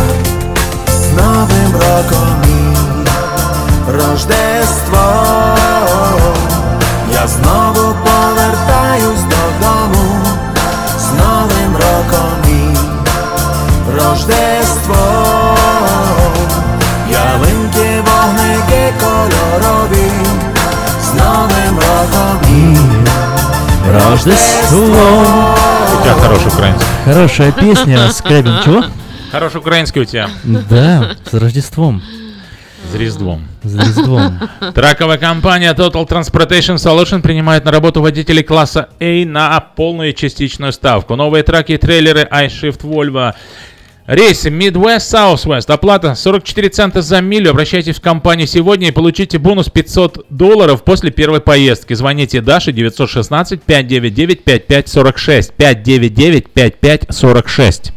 З 0.88 1.12
Новим 1.12 1.72
роком 1.72 2.42
і 2.44 2.58
Рождество, 3.92 4.98
я 7.12 7.26
знову 7.26 7.87
Рождество. 24.18 24.80
У 24.80 26.02
тебя 26.02 26.14
хороший 26.14 26.48
украинский. 26.48 26.86
Хорошая 27.04 27.52
песня. 27.52 28.10
Скрябин, 28.10 28.52
чего? 28.64 28.84
Хороший 29.30 29.58
украинский 29.58 30.00
у 30.00 30.04
тебя. 30.04 30.28
Да, 30.42 31.12
с 31.24 31.34
Рождеством. 31.34 32.02
С 32.90 32.96
Різдвом. 32.96 33.46
С 33.62 33.76
Різдвом. 33.76 34.40
Траковая 34.74 35.18
компания 35.18 35.72
Total 35.72 36.04
Transportation 36.08 36.76
Solution 36.76 37.20
принимает 37.20 37.64
на 37.64 37.70
работу 37.70 38.02
водителей 38.02 38.42
класса 38.42 38.88
A 38.98 39.24
на 39.24 39.60
полную 39.60 40.10
и 40.10 40.14
частичную 40.16 40.72
ставку. 40.72 41.14
Новые 41.14 41.44
траки 41.44 41.72
и 41.72 41.76
трейлеры 41.76 42.28
iShift 42.28 42.80
Volvo. 42.80 43.34
Рейсы 44.08 44.48
Midwest 44.48 45.12
Southwest. 45.12 45.70
Оплата 45.70 46.14
44 46.14 46.70
цента 46.70 47.02
за 47.02 47.20
милю. 47.20 47.50
Обращайтесь 47.50 47.96
в 47.96 48.00
компанию 48.00 48.46
сегодня 48.46 48.88
и 48.88 48.90
получите 48.90 49.38
бонус 49.38 49.68
500 49.68 50.24
долларов 50.30 50.82
после 50.82 51.10
первой 51.10 51.42
поездки. 51.42 51.92
Звоните 51.92 52.40
Даше 52.40 52.72
916 52.72 53.62
599 53.62 54.44
5546. 54.44 55.52
599 55.52 56.48
5546. 56.48 57.92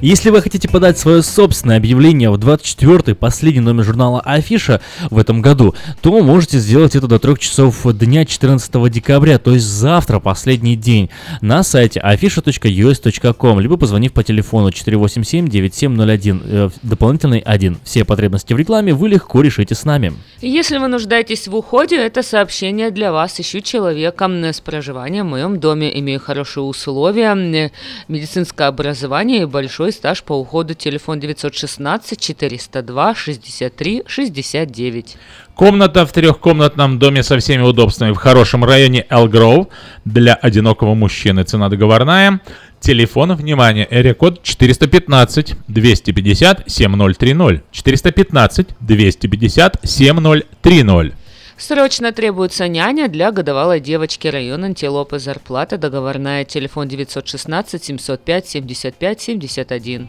Если 0.00 0.30
вы 0.30 0.42
хотите 0.42 0.68
подать 0.68 0.96
свое 0.96 1.22
собственное 1.24 1.76
объявление 1.76 2.30
в 2.30 2.36
24-й, 2.36 3.16
последний 3.16 3.60
номер 3.60 3.82
журнала 3.82 4.20
Афиша 4.20 4.80
в 5.10 5.18
этом 5.18 5.42
году, 5.42 5.74
то 6.00 6.22
можете 6.22 6.58
сделать 6.58 6.94
это 6.94 7.08
до 7.08 7.18
3 7.18 7.36
часов 7.38 7.84
дня 7.96 8.24
14 8.24 8.90
декабря, 8.92 9.38
то 9.38 9.52
есть 9.52 9.66
завтра, 9.66 10.20
последний 10.20 10.76
день, 10.76 11.10
на 11.40 11.64
сайте 11.64 12.00
afisha.us.com, 12.00 13.58
либо 13.58 13.76
позвонив 13.76 14.12
по 14.12 14.22
телефону 14.22 14.68
487-9701, 14.68 16.42
э, 16.44 16.70
дополнительный 16.82 17.40
1. 17.40 17.78
Все 17.82 18.04
потребности 18.04 18.52
в 18.52 18.56
рекламе 18.56 18.94
вы 18.94 19.08
легко 19.08 19.40
решите 19.40 19.74
с 19.74 19.84
нами. 19.84 20.12
Если 20.40 20.78
вы 20.78 20.86
нуждаетесь 20.86 21.48
в 21.48 21.56
уходе, 21.56 21.96
это 21.96 22.22
сообщение 22.22 22.92
для 22.92 23.10
вас. 23.10 23.40
Ищу 23.40 23.60
человека 23.62 24.28
с 24.28 24.60
проживанием 24.60 25.26
в 25.26 25.30
моем 25.30 25.58
доме, 25.58 25.98
имею 25.98 26.20
хорошие 26.20 26.62
условия, 26.62 27.34
э, 27.34 27.70
медицинское 28.06 28.68
образование 28.68 29.42
и 29.42 29.46
большой 29.46 29.87
стаж 29.92 30.22
по 30.22 30.32
уходу. 30.32 30.74
Телефон 30.74 31.20
916 31.20 32.20
402 32.20 33.14
63 33.14 34.02
69. 34.06 35.16
Комната 35.54 36.06
в 36.06 36.12
трехкомнатном 36.12 36.98
доме 36.98 37.22
со 37.22 37.38
всеми 37.38 37.62
удобствами 37.62 38.12
в 38.12 38.16
хорошем 38.16 38.64
районе 38.64 39.06
Элгроув 39.10 39.68
для 40.04 40.34
одинокого 40.34 40.94
мужчины. 40.94 41.42
Цена 41.44 41.68
договорная. 41.68 42.40
Телефон, 42.80 43.34
внимание, 43.34 43.88
эрикод 43.90 44.42
415 44.42 45.54
250 45.66 46.64
7030. 46.66 47.62
415 47.72 48.68
250 48.80 49.76
7030. 49.82 51.17
Срочно 51.58 52.12
требуется 52.12 52.68
няня 52.68 53.08
для 53.08 53.32
годовалой 53.32 53.80
девочки 53.80 54.28
район 54.28 54.62
Антилопы. 54.62 55.18
Зарплата 55.18 55.76
договорная. 55.76 56.44
Телефон 56.44 56.86
916 56.86 57.82
705 57.82 58.48
75 58.48 59.20
71. 59.20 60.08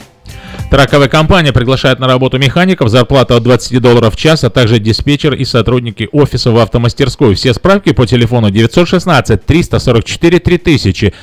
Траковая 0.70 1.08
компания 1.08 1.52
приглашает 1.52 1.98
на 1.98 2.06
работу 2.06 2.38
механиков, 2.38 2.90
зарплата 2.90 3.36
от 3.36 3.42
20 3.42 3.82
долларов 3.82 4.14
в 4.14 4.18
час, 4.18 4.44
а 4.44 4.52
также 4.52 4.78
диспетчер 4.78 5.34
и 5.34 5.44
сотрудники 5.44 6.08
офиса 6.12 6.52
в 6.52 6.58
автомастерской. 6.60 7.34
Все 7.34 7.56
справки 7.56 7.94
по 7.94 8.06
телефону 8.06 8.52
916 8.52 9.44
344 9.44 10.40
3000, 10.40 11.14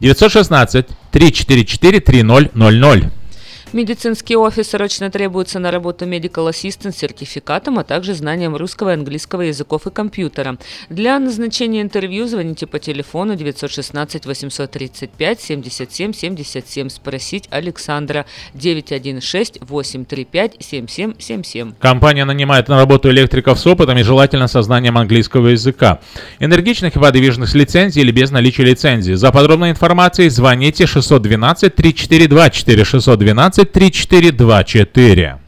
916 0.00 0.86
344 1.12 2.00
3000. 2.00 3.25
Медицинский 3.72 4.36
офис 4.36 4.70
срочно 4.70 5.10
требуется 5.10 5.58
на 5.58 5.72
работу 5.72 6.04
Medical 6.04 6.48
Assistant 6.50 6.92
с 6.92 6.98
сертификатом, 6.98 7.80
а 7.80 7.84
также 7.84 8.14
знанием 8.14 8.54
русского 8.54 8.90
и 8.90 8.94
английского 8.94 9.42
языков 9.42 9.88
и 9.88 9.90
компьютера. 9.90 10.56
Для 10.88 11.18
назначения 11.18 11.82
интервью 11.82 12.28
звоните 12.28 12.68
по 12.68 12.78
телефону 12.78 13.34
916 13.34 14.24
835 14.24 15.40
77 15.40 16.12
77. 16.12 16.88
Спросить 16.88 17.48
Александра 17.50 18.24
916 18.54 19.58
835 19.68 20.56
7777. 20.60 21.72
Компания 21.80 22.24
нанимает 22.24 22.68
на 22.68 22.76
работу 22.76 23.10
электриков 23.10 23.58
с 23.58 23.66
опытом 23.66 23.98
и 23.98 24.04
желательно 24.04 24.46
со 24.46 24.62
знанием 24.62 24.96
английского 24.96 25.48
языка. 25.48 25.98
Энергичных 26.38 26.94
и 26.94 27.00
подвижных 27.00 27.48
с 27.48 27.54
лицензией 27.54 28.04
или 28.04 28.12
без 28.12 28.30
наличия 28.30 28.62
лицензии. 28.62 29.14
За 29.14 29.32
подробной 29.32 29.70
информацией 29.70 30.28
звоните 30.28 30.86
612 30.86 31.74
342 31.74 32.50
4612 32.50 33.55
3424. 33.64 35.45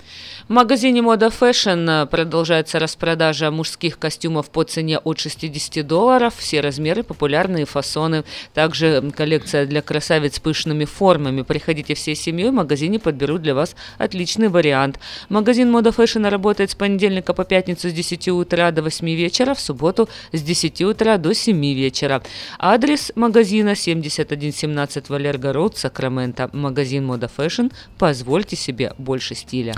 В 0.49 0.51
магазине 0.51 1.03
Мода 1.03 1.27
Fashion 1.27 2.07
продолжается 2.07 2.79
распродажа 2.79 3.51
мужских 3.51 3.99
костюмов 3.99 4.49
по 4.49 4.65
цене 4.65 4.97
от 4.99 5.19
60 5.19 5.87
долларов. 5.87 6.35
Все 6.39 6.61
размеры, 6.61 7.03
популярные 7.03 7.67
фасоны. 7.67 8.25
Также 8.55 9.13
коллекция 9.15 9.67
для 9.67 9.83
красавиц 9.83 10.37
с 10.37 10.41
пышными 10.41 10.87
формами. 10.87 11.43
Приходите 11.43 11.93
всей 11.93 12.15
семьей, 12.15 12.49
в 12.49 12.55
магазине 12.55 12.99
подберут 12.99 13.43
для 13.43 13.55
вас 13.55 13.77
отличный 13.99 14.49
вариант. 14.49 14.99
Магазин 15.29 15.71
Мода 15.71 15.91
Fashion 15.91 16.27
работает 16.27 16.71
с 16.71 16.75
понедельника 16.75 17.35
по 17.35 17.45
пятницу 17.45 17.91
с 17.91 17.93
10 17.93 18.29
утра 18.29 18.71
до 18.71 18.81
8 18.81 19.07
вечера, 19.07 19.53
в 19.53 19.61
субботу 19.61 20.09
с 20.33 20.41
10 20.41 20.81
утра 20.81 21.19
до 21.19 21.35
7 21.35 21.63
вечера. 21.75 22.23
Адрес 22.59 23.13
магазина 23.17 23.77
7117 23.77 25.11
Валерго 25.11 25.53
Роуд, 25.53 25.77
Сакраменто. 25.77 26.49
Магазин 26.55 27.05
Мода 27.05 27.29
Fashion. 27.37 27.71
Позвольте 27.99 28.57
себе 28.57 28.95
больше 28.97 29.35
стиля. 29.35 29.75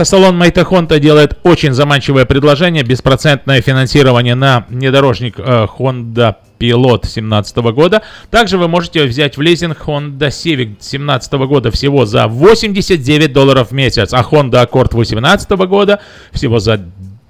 Автосалон 0.00 0.34
Майтахонта 0.38 0.98
делает 0.98 1.36
очень 1.42 1.74
заманчивое 1.74 2.24
предложение. 2.24 2.82
Беспроцентное 2.82 3.60
финансирование 3.60 4.34
на 4.34 4.64
внедорожник 4.70 5.38
э, 5.38 5.66
Honda 5.78 6.36
Pilot 6.58 7.02
2017 7.02 7.56
года. 7.74 8.00
Также 8.30 8.56
вы 8.56 8.66
можете 8.66 9.04
взять 9.04 9.36
в 9.36 9.42
лизинг 9.42 9.76
Honda 9.84 10.28
Civic 10.28 10.76
2017 10.78 11.32
года 11.34 11.70
всего 11.70 12.06
за 12.06 12.28
89 12.28 13.30
долларов 13.30 13.72
в 13.72 13.74
месяц, 13.74 14.14
а 14.14 14.22
Honda 14.22 14.66
Accord 14.66 14.88
2018 14.88 15.50
года 15.50 16.00
всего 16.32 16.60
за 16.60 16.80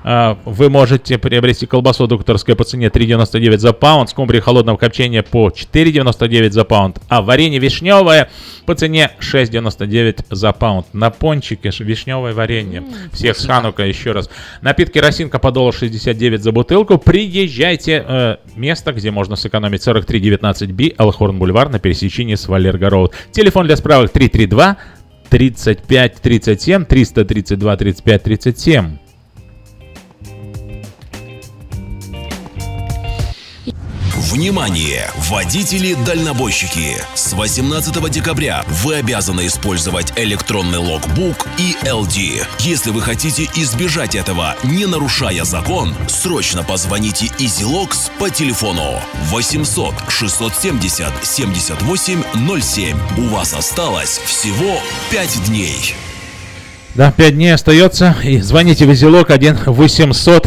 вы 0.02 0.70
можете 0.70 1.18
приобрести 1.18 1.66
колбасу 1.66 2.06
докторская 2.06 2.56
по 2.56 2.64
цене 2.64 2.86
3,99 2.86 3.58
за 3.58 3.72
паунд, 3.72 4.10
скумбрию 4.10 4.42
холодного 4.42 4.76
копчения 4.76 5.22
по 5.22 5.48
4,99 5.48 6.50
за 6.50 6.64
паунд, 6.64 6.98
а 7.08 7.22
варенье 7.22 7.58
вишневое 7.58 8.30
по 8.66 8.74
цене 8.74 9.10
6,99 9.20 10.24
за 10.30 10.52
паунд. 10.52 10.86
На 10.92 11.10
пончике 11.10 11.70
вишневое 11.78 12.32
варенье. 12.32 12.84
Всех 13.12 13.36
с 13.36 13.46
Ханука 13.46 13.84
еще 13.84 14.12
раз. 14.12 14.30
Напитки 14.62 14.98
Росинка 14.98 15.38
по 15.38 15.50
доллару 15.50 15.76
69 15.76 16.42
за 16.42 16.52
бутылку. 16.52 16.98
Приезжайте. 16.98 18.04
Э, 18.06 18.36
место, 18.56 18.92
где 18.92 19.10
можно 19.10 19.36
сэкономить 19.36 19.86
4319B, 19.86 20.94
Элхорн 20.98 21.38
Бульвар 21.38 21.68
на 21.68 21.78
пересечении 21.78 22.34
с 22.34 22.48
Валерго 22.48 22.90
Роуд. 22.90 23.14
Телефон 23.32 23.66
для 23.66 23.76
справок 23.76 24.10
332 24.10 24.76
35 25.28 26.14
37 26.20 26.84
332 26.84 27.76
35 27.76 28.22
37. 28.22 29.09
Внимание! 34.20 35.10
Водители-дальнобойщики! 35.30 36.98
С 37.14 37.32
18 37.32 38.10
декабря 38.10 38.66
вы 38.68 38.96
обязаны 38.96 39.46
использовать 39.46 40.12
электронный 40.14 40.76
логбук 40.76 41.46
и 41.56 41.74
LD. 41.86 42.44
Если 42.58 42.90
вы 42.90 43.00
хотите 43.00 43.48
избежать 43.56 44.14
этого, 44.14 44.56
не 44.62 44.84
нарушая 44.84 45.44
закон, 45.44 45.94
срочно 46.06 46.62
позвоните 46.62 47.28
EasyLogs 47.38 48.10
по 48.18 48.28
телефону 48.28 49.00
800 49.30 49.94
670 50.10 51.12
78 51.22 52.22
07. 52.60 52.98
У 53.16 53.28
вас 53.28 53.54
осталось 53.54 54.20
всего 54.26 54.80
5 55.10 55.44
дней. 55.46 55.94
Да, 56.94 57.10
5 57.10 57.34
дней 57.36 57.54
остается. 57.54 58.14
И 58.22 58.38
звоните 58.40 58.84
в 58.84 58.92
Изилок 58.92 59.30
1 59.30 59.60
800 59.64 60.46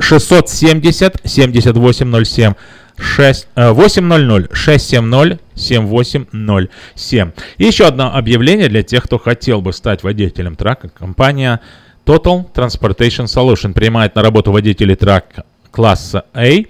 670 0.00 1.20
7807. 1.24 2.54
6, 2.96 3.48
800 3.56 4.54
670 4.54 5.40
7807. 5.54 7.32
И 7.58 7.64
еще 7.64 7.86
одно 7.86 8.14
объявление 8.14 8.68
для 8.68 8.82
тех, 8.82 9.04
кто 9.04 9.18
хотел 9.18 9.60
бы 9.60 9.72
стать 9.72 10.02
водителем 10.02 10.56
трака. 10.56 10.88
Компания 10.88 11.60
Total 12.04 12.44
Transportation 12.52 13.24
Solution 13.24 13.72
принимает 13.72 14.14
на 14.14 14.22
работу 14.22 14.52
водителей 14.52 14.96
трака 14.96 15.44
класса 15.70 16.24
A 16.34 16.64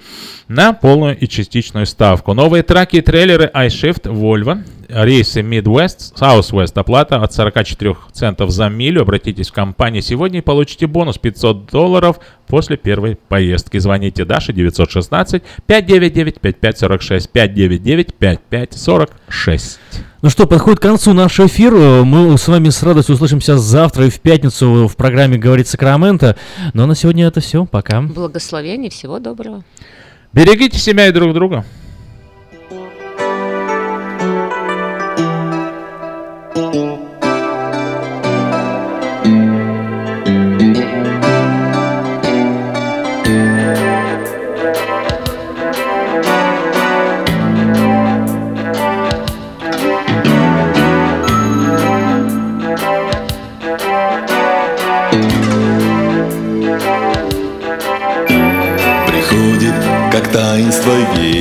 на 0.49 0.73
полную 0.73 1.19
и 1.19 1.27
частичную 1.27 1.87
ставку. 1.87 2.35
Новые 2.35 2.63
траки 2.63 2.97
и 2.97 3.01
трейлеры 3.01 3.51
iShift 3.55 4.03
Volvo, 4.05 4.63
рейсы 4.89 5.41
Midwest, 5.41 6.15
Southwest, 6.15 6.73
оплата 6.75 7.17
от 7.17 7.33
44 7.33 7.97
центов 8.13 8.51
за 8.51 8.69
милю. 8.69 9.03
Обратитесь 9.03 9.49
в 9.49 9.53
компанию 9.53 10.03
сегодня 10.03 10.39
и 10.39 10.43
получите 10.43 10.87
бонус 10.87 11.19
500 11.19 11.71
долларов 11.71 12.21
после 12.47 12.77
первой 12.77 13.17
поездки. 13.17 13.79
Звоните 13.79 14.25
Даше 14.25 14.53
916 14.53 15.43
599 15.67 16.41
5546 16.41 17.31
599 17.31 18.15
5546. 18.15 19.81
Ну 20.23 20.31
что, 20.31 20.47
подходит 20.47 20.79
к 20.79 20.83
концу 20.83 21.13
наш 21.13 21.39
эфир. 21.39 21.75
Мы 21.75 22.39
с 22.39 22.49
вами 22.49 22.71
с 22.71 22.83
радостью 22.83 23.15
услышимся 23.15 23.59
завтра 23.59 24.07
и 24.07 24.11
в 24.11 24.21
пятницу 24.21 24.89
в 24.89 24.97
программе 24.97 25.37
«Говорит 25.37 25.69
Сакраменто». 25.69 26.37
Ну 26.73 26.85
а 26.85 26.87
на 26.87 26.95
сегодня 26.95 27.27
это 27.27 27.41
все. 27.41 27.67
Пока. 27.67 28.01
Благословений, 28.01 28.89
всего 28.89 29.19
доброго. 29.19 29.65
Берегите 30.35 30.79
себя 30.79 31.07
и 31.07 31.13
друг 31.13 31.33
друга. 31.33 31.65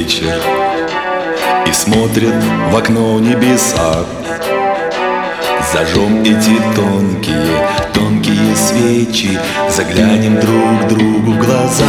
Вечер 0.04 0.42
И 1.68 1.72
смотрит 1.72 2.34
в 2.72 2.76
окно 2.76 3.20
небеса. 3.20 4.06
Зажжем 5.72 6.22
эти 6.22 6.60
тонкие, 6.76 7.68
тонкие 7.94 8.56
свечи 8.56 9.40
Заглянем 9.70 10.40
друг 10.40 10.88
другу 10.90 11.32
в 11.32 11.38
глаза 11.38 11.86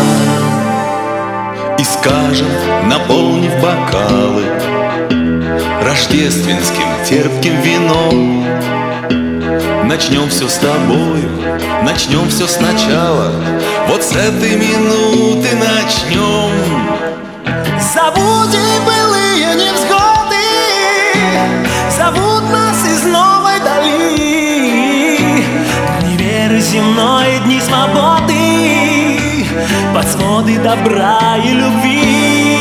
И 1.79 1.85
скажем, 1.85 2.49
наполнив 2.89 3.53
бокалы 3.61 4.45
Рождественским 5.83 6.87
терпким 7.07 7.61
вином. 7.61 8.45
Начнем 9.87 10.29
все 10.31 10.49
с 10.49 10.55
тобою, 10.55 11.31
начнем 11.83 12.29
все 12.29 12.47
сначала. 12.47 13.33
Вот 13.89 14.03
с 14.03 14.17
этой 14.17 14.57
минуты 14.57 15.49
начнем 15.57 16.94
Забудем 17.95 18.85
былые 18.85 19.55
невзгоды. 19.55 20.35
Зовут 21.97 22.43
нас 22.51 22.85
из 22.85 23.05
новой 23.05 23.61
дали. 23.61 25.17
Дни 26.01 26.17
веры 26.17 26.59
земной, 26.59 27.39
дни 27.45 27.61
свободы. 27.61 29.47
Под 29.95 30.09
своды 30.09 30.59
добра 30.59 31.37
и 31.37 31.51
любви. 31.51 32.59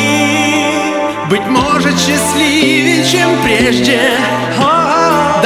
Быть 1.32 1.48
может 1.48 1.98
счастливее, 1.98 3.04
чем 3.04 3.42
прежде. 3.42 4.12
О, 4.60 5.42